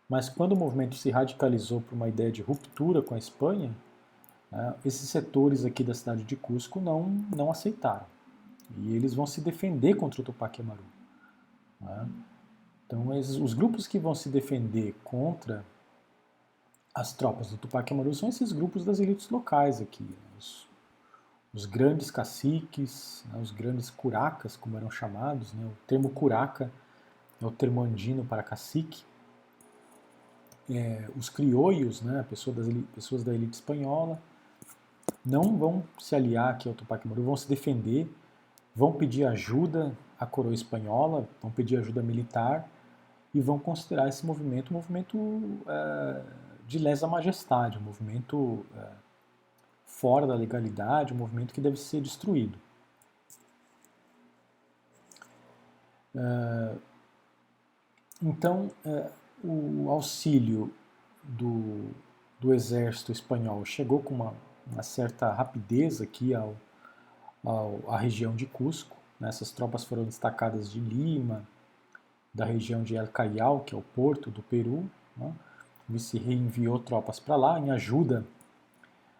[0.07, 3.75] Mas quando o movimento se radicalizou para uma ideia de ruptura com a Espanha,
[4.51, 7.03] né, esses setores aqui da cidade de Cusco não,
[7.35, 8.05] não aceitaram.
[8.77, 10.83] E eles vão se defender contra o Tupac Amaru.
[11.79, 12.09] Né?
[12.85, 15.63] Então, esses, os grupos que vão se defender contra
[16.93, 20.15] as tropas do Tupac Amaru são esses grupos das elites locais aqui, né?
[20.37, 20.68] os
[21.53, 25.53] os grandes caciques, né, os grandes curacas, como eram chamados.
[25.53, 26.71] Né, o termo curaca
[27.41, 29.03] é o termo andino para cacique.
[30.69, 34.21] É, os criolhos, né, pessoas, das, pessoas da elite espanhola,
[35.25, 38.11] não vão se aliar aqui ao Tupac Amaru, vão se defender,
[38.75, 42.69] vão pedir ajuda à coroa espanhola, vão pedir ajuda militar
[43.33, 46.21] e vão considerar esse movimento um movimento é,
[46.67, 48.89] de lesa majestade, um movimento é,
[49.89, 52.57] fora da legalidade, um movimento que deve ser destruído.
[56.15, 56.75] É,
[58.21, 59.11] então, é,
[59.43, 60.73] o auxílio
[61.23, 61.89] do,
[62.39, 64.33] do exército espanhol chegou com uma,
[64.71, 66.55] uma certa rapidez aqui ao,
[67.43, 68.95] ao, à região de Cusco.
[69.19, 69.27] Né?
[69.27, 71.43] Essas tropas foram destacadas de Lima,
[72.33, 74.89] da região de El Callao, que é o porto do Peru.
[75.17, 75.33] Né?
[75.89, 78.25] O vice-rei enviou tropas para lá em ajuda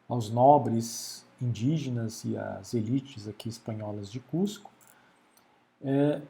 [0.10, 4.72] aos nobres indígenas e às elites aqui espanholas de Cusco.
[5.82, 6.22] É,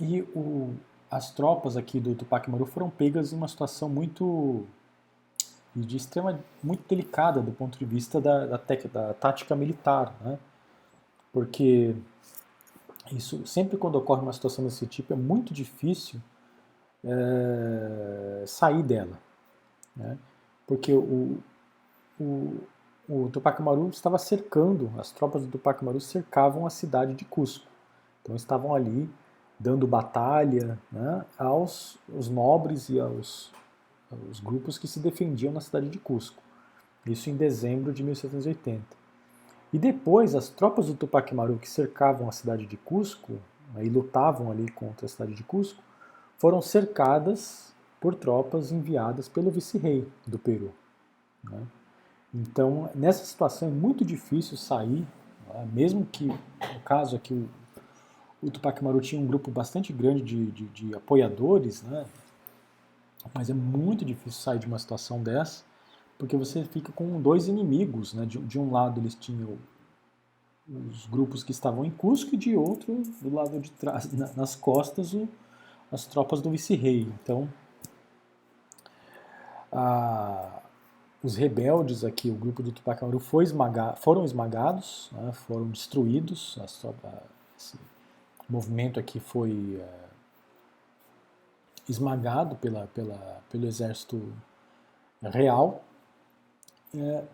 [0.00, 0.74] e o,
[1.10, 4.64] as tropas aqui do Tupac Amaru foram pegas em uma situação muito
[5.74, 10.38] de extrema muito delicada do ponto de vista da, da, tec, da tática militar, né?
[11.32, 11.94] Porque
[13.12, 16.20] isso sempre quando ocorre uma situação desse tipo é muito difícil
[17.04, 19.18] é, sair dela,
[19.94, 20.16] né?
[20.66, 21.38] Porque o,
[22.18, 22.60] o,
[23.08, 27.66] o Tupac Amaru estava cercando, as tropas do Tupac Amaru cercavam a cidade de Cusco.
[28.22, 29.08] Então estavam ali
[29.58, 33.52] dando batalha né, aos os nobres e aos,
[34.10, 36.42] aos grupos que se defendiam na cidade de Cusco.
[37.06, 38.82] Isso em dezembro de 1780.
[39.72, 43.34] E depois as tropas do Tupac Amaru que cercavam a cidade de Cusco
[43.72, 45.82] né, e lutavam ali contra a cidade de Cusco,
[46.38, 50.72] foram cercadas por tropas enviadas pelo vice-rei do Peru.
[51.42, 51.62] Né?
[52.34, 55.06] Então, nessa situação é muito difícil sair,
[55.48, 55.68] né?
[55.72, 57.48] mesmo que, no caso aqui, o,
[58.46, 62.04] o Tupac Amaru tinha um grupo bastante grande de, de, de apoiadores, né?
[63.34, 65.64] mas é muito difícil sair de uma situação dessa,
[66.18, 68.12] porque você fica com dois inimigos.
[68.12, 68.26] Né?
[68.26, 69.58] De, de um lado eles tinham
[70.68, 75.14] os grupos que estavam em Cusco e de outro, do lado de trás, nas costas,
[75.14, 75.28] o,
[75.90, 77.08] as tropas do vice-rei.
[77.22, 77.48] Então,
[79.70, 80.55] a,
[81.26, 86.56] os rebeldes aqui, o grupo do Tupac Amaru foi esmaga, foram esmagados, né, foram destruídos.
[87.58, 87.76] Esse
[88.48, 90.04] movimento aqui foi é,
[91.88, 94.32] esmagado pela, pela, pelo exército
[95.20, 95.82] real.
[96.94, 97.24] É,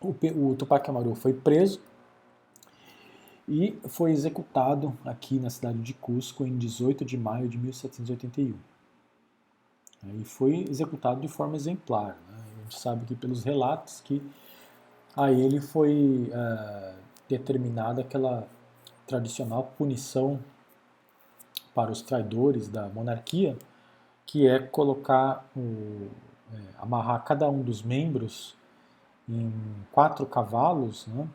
[0.00, 1.80] o, o Tupac Amaru foi preso
[3.48, 8.69] e foi executado aqui na cidade de Cusco em 18 de maio de 1781.
[10.04, 12.16] E foi executado de forma exemplar.
[12.28, 12.38] Né?
[12.38, 14.22] A gente sabe que pelos relatos que
[15.16, 16.94] a ele foi uh,
[17.28, 18.46] determinada aquela
[19.06, 20.40] tradicional punição
[21.74, 23.56] para os traidores da monarquia,
[24.24, 26.08] que é colocar o,
[26.52, 28.56] é, amarrar cada um dos membros
[29.28, 29.52] em
[29.92, 31.28] quatro cavalos, né?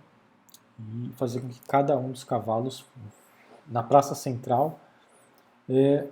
[0.80, 2.86] e fazer com que cada um dos cavalos
[3.68, 4.80] na praça central
[5.70, 6.08] é,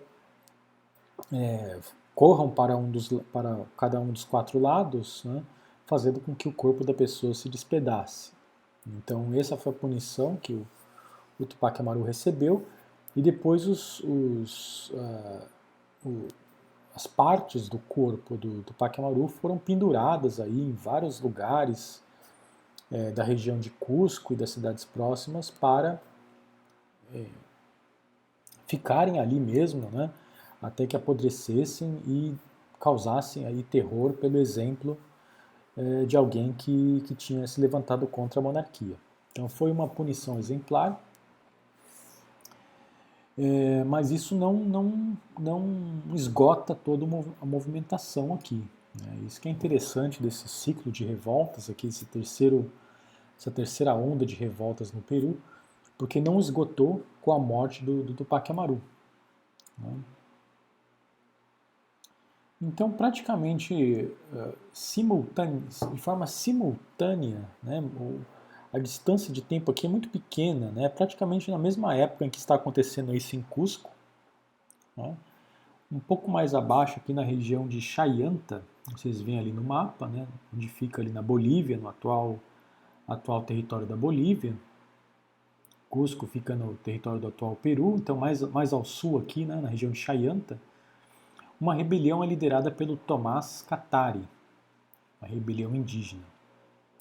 [1.32, 1.80] é,
[2.16, 5.44] corram para, um dos, para cada um dos quatro lados, né,
[5.86, 8.32] fazendo com que o corpo da pessoa se despedace.
[8.86, 10.68] Então essa foi a punição que o,
[11.40, 12.66] o Tupac Amaru recebeu
[13.16, 15.48] e depois os, os, uh,
[16.06, 16.28] o,
[16.96, 22.04] as partes do corpo do Tupac Amaru foram penduradas aí em vários lugares
[22.92, 26.00] é, da região de Cusco e das cidades próximas para
[27.14, 27.26] é,
[28.68, 30.12] ficarem ali mesmo, né,
[30.64, 32.34] até que apodrecessem e
[32.80, 34.98] causassem aí terror pelo exemplo
[35.78, 38.96] é, de alguém que, que tinha se levantado contra a monarquia.
[39.32, 41.00] Então foi uma punição exemplar,
[43.38, 45.66] é, mas isso não, não, não
[46.14, 47.06] esgota toda
[47.42, 48.64] a movimentação aqui.
[49.02, 49.20] Né?
[49.26, 52.72] Isso que é interessante desse ciclo de revoltas aqui, esse terceiro
[53.38, 55.38] essa terceira onda de revoltas no Peru,
[55.98, 58.82] porque não esgotou com a morte do, do Tupac Amaru.
[59.78, 59.94] Né?
[62.66, 65.62] Então, praticamente uh, simultânea,
[65.94, 67.84] de forma simultânea, né,
[68.72, 72.38] a distância de tempo aqui é muito pequena, né, praticamente na mesma época em que
[72.38, 73.92] está acontecendo isso em Cusco,
[74.96, 75.18] né,
[75.92, 80.26] um pouco mais abaixo aqui na região de Chayanta, vocês veem ali no mapa, né,
[80.54, 82.40] onde fica ali na Bolívia, no atual
[83.06, 84.56] atual território da Bolívia.
[85.90, 89.68] Cusco fica no território do atual Peru, então mais, mais ao sul aqui, né, na
[89.68, 90.58] região de Chayanta.
[91.64, 94.28] Uma rebelião é liderada pelo Tomás Catari,
[95.22, 96.26] uma rebelião indígena.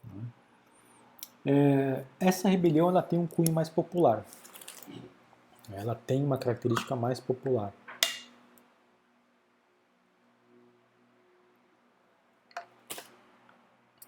[0.05, 0.23] Né.
[1.45, 4.25] É, essa rebelião ela tem um cunho mais popular.
[5.73, 7.73] Ela tem uma característica mais popular.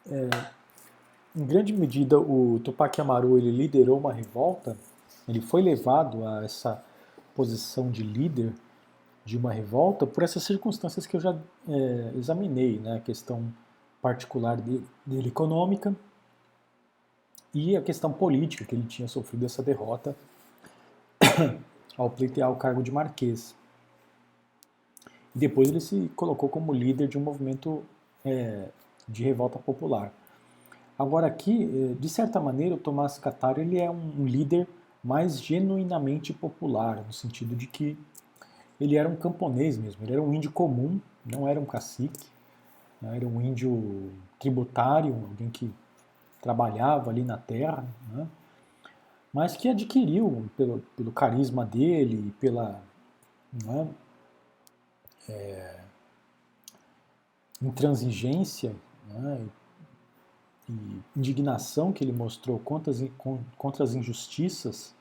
[0.08, 0.28] É,
[1.34, 4.78] em grande medida, o Tupac Amaru ele liderou uma revolta,
[5.26, 6.80] ele foi levado a essa
[7.34, 8.54] posição de líder
[9.24, 11.36] de uma revolta por essas circunstâncias que eu já
[11.68, 12.96] é, examinei, né?
[12.96, 13.52] a questão
[14.02, 15.94] particular dele, dele econômica
[17.54, 20.14] e a questão política, que ele tinha sofrido essa derrota
[21.96, 23.54] ao pleitear o cargo de marquês.
[25.34, 27.82] E depois ele se colocou como líder de um movimento
[28.24, 28.68] é,
[29.08, 30.12] de revolta popular.
[30.98, 34.66] Agora aqui, eh, de certa maneira, o Tomás Cataro ele é um líder
[35.02, 37.98] mais genuinamente popular, no sentido de que
[38.80, 42.26] ele era um camponês mesmo, ele era um índio comum, não era um cacique,
[43.00, 45.72] né, era um índio tributário, alguém que
[46.40, 48.26] trabalhava ali na terra, né,
[49.32, 52.80] mas que adquiriu, pelo, pelo carisma dele, pela
[53.64, 53.88] né,
[55.28, 55.80] é,
[57.60, 58.74] intransigência
[59.08, 59.46] né,
[60.68, 63.02] e indignação que ele mostrou contra as,
[63.56, 64.94] contra as injustiças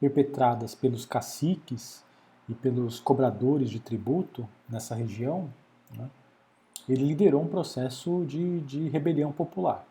[0.00, 2.04] perpetradas pelos caciques
[2.48, 5.48] e pelos cobradores de tributo nessa região,
[5.96, 6.08] né,
[6.88, 9.86] ele liderou um processo de, de rebelião popular.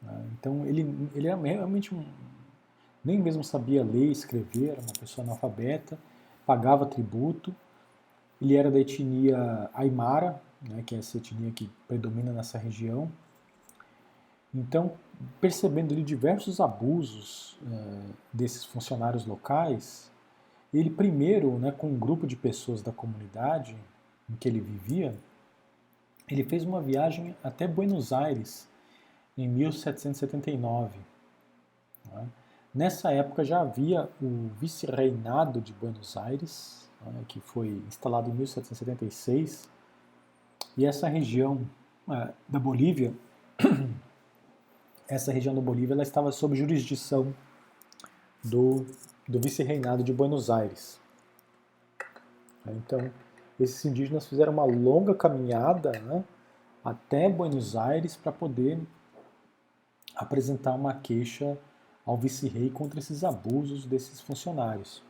[0.00, 0.24] Né.
[0.38, 2.04] Então ele, ele era realmente um,
[3.04, 5.98] nem mesmo sabia ler escrever, era uma pessoa analfabeta,
[6.46, 7.54] pagava tributo,
[8.40, 13.10] ele era da etnia Aymara, né, que é essa etnia que predomina nessa região,
[14.54, 14.92] então,
[15.40, 18.00] percebendo ali diversos abusos é,
[18.32, 20.10] desses funcionários locais,
[20.80, 23.76] ele primeiro, né, com um grupo de pessoas da comunidade
[24.28, 25.14] em que ele vivia,
[26.28, 28.68] ele fez uma viagem até Buenos Aires
[29.36, 30.98] em 1779.
[32.12, 32.28] Né?
[32.74, 39.68] Nessa época já havia o vice-reinado de Buenos Aires, né, que foi instalado em 1776,
[40.76, 41.68] e essa região
[42.10, 43.14] é, da Bolívia,
[45.06, 47.32] essa região da Bolívia, ela estava sob jurisdição
[48.42, 48.84] do,
[49.28, 51.00] do vice-reinado de Buenos Aires.
[52.66, 53.10] Então,
[53.58, 56.24] esses indígenas fizeram uma longa caminhada né,
[56.84, 58.80] até Buenos Aires para poder
[60.14, 61.58] apresentar uma queixa
[62.04, 65.02] ao vice-rei contra esses abusos desses funcionários.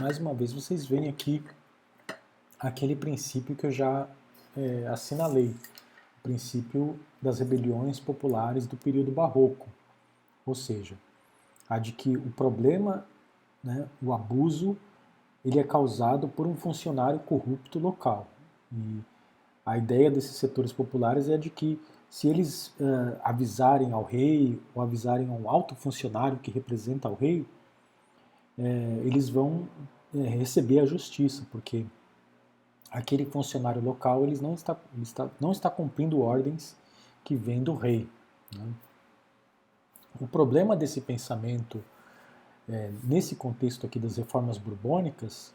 [0.00, 1.42] Mais uma vez, vocês veem aqui
[2.58, 4.08] aquele princípio que eu já
[4.56, 5.54] é, assinalei,
[6.22, 9.68] princípio das rebeliões populares do período barroco,
[10.44, 10.96] ou seja,
[11.68, 13.06] a de que o problema,
[13.62, 14.76] né, o abuso,
[15.44, 18.26] ele é causado por um funcionário corrupto local.
[18.72, 19.00] E
[19.64, 24.82] a ideia desses setores populares é de que se eles uh, avisarem ao rei ou
[24.82, 27.46] avisarem a um alto funcionário que representa o rei,
[28.58, 29.68] é, eles vão
[30.14, 31.86] é, receber a justiça, porque
[32.90, 36.76] aquele funcionário local eles não está, está, não está cumprindo ordens
[37.22, 38.08] que vêm do rei.
[38.56, 38.72] Né?
[40.20, 41.82] O problema desse pensamento,
[42.68, 45.54] é, nesse contexto aqui das reformas borbônicas,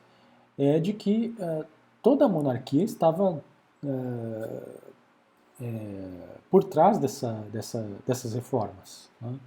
[0.57, 1.65] é de que é,
[2.01, 3.43] toda a monarquia estava
[3.83, 4.59] é,
[5.61, 9.09] é, por trás dessa, dessa, dessas reformas.
[9.19, 9.37] Né?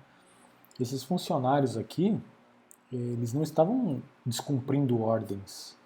[0.79, 2.21] Esses funcionários aqui,
[2.93, 5.78] eles não estavam descumprindo ordens,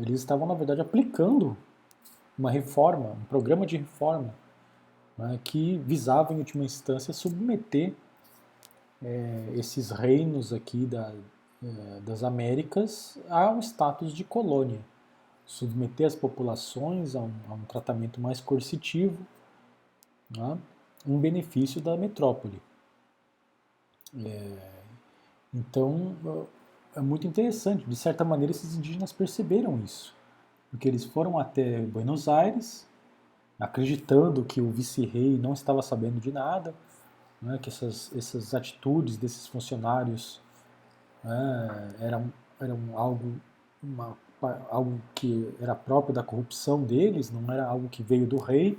[0.00, 1.56] eles estavam, na verdade, aplicando
[2.38, 4.34] uma reforma, um programa de reforma,
[5.16, 7.92] né, que visava, em última instância, submeter
[9.02, 11.12] é, esses reinos aqui da,
[11.62, 14.80] é, das Américas a um status de colônia
[15.50, 19.18] submeter as populações a um, a um tratamento mais coercitivo,
[20.30, 20.56] né,
[21.04, 22.62] em benefício da metrópole.
[24.24, 24.70] É,
[25.52, 26.16] então,
[26.94, 27.84] é muito interessante.
[27.84, 30.14] De certa maneira, esses indígenas perceberam isso,
[30.70, 32.86] porque eles foram até Buenos Aires,
[33.58, 36.74] acreditando que o vice-rei não estava sabendo de nada,
[37.40, 40.40] né, que essas, essas atitudes desses funcionários
[41.22, 43.34] né, eram, eram algo,
[43.82, 44.16] uma
[44.70, 48.78] algo que era próprio da corrupção deles, não era algo que veio do rei.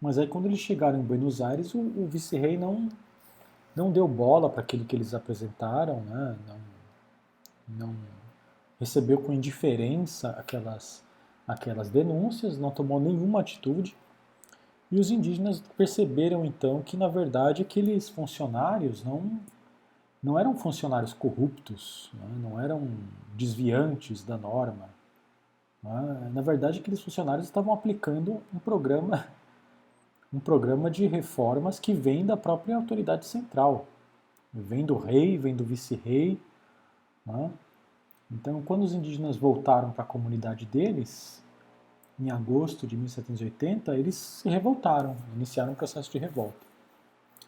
[0.00, 2.88] Mas aí quando eles chegaram em Buenos Aires, o, o vice-rei não,
[3.74, 6.36] não deu bola para aquilo que eles apresentaram, né?
[6.46, 6.56] não,
[7.68, 7.94] não
[8.78, 11.04] recebeu com indiferença aquelas,
[11.46, 13.96] aquelas denúncias, não tomou nenhuma atitude.
[14.90, 19.40] E os indígenas perceberam então que, na verdade, aqueles funcionários não,
[20.22, 22.26] não eram funcionários corruptos, né?
[22.40, 22.88] não eram
[23.34, 24.88] desviantes da norma.
[25.82, 26.30] Né?
[26.32, 29.26] Na verdade, aqueles funcionários estavam aplicando um programa,
[30.32, 33.86] um programa de reformas que vem da própria autoridade central,
[34.52, 36.40] vem do rei, vem do vice-rei.
[37.26, 37.50] Né?
[38.30, 41.42] Então, quando os indígenas voltaram para a comunidade deles,
[42.18, 46.66] em agosto de 1780, eles se revoltaram, iniciaram um processo de revolta.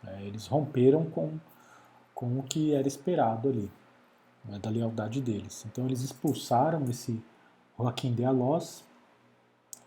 [0.06, 1.38] É, eles romperam com
[2.18, 3.70] com o que era esperado ali,
[4.44, 5.64] né, da lealdade deles.
[5.70, 7.22] Então eles expulsaram esse
[7.78, 8.82] Joaquim de Alós,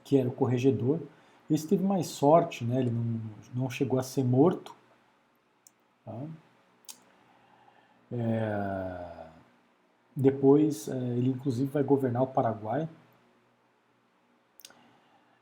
[0.05, 1.01] que era o corregedor.
[1.49, 3.19] Ele teve mais sorte, né, ele não,
[3.53, 4.73] não chegou a ser morto.
[6.05, 6.21] Tá?
[8.13, 9.20] É,
[10.15, 12.87] depois é, ele inclusive vai governar o Paraguai.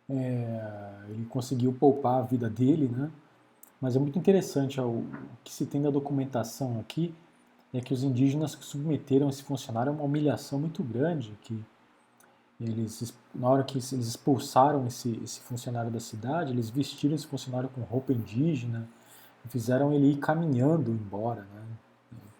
[0.09, 3.11] É, ele conseguiu poupar a vida dele, né?
[3.79, 5.05] Mas é muito interessante, o
[5.43, 7.13] que se tem da documentação aqui
[7.73, 11.63] é que os indígenas que submeteram esse funcionário a uma humilhação muito grande, que
[12.59, 17.69] eles, na hora que eles expulsaram esse, esse funcionário da cidade, eles vestiram esse funcionário
[17.69, 18.87] com roupa indígena
[19.47, 21.63] fizeram ele ir caminhando embora, né?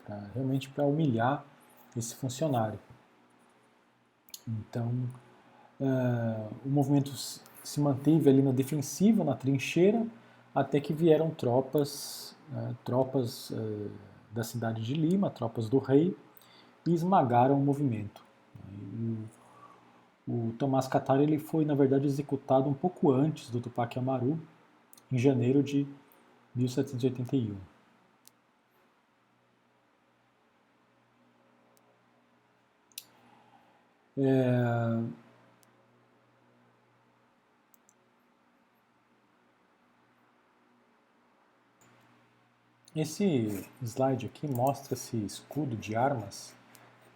[0.06, 1.46] Pra, realmente para humilhar
[1.96, 2.80] esse funcionário.
[4.48, 4.92] Então,
[5.80, 7.12] uh, o movimento
[7.64, 10.06] se manteve ali na defensiva, na trincheira,
[10.54, 13.92] até que vieram tropas, né, tropas uh,
[14.32, 16.16] da cidade de Lima, tropas do rei,
[16.88, 18.24] e esmagaram o movimento.
[20.28, 24.40] o, o Tomás Catar ele foi, na verdade, executado um pouco antes do Tupac Amaru,
[25.12, 25.88] em janeiro de
[26.56, 27.56] 1781.
[34.22, 35.02] É,
[42.96, 46.54] esse slide aqui mostra esse escudo de armas.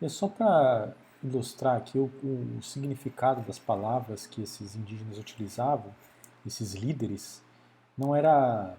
[0.02, 0.94] É só para
[1.24, 5.94] ilustrar aqui o, o, significado das palavras que esses indígenas utilizavam,
[6.46, 7.42] esses líderes,
[7.98, 8.76] não era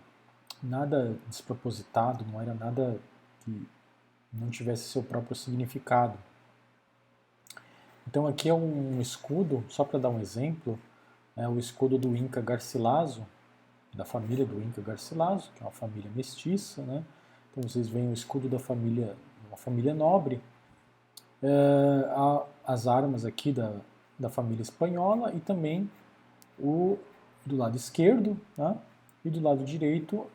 [0.62, 3.00] nada despropositado, não era nada
[3.44, 3.68] que
[4.32, 6.18] não tivesse seu próprio significado.
[8.06, 10.78] Então aqui é um escudo, só para dar um exemplo,
[11.36, 13.26] é o escudo do Inca Garcilaso,
[13.92, 17.04] da família do Inca Garcilaso, que é uma família mestiça, né?
[17.50, 19.16] Então vocês veem o escudo da família,
[19.48, 20.40] uma família nobre,
[21.42, 21.48] é,
[22.66, 23.72] as armas aqui da,
[24.18, 25.90] da família espanhola e também
[26.58, 26.98] o
[27.44, 28.76] do lado esquerdo né?
[29.24, 30.26] e do lado direito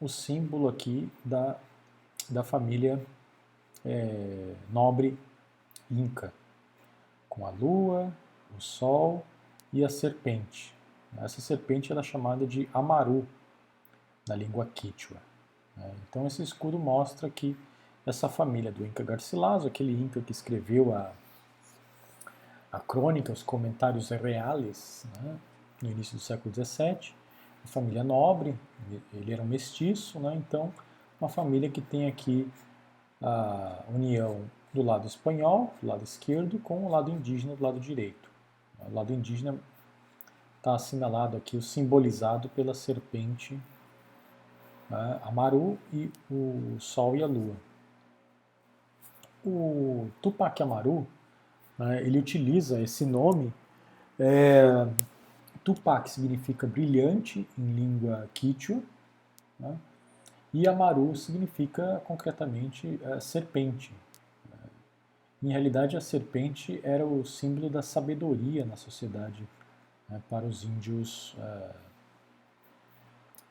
[0.00, 1.56] o símbolo aqui da,
[2.28, 3.00] da família
[3.84, 5.18] é, nobre
[5.90, 6.32] inca,
[7.42, 8.12] com a lua,
[8.56, 9.26] o sol
[9.72, 10.72] e a serpente.
[11.18, 13.26] Essa serpente é chamada de Amaru
[14.28, 15.18] na língua quichua.
[15.76, 15.90] Né?
[16.08, 17.56] Então esse escudo mostra que
[18.06, 21.10] essa família do Inca Garcilaso, aquele Inca que escreveu a,
[22.70, 25.36] a crônica, os comentários reales, né,
[25.82, 27.12] no início do século XVII,
[27.64, 28.56] uma família nobre,
[29.12, 30.72] ele era um mestiço, né, então
[31.20, 32.48] uma família que tem aqui
[33.20, 38.30] a união do lado espanhol, do lado esquerdo, com o lado indígena do lado direito.
[38.90, 39.58] O lado indígena
[40.58, 43.58] está assinalado aqui, simbolizado pela serpente
[44.88, 47.54] né, Amaru e o Sol e a Lua
[49.44, 51.06] o Tupac Amaru,
[51.78, 53.52] né, ele utiliza esse nome.
[54.18, 54.86] É,
[55.64, 58.80] Tupac significa brilhante em língua quichua,
[59.58, 59.76] né,
[60.52, 63.92] e Amaru significa concretamente é, serpente.
[65.42, 69.48] Em realidade, a serpente era o símbolo da sabedoria na sociedade
[70.08, 71.70] né, para os índios, é,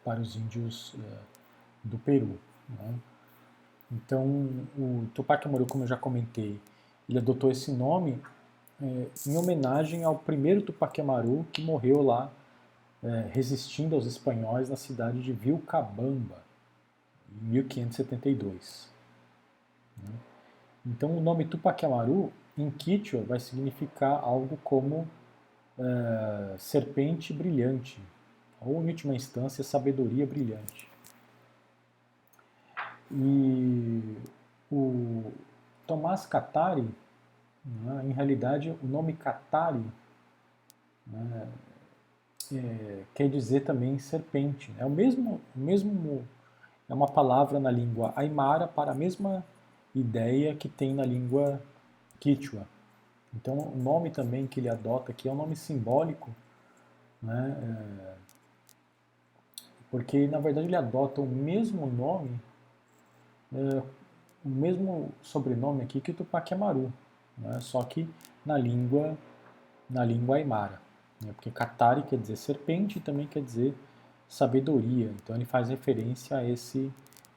[0.03, 1.17] para os índios é,
[1.83, 2.39] do Peru.
[2.69, 2.95] Né.
[3.91, 4.25] Então,
[4.77, 6.57] o Tupac Amaru, como eu já comentei,
[7.09, 8.21] ele adotou esse nome
[8.81, 12.31] é, em homenagem ao primeiro Tupac Amaru que morreu lá
[13.03, 16.41] é, resistindo aos espanhóis na cidade de Vilcabamba,
[17.29, 18.89] em 1572.
[19.97, 20.09] Né?
[20.85, 25.07] Então, o nome Tupac Amaru, em Quichua, vai significar algo como
[25.77, 28.01] é, serpente brilhante,
[28.59, 30.89] ou, em última instância, sabedoria brilhante.
[33.11, 34.17] E
[34.71, 35.31] o
[35.85, 36.87] Tomás Catari,
[37.65, 39.83] né, em realidade, o nome Catari
[41.05, 41.47] né,
[42.53, 44.73] é, quer dizer também serpente.
[44.77, 46.25] É o mesmo, mesmo,
[46.89, 49.43] é uma palavra na língua aimara para a mesma
[49.93, 51.61] ideia que tem na língua
[52.19, 52.67] quichua.
[53.33, 56.29] Então, o nome também que ele adota aqui é um nome simbólico,
[57.21, 58.15] né, é,
[59.89, 62.39] porque na verdade ele adota o mesmo nome
[63.53, 63.83] é,
[64.43, 66.91] o mesmo sobrenome aqui que Tupac Amaru,
[67.37, 67.59] né?
[67.59, 68.09] só que
[68.45, 69.17] na língua,
[69.89, 70.81] na língua aimara.
[71.21, 71.31] Né?
[71.33, 73.75] Porque Katari quer dizer serpente e também quer dizer
[74.27, 75.13] sabedoria.
[75.21, 76.91] Então ele faz referência a, esse,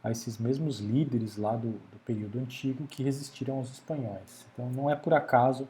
[0.05, 4.45] a esses mesmos líderes lá do, do período antigo que resistiram aos espanhóis.
[4.53, 5.67] Então não é por acaso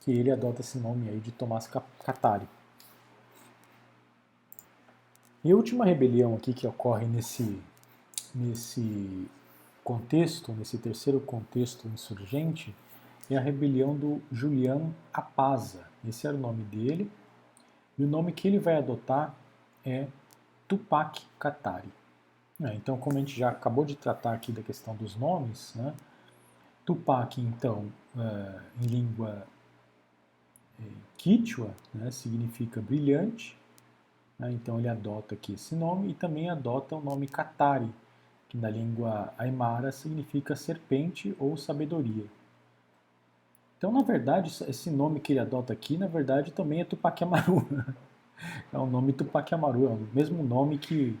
[0.00, 1.68] que ele adota esse nome aí de Tomás
[2.02, 2.48] Katari.
[5.44, 7.60] E a última rebelião aqui que ocorre nesse,
[8.34, 9.28] nesse
[9.84, 12.74] contexto, nesse terceiro contexto insurgente,
[13.28, 15.84] é a rebelião do Julian Apaza.
[16.08, 17.10] Esse era o nome dele.
[17.98, 19.34] E o nome que ele vai adotar
[19.84, 20.06] é
[20.66, 21.92] Tupac Katari.
[22.64, 25.92] É, então, como a gente já acabou de tratar aqui da questão dos nomes, né,
[26.84, 27.86] Tupac, então,
[28.16, 29.46] é, em língua
[30.80, 30.84] é,
[31.16, 33.56] quichua, né, significa brilhante.
[34.38, 37.90] Né, então, ele adota aqui esse nome e também adota o nome Katari,
[38.48, 42.26] que na língua aimara significa serpente ou sabedoria.
[43.78, 47.66] Então, na verdade, esse nome que ele adota aqui, na verdade, também é Tupac Amaru.
[48.72, 51.18] é o nome Tupac Amaru, é o mesmo nome que,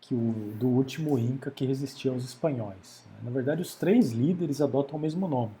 [0.00, 3.06] que o do último Inca que resistia aos espanhóis.
[3.22, 5.52] Na verdade, os três líderes adotam o mesmo nome.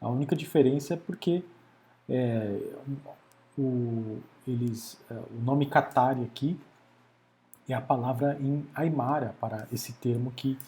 [0.00, 1.42] A única diferença é porque
[2.08, 2.58] é,
[3.58, 6.58] o, eles, é, o nome Katari aqui
[7.68, 10.58] é a palavra em Aymara para esse termo que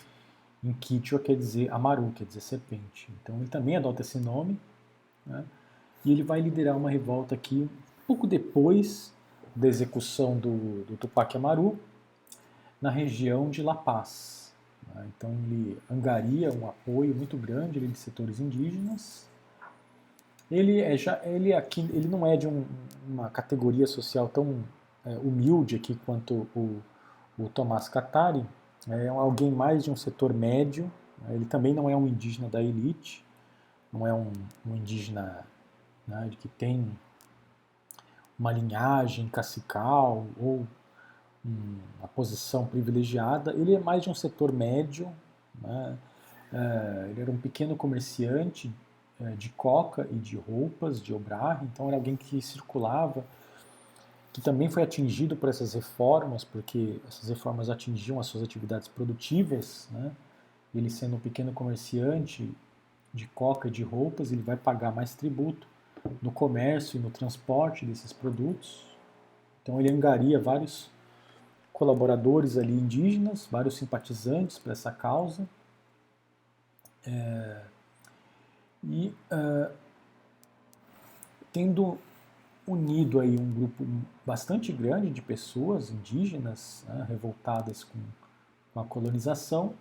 [0.63, 3.09] em Quichua quer dizer Amaru, quer dizer serpente.
[3.23, 4.61] Então ele também adota esse nome
[5.27, 5.45] né?
[6.05, 7.69] e ele vai liderar uma revolta aqui
[8.07, 9.13] pouco depois
[9.55, 11.79] da execução do, do Tupac Amaru
[12.83, 14.53] na região de La Paz.
[14.93, 15.07] Né?
[15.17, 19.31] Então ele angaria um apoio muito grande de setores indígenas.
[20.51, 22.67] Ele, é já, ele, aqui, ele não é de um,
[23.09, 24.63] uma categoria social tão
[25.07, 26.83] é, humilde aqui quanto o,
[27.39, 28.45] o Tomás Catari,
[28.89, 30.91] é alguém mais de um setor médio,
[31.23, 31.37] né?
[31.37, 33.25] ele também não é um indígena da elite,
[33.93, 34.31] não é um,
[34.67, 35.47] um indígena
[36.07, 36.91] né, que tem
[38.39, 40.67] uma linhagem cacical ou
[41.45, 45.11] uma posição privilegiada, ele é mais de um setor médio,
[45.61, 45.99] né?
[46.53, 48.73] é, ele era um pequeno comerciante
[49.21, 53.25] é, de coca e de roupas, de obrar, então era alguém que circulava,
[54.33, 59.89] que também foi atingido por essas reformas, porque essas reformas atingiam as suas atividades produtivas,
[59.91, 60.13] né?
[60.75, 62.51] ele sendo um pequeno comerciante
[63.13, 65.67] de coca e de roupas, ele vai pagar mais tributo
[66.21, 68.87] no comércio e no transporte desses produtos.
[69.63, 70.91] Então ele angaria vários
[71.83, 75.49] colaboradores ali indígenas, vários simpatizantes para essa causa.
[77.05, 77.61] É,
[78.85, 79.73] e uh,
[81.53, 81.99] tendo
[82.65, 83.85] unido aí um grupo
[84.25, 87.99] bastante grande de pessoas indígenas né, revoltadas com,
[88.73, 89.75] com a colonização,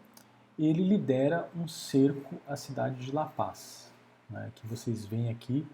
[0.57, 3.91] ele lidera um cerco à cidade de La Paz,
[4.27, 5.67] né, que vocês veem aqui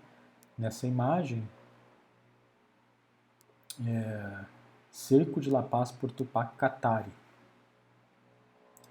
[0.57, 1.47] nessa imagem.
[3.85, 4.56] É,
[4.97, 7.11] cerco de La Paz por Tupac Katari.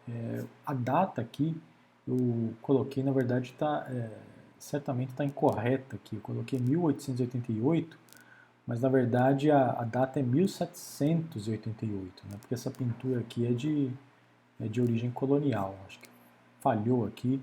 [0.09, 1.61] É, a data aqui
[2.07, 4.09] eu coloquei, na verdade, tá, é,
[4.57, 6.15] certamente está incorreta aqui.
[6.15, 7.99] Eu coloquei 1888,
[8.65, 13.91] mas na verdade a, a data é 1788, né, porque essa pintura aqui é de,
[14.61, 15.77] é de origem colonial.
[15.89, 16.09] Acho que
[16.61, 17.43] falhou aqui.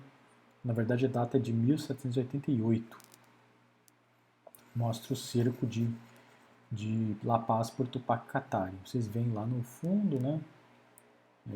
[0.63, 2.97] Na verdade a data é de 1788
[4.73, 5.87] mostra o cerco de,
[6.73, 8.25] de La Paz por Tupac.
[8.83, 10.39] Vocês veem lá no fundo, né?
[11.49, 11.53] É,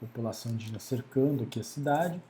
[0.00, 2.20] população indígena cercando aqui a cidade.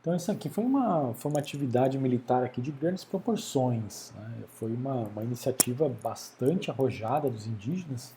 [0.00, 4.12] Então isso aqui foi uma, foi uma atividade militar aqui de grandes proporções.
[4.14, 4.44] Né?
[4.48, 8.14] Foi uma, uma iniciativa bastante arrojada dos indígenas.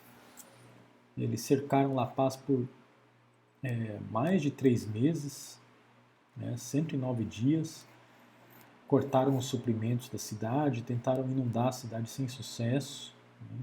[1.17, 2.67] Eles cercaram La Paz por
[3.63, 5.59] é, mais de três meses,
[6.37, 6.55] né?
[6.57, 7.85] 109 dias
[8.91, 13.15] cortaram os suprimentos da cidade, tentaram inundar a cidade sem sucesso.
[13.49, 13.59] Né?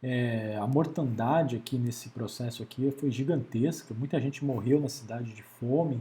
[0.00, 5.42] É, a mortandade aqui nesse processo aqui foi gigantesca, muita gente morreu na cidade de
[5.42, 6.00] fome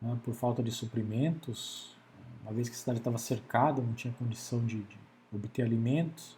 [0.00, 1.94] né, por falta de suprimentos,
[2.42, 4.98] uma vez que a cidade estava cercada, não tinha condição de, de
[5.32, 6.36] obter alimentos.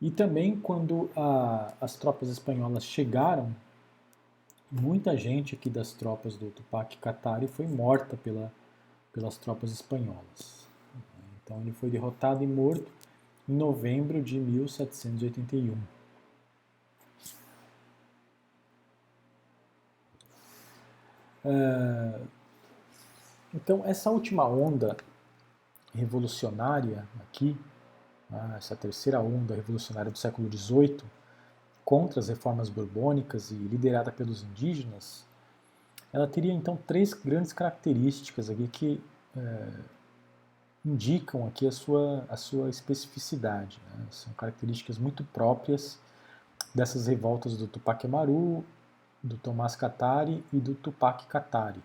[0.00, 3.54] E também quando a, as tropas espanholas chegaram,
[4.70, 8.50] muita gente aqui das tropas do Tupac Katari foi morta pela
[9.12, 10.66] pelas tropas espanholas.
[11.42, 12.90] Então ele foi derrotado e morto
[13.48, 15.76] em novembro de 1781.
[21.44, 22.20] É,
[23.54, 24.96] então essa última onda
[25.94, 27.56] revolucionária aqui,
[28.28, 31.00] né, essa terceira onda revolucionária do século XVIII,
[31.84, 35.24] contra as reformas borbônicas e liderada pelos indígenas,
[36.12, 39.02] ela teria então três grandes características aqui que
[39.36, 39.68] é,
[40.84, 43.78] indicam aqui a sua, a sua especificidade.
[43.90, 44.06] Né?
[44.10, 45.98] São características muito próprias
[46.74, 48.64] dessas revoltas do Tupac Amaru,
[49.22, 51.82] do Tomás Katari e do Tupac Katari.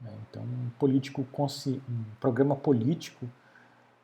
[0.00, 0.12] Né?
[0.28, 3.28] Então, um, político, um programa político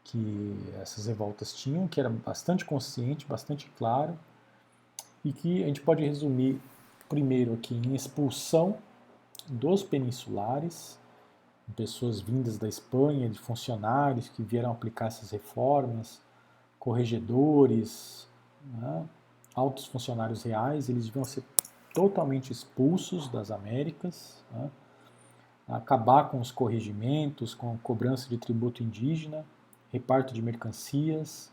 [0.02, 4.19] que essas revoltas tinham, que era bastante consciente, bastante claro,
[5.24, 6.61] e que a gente pode resumir
[7.09, 8.77] primeiro aqui em expulsão
[9.48, 10.98] dos peninsulares,
[11.72, 16.20] pessoas vindas da Espanha, de funcionários que vieram aplicar essas reformas,
[16.78, 18.28] corregedores,
[18.64, 19.08] né,
[19.54, 21.42] altos funcionários reais, eles deviam ser
[21.94, 24.70] totalmente expulsos das Américas, né,
[25.66, 29.44] acabar com os corregimentos, com a cobrança de tributo indígena,
[29.90, 31.50] reparto de mercancias,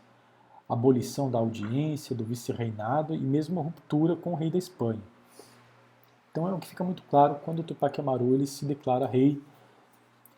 [0.68, 5.00] abolição da audiência, do vice-reinado e mesmo a ruptura com o rei da Espanha.
[6.30, 9.40] Então é o que fica muito claro quando Tupac Amaru ele se declara rei,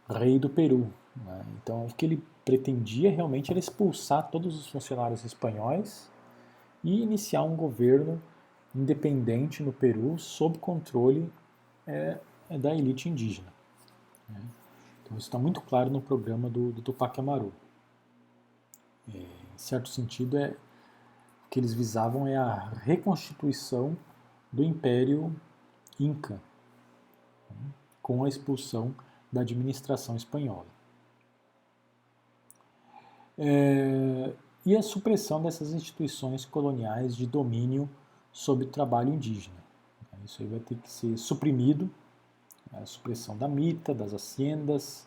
[0.08, 0.92] rei do Peru.
[1.16, 1.44] Né?
[1.62, 6.10] Então o que ele pretendia realmente era expulsar todos os funcionários espanhóis
[6.82, 8.20] e iniciar um governo
[8.74, 11.32] independente no Peru sob controle
[11.86, 12.18] é,
[12.50, 13.52] é da elite indígena.
[14.28, 14.40] Né?
[15.02, 17.52] Então isso está muito claro no programa do, do Tupac Amaru.
[19.12, 20.50] É, em certo sentido, é,
[21.46, 23.96] o que eles visavam é a reconstituição
[24.52, 25.34] do Império
[25.98, 26.40] Inca,
[28.02, 28.94] com a expulsão
[29.34, 30.66] da administração espanhola.
[33.36, 34.32] É,
[34.64, 37.90] e a supressão dessas instituições coloniais de domínio
[38.32, 39.62] sobre o trabalho indígena.
[40.24, 41.90] Isso aí vai ter que ser suprimido,
[42.72, 45.06] né, a supressão da mita, das haciendas,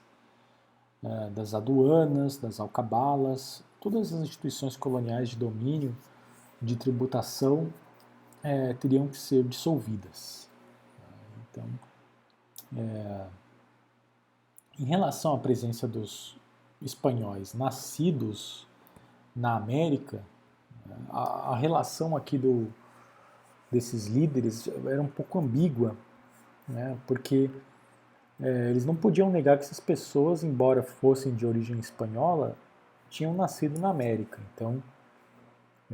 [1.01, 5.97] é, das aduanas, das alcabalas, todas as instituições coloniais de domínio,
[6.61, 7.73] de tributação
[8.43, 10.47] é, teriam que ser dissolvidas.
[11.49, 11.65] Então,
[12.75, 13.27] é,
[14.79, 16.37] em relação à presença dos
[16.81, 18.67] espanhóis nascidos
[19.35, 20.23] na América,
[21.09, 22.67] a, a relação aqui do,
[23.71, 25.95] desses líderes era um pouco ambígua,
[26.67, 27.49] né, porque
[28.39, 32.55] é, eles não podiam negar que essas pessoas, embora fossem de origem espanhola,
[33.09, 34.39] tinham nascido na América.
[34.53, 34.81] Então,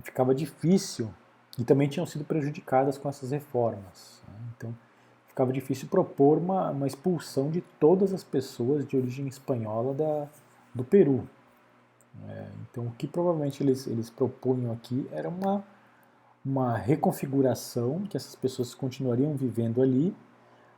[0.02, 1.14] ficava difícil
[1.58, 4.22] e também tinham sido prejudicadas com essas reformas.
[4.28, 4.34] Né?
[4.58, 4.76] Então,
[5.34, 10.28] ficava difícil propor uma, uma, expulsão de todas as pessoas de origem espanhola da,
[10.74, 11.28] do Peru.
[12.30, 15.64] É, então, o que provavelmente eles, eles propunham aqui era uma,
[16.46, 20.16] uma reconfiguração, que essas pessoas continuariam vivendo ali,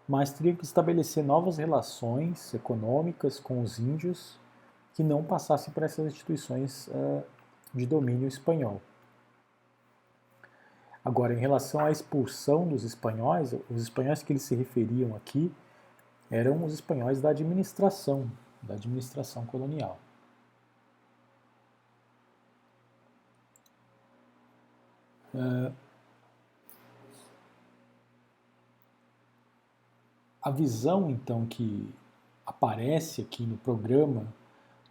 [0.08, 4.40] mas teriam que estabelecer novas relações econômicas com os índios
[4.94, 7.22] que não passassem por essas instituições uh,
[7.74, 8.82] de domínio espanhol.
[11.06, 15.54] Agora, em relação à expulsão dos espanhóis, os espanhóis que eles se referiam aqui
[16.32, 18.32] eram os espanhóis da administração,
[18.64, 20.00] da administração colonial.
[25.32, 25.72] Uh,
[30.42, 31.94] a visão, então, que
[32.44, 34.26] aparece aqui no programa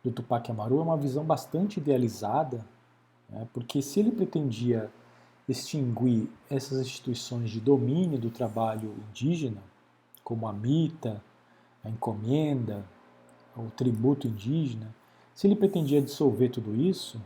[0.05, 2.65] do Tupac Amaru é uma visão bastante idealizada,
[3.29, 4.93] né, porque se ele pretendia
[5.49, 9.63] extinguir essas instituições de domínio do trabalho indígena,
[10.23, 11.23] como a mita,
[11.85, 12.85] a encomenda,
[13.57, 14.95] o tributo indígena,
[15.35, 17.21] se ele pretendia dissolver tudo isso,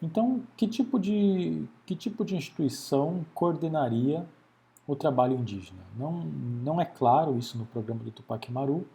[0.00, 4.26] então que tipo de, que tipo de instituição coordenaria
[4.86, 5.82] o trabalho indígena?
[5.96, 8.86] Não, não é claro isso no programa do Tupac Amaru.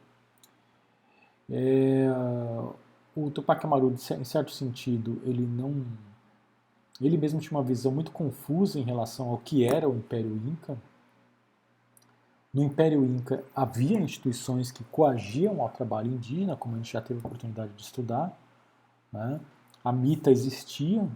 [1.49, 2.07] É,
[3.15, 5.85] o Tupac Amaru, em certo sentido, ele não
[7.05, 10.77] ele mesmo tinha uma visão muito confusa em relação ao que era o Império Inca.
[12.53, 17.19] No Império Inca havia instituições que coagiam ao trabalho indígena, como a gente já teve
[17.19, 18.35] a oportunidade de estudar.
[19.11, 19.39] Né?
[19.83, 21.07] A mita existia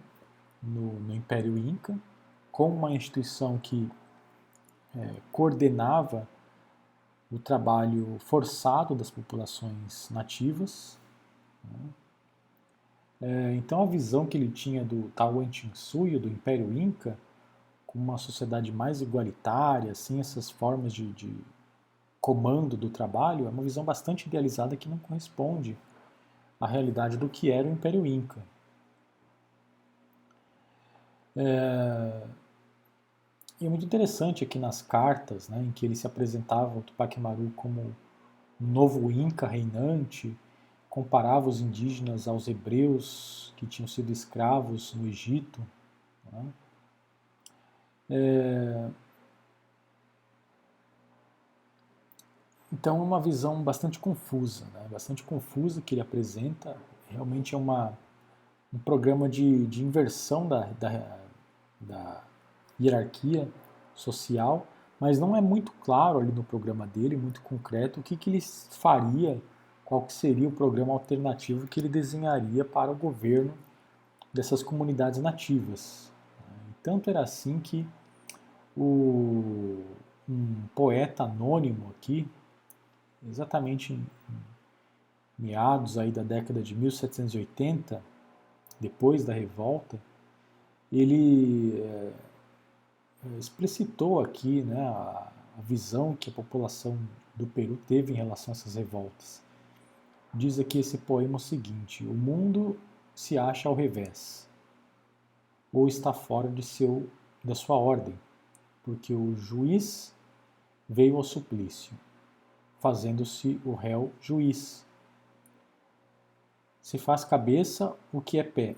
[0.61, 1.97] no, no, Império Inca,
[2.51, 3.89] como uma instituição que
[4.95, 6.27] é, coordenava
[7.31, 10.99] o trabalho forçado das populações nativas.
[11.63, 11.89] Né?
[13.21, 17.17] É, então a visão que ele tinha do Tawantinsuyo, do Império Inca,
[17.85, 21.31] como uma sociedade mais igualitária, assim, essas formas de, de
[22.19, 25.77] comando do trabalho, é uma visão bastante idealizada que não corresponde
[26.59, 28.41] à realidade do que era o Império Inca.
[31.35, 32.23] É,
[33.59, 37.15] e é muito interessante aqui nas cartas, né, em que ele se apresentava o Tupac
[37.17, 37.95] Amaru como
[38.59, 40.35] um novo Inca reinante,
[40.91, 45.65] comparava os indígenas aos hebreus que tinham sido escravos no Egito.
[46.29, 46.45] Né?
[48.09, 48.89] É...
[52.73, 54.85] Então é uma visão bastante confusa, né?
[54.91, 56.75] bastante confusa que ele apresenta.
[57.07, 57.97] Realmente é uma,
[58.73, 61.19] um programa de, de inversão da, da,
[61.79, 62.23] da
[62.79, 63.47] hierarquia
[63.95, 64.67] social,
[64.99, 68.41] mas não é muito claro ali no programa dele, muito concreto, o que, que ele
[68.41, 69.41] faria
[69.91, 73.53] qual que seria o programa alternativo que ele desenharia para o governo
[74.31, 76.09] dessas comunidades nativas.
[76.81, 77.85] Tanto era assim que
[78.73, 79.83] o,
[80.29, 82.25] um poeta anônimo aqui,
[83.27, 84.07] exatamente em
[85.37, 88.01] meados aí da década de 1780,
[88.79, 89.99] depois da revolta,
[90.89, 92.11] ele é,
[93.37, 96.97] explicitou aqui né, a, a visão que a população
[97.35, 99.50] do Peru teve em relação a essas revoltas
[100.33, 102.77] diz aqui esse poema o seguinte: O mundo
[103.13, 104.47] se acha ao revés,
[105.71, 107.09] ou está fora de seu,
[107.43, 108.17] da sua ordem,
[108.83, 110.15] porque o juiz
[110.87, 111.93] veio ao suplício,
[112.79, 114.85] fazendo-se o réu juiz.
[116.81, 118.75] Se faz cabeça o que é pé,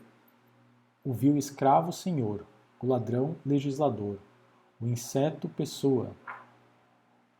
[1.04, 2.46] o vil escravo senhor,
[2.82, 4.18] o ladrão legislador,
[4.82, 6.12] o inseto pessoa,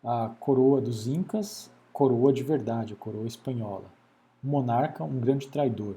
[0.02, 3.92] a coroa dos incas, coroa de verdade, coroa espanhola
[4.44, 5.96] um monarca, um grande traidor.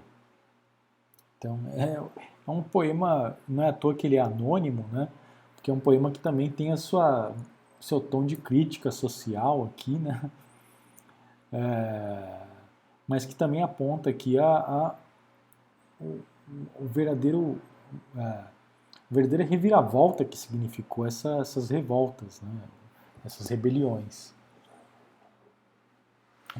[1.38, 2.00] Então, é,
[2.46, 5.08] é um poema, não é à toa que ele é anônimo, né?
[5.54, 7.32] Porque é um poema que também tem a sua
[7.80, 10.30] seu tom de crítica social aqui, né?
[11.52, 12.40] É,
[13.06, 14.94] mas que também aponta aqui a, a
[16.00, 16.20] o,
[16.80, 17.60] o, verdadeiro
[18.16, 18.44] é,
[19.10, 22.50] verdadeira reviravolta que significou essa, essas revoltas, né?
[23.24, 24.35] essas rebeliões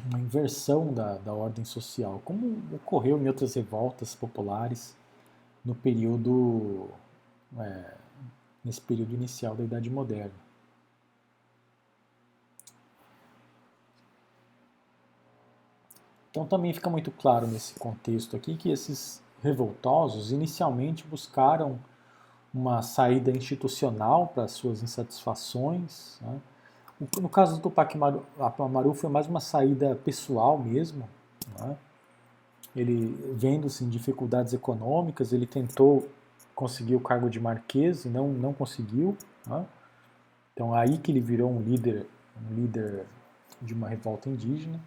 [0.05, 4.95] uma inversão da, da ordem social, como ocorreu em outras revoltas populares
[5.63, 6.89] no período
[7.57, 7.93] é,
[8.63, 10.47] nesse período inicial da Idade Moderna.
[16.29, 21.79] Então também fica muito claro nesse contexto aqui que esses revoltosos inicialmente buscaram
[22.53, 26.19] uma saída institucional para suas insatisfações.
[26.21, 26.39] Né?
[27.21, 27.95] No caso do Tupac
[28.59, 31.07] Amaru foi mais uma saída pessoal mesmo.
[31.59, 31.77] Né?
[32.75, 36.07] Ele, vendo-se em dificuldades econômicas, ele tentou
[36.55, 39.15] conseguir o cargo de marquês e não, não conseguiu.
[39.45, 39.63] Né?
[40.53, 42.07] Então aí que ele virou um líder,
[42.49, 43.05] um líder
[43.61, 44.79] de uma revolta indígena.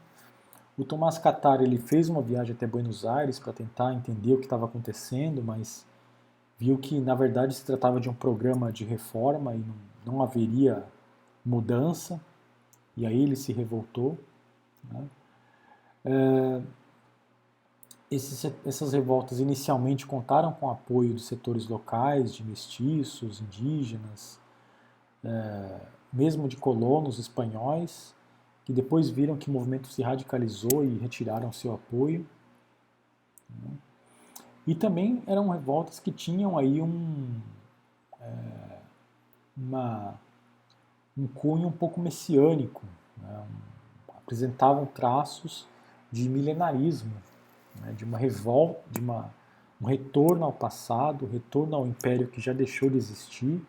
[0.77, 4.47] O Tomás Catar ele fez uma viagem até Buenos Aires para tentar entender o que
[4.47, 5.87] estava acontecendo, mas
[6.59, 9.75] viu que na verdade se tratava de um programa de reforma e não,
[10.15, 10.85] não haveria
[11.45, 12.21] mudança,
[12.97, 14.19] e aí ele se revoltou.
[14.91, 15.05] Né?
[16.05, 16.63] É,
[18.11, 24.41] esses, essas revoltas inicialmente contaram com o apoio dos setores locais, de mestiços, indígenas,
[25.23, 25.81] é,
[26.13, 28.15] mesmo de colonos espanhóis,
[28.65, 32.27] que depois viram que o movimento se radicalizou e retiraram seu apoio.
[33.49, 33.71] Né?
[34.67, 37.41] E também eram revoltas que tinham aí um,
[38.21, 38.79] é,
[39.57, 40.15] uma,
[41.21, 42.83] um cunho um pouco messiânico,
[43.19, 43.45] né?
[44.17, 45.69] apresentavam traços
[46.11, 47.13] de milenarismo,
[47.81, 47.93] né?
[47.93, 49.31] de uma revolta, de uma,
[49.81, 53.61] um retorno ao passado, retorno ao império que já deixou de existir,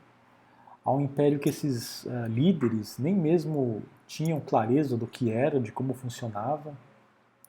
[0.83, 5.93] ao império que esses uh, líderes nem mesmo tinham clareza do que era, de como
[5.93, 6.73] funcionava.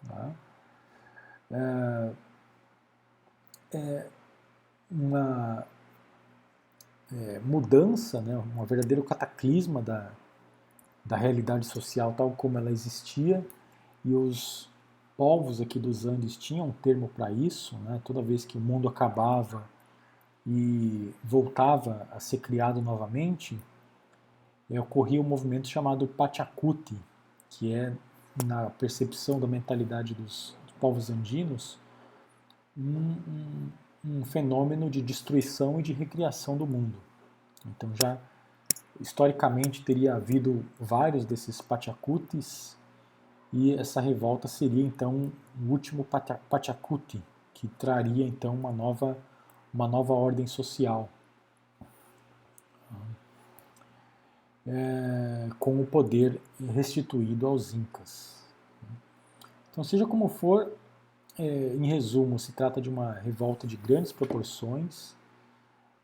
[0.03, 0.35] Né?
[1.51, 2.11] É,
[3.75, 4.07] é
[4.91, 5.67] uma
[7.21, 10.11] é, mudança, né, um verdadeiro cataclisma da,
[11.05, 13.47] da realidade social tal como ela existia,
[14.05, 14.69] e os
[15.17, 18.89] povos aqui dos Andes tinham um termo para isso, né, toda vez que o mundo
[18.89, 19.65] acabava
[20.47, 23.59] e voltava a ser criado novamente,
[24.71, 26.99] é, ocorria um movimento chamado Pachacuti,
[27.51, 27.93] que é,
[28.45, 31.79] na percepção da mentalidade dos, dos povos andinos,
[32.77, 33.69] um,
[34.05, 36.99] um, fenômeno de destruição e de recriação do mundo.
[37.67, 38.19] Então já
[39.01, 42.77] historicamente teria havido vários desses Pachacutis
[43.53, 46.07] e essa revolta seria então o último
[46.49, 47.23] Pachacuti,
[47.53, 49.17] que traria então uma nova
[49.73, 51.09] uma nova ordem social.
[54.65, 56.41] É, com o poder
[56.73, 58.45] restituído aos Incas.
[59.73, 60.73] Então, seja como for,
[61.39, 61.45] é,
[61.75, 65.15] em resumo, se trata de uma revolta de grandes proporções.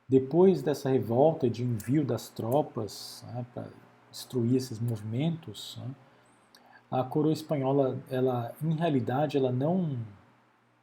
[0.09, 3.69] Depois dessa revolta de envio das tropas né, para
[4.11, 5.91] destruir esses movimentos, né,
[6.91, 9.99] a coroa espanhola, ela, em realidade, ela não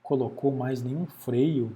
[0.04, 1.76] colocou mais nenhum freio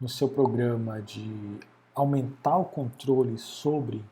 [0.00, 1.60] no seu programa de
[1.94, 4.04] aumentar o controle sobre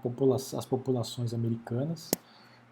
[0.00, 2.12] popula as populações americanas.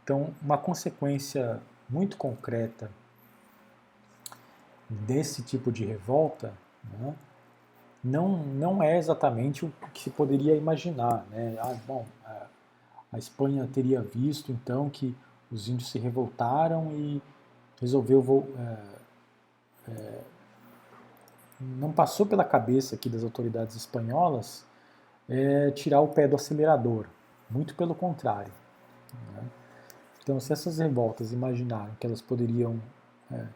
[0.04, 1.60] Então, uma consequência
[1.90, 2.88] muito concreta
[4.88, 6.52] desse tipo de revolta
[6.84, 7.14] né,
[8.02, 11.26] não, não é exatamente o que se poderia imaginar.
[11.30, 11.56] Né?
[11.60, 15.16] Ah, bom, a, Espanha teria visto então que
[15.50, 17.22] os índios se revoltaram e
[17.80, 20.20] resolveu é, é,
[21.60, 24.66] não passou pela cabeça aqui das autoridades espanholas
[25.28, 27.06] é, tirar o pé do acelerador,
[27.50, 28.52] muito pelo contrário.
[29.34, 29.44] Né?
[30.22, 32.80] Então, se essas revoltas imaginaram que elas poderiam
[33.32, 33.46] é,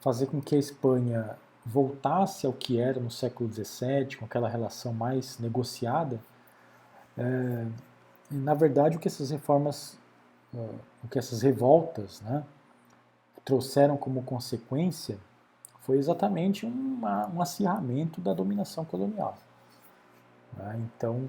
[0.00, 4.92] fazer com que a Espanha voltasse ao que era no século XVII, com aquela relação
[4.92, 6.20] mais negociada,
[7.16, 7.66] é,
[8.30, 9.98] na verdade o que essas reformas,
[10.54, 10.68] é,
[11.04, 12.44] o que essas revoltas né,
[13.44, 15.18] trouxeram como consequência
[15.80, 19.36] foi exatamente uma, um acirramento da dominação colonial.
[20.56, 20.80] Né?
[20.96, 21.28] Então,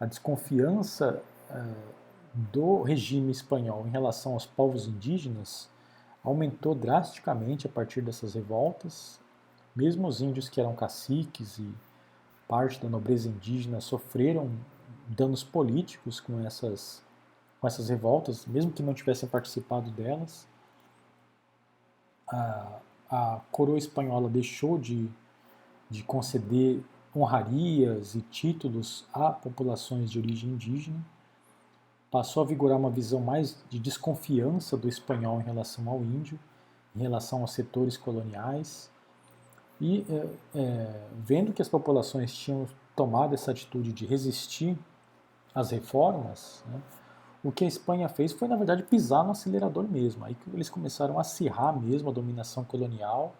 [0.00, 1.92] a desconfiança uh,
[2.34, 5.68] do regime espanhol em relação aos povos indígenas
[6.22, 9.20] aumentou drasticamente a partir dessas revoltas.
[9.74, 11.74] Mesmo os índios que eram caciques e
[12.46, 14.50] parte da nobreza indígena sofreram
[15.08, 17.02] danos políticos com essas,
[17.60, 20.46] com essas revoltas, mesmo que não tivessem participado delas.
[22.30, 22.78] Ah,
[23.10, 25.10] a coroa espanhola deixou de,
[25.90, 26.82] de conceder
[27.14, 31.04] honrarias e títulos a populações de origem indígena,
[32.12, 36.38] passou a vigorar uma visão mais de desconfiança do espanhol em relação ao índio,
[36.94, 38.90] em relação aos setores coloniais,
[39.80, 44.78] e é, é, vendo que as populações tinham tomado essa atitude de resistir
[45.54, 46.80] às reformas, né,
[47.42, 50.24] o que a Espanha fez foi, na verdade, pisar no acelerador mesmo.
[50.24, 53.34] Aí eles começaram a acirrar mesmo a dominação colonial.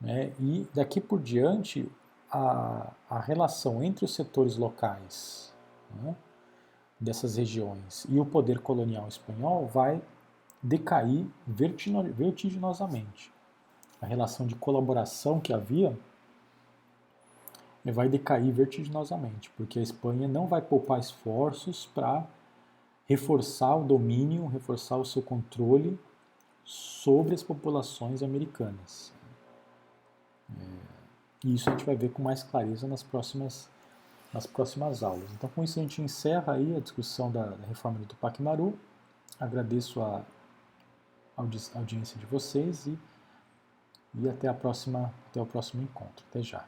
[0.00, 0.32] Né?
[0.40, 1.88] E daqui por diante,
[2.28, 5.54] a, a relação entre os setores locais
[6.02, 6.16] né,
[6.98, 10.00] dessas regiões e o poder colonial espanhol vai
[10.62, 13.32] decair vertiginosamente.
[14.00, 15.96] A relação de colaboração que havia
[17.84, 22.26] vai decair vertiginosamente, porque a Espanha não vai poupar esforços para
[23.06, 25.98] reforçar o domínio, reforçar o seu controle
[26.64, 29.12] sobre as populações americanas.
[30.58, 30.64] É,
[31.44, 33.70] e isso a gente vai ver com mais clareza nas próximas,
[34.36, 35.32] nas próximas aulas.
[35.32, 38.78] Então, com isso, a gente encerra aí a discussão da, reforma do Tupac Maru.
[39.40, 40.22] Agradeço a
[41.36, 42.98] audi audiência de vocês e,
[44.14, 46.22] e até, a próxima, até o próximo encontro.
[46.28, 46.64] Até já.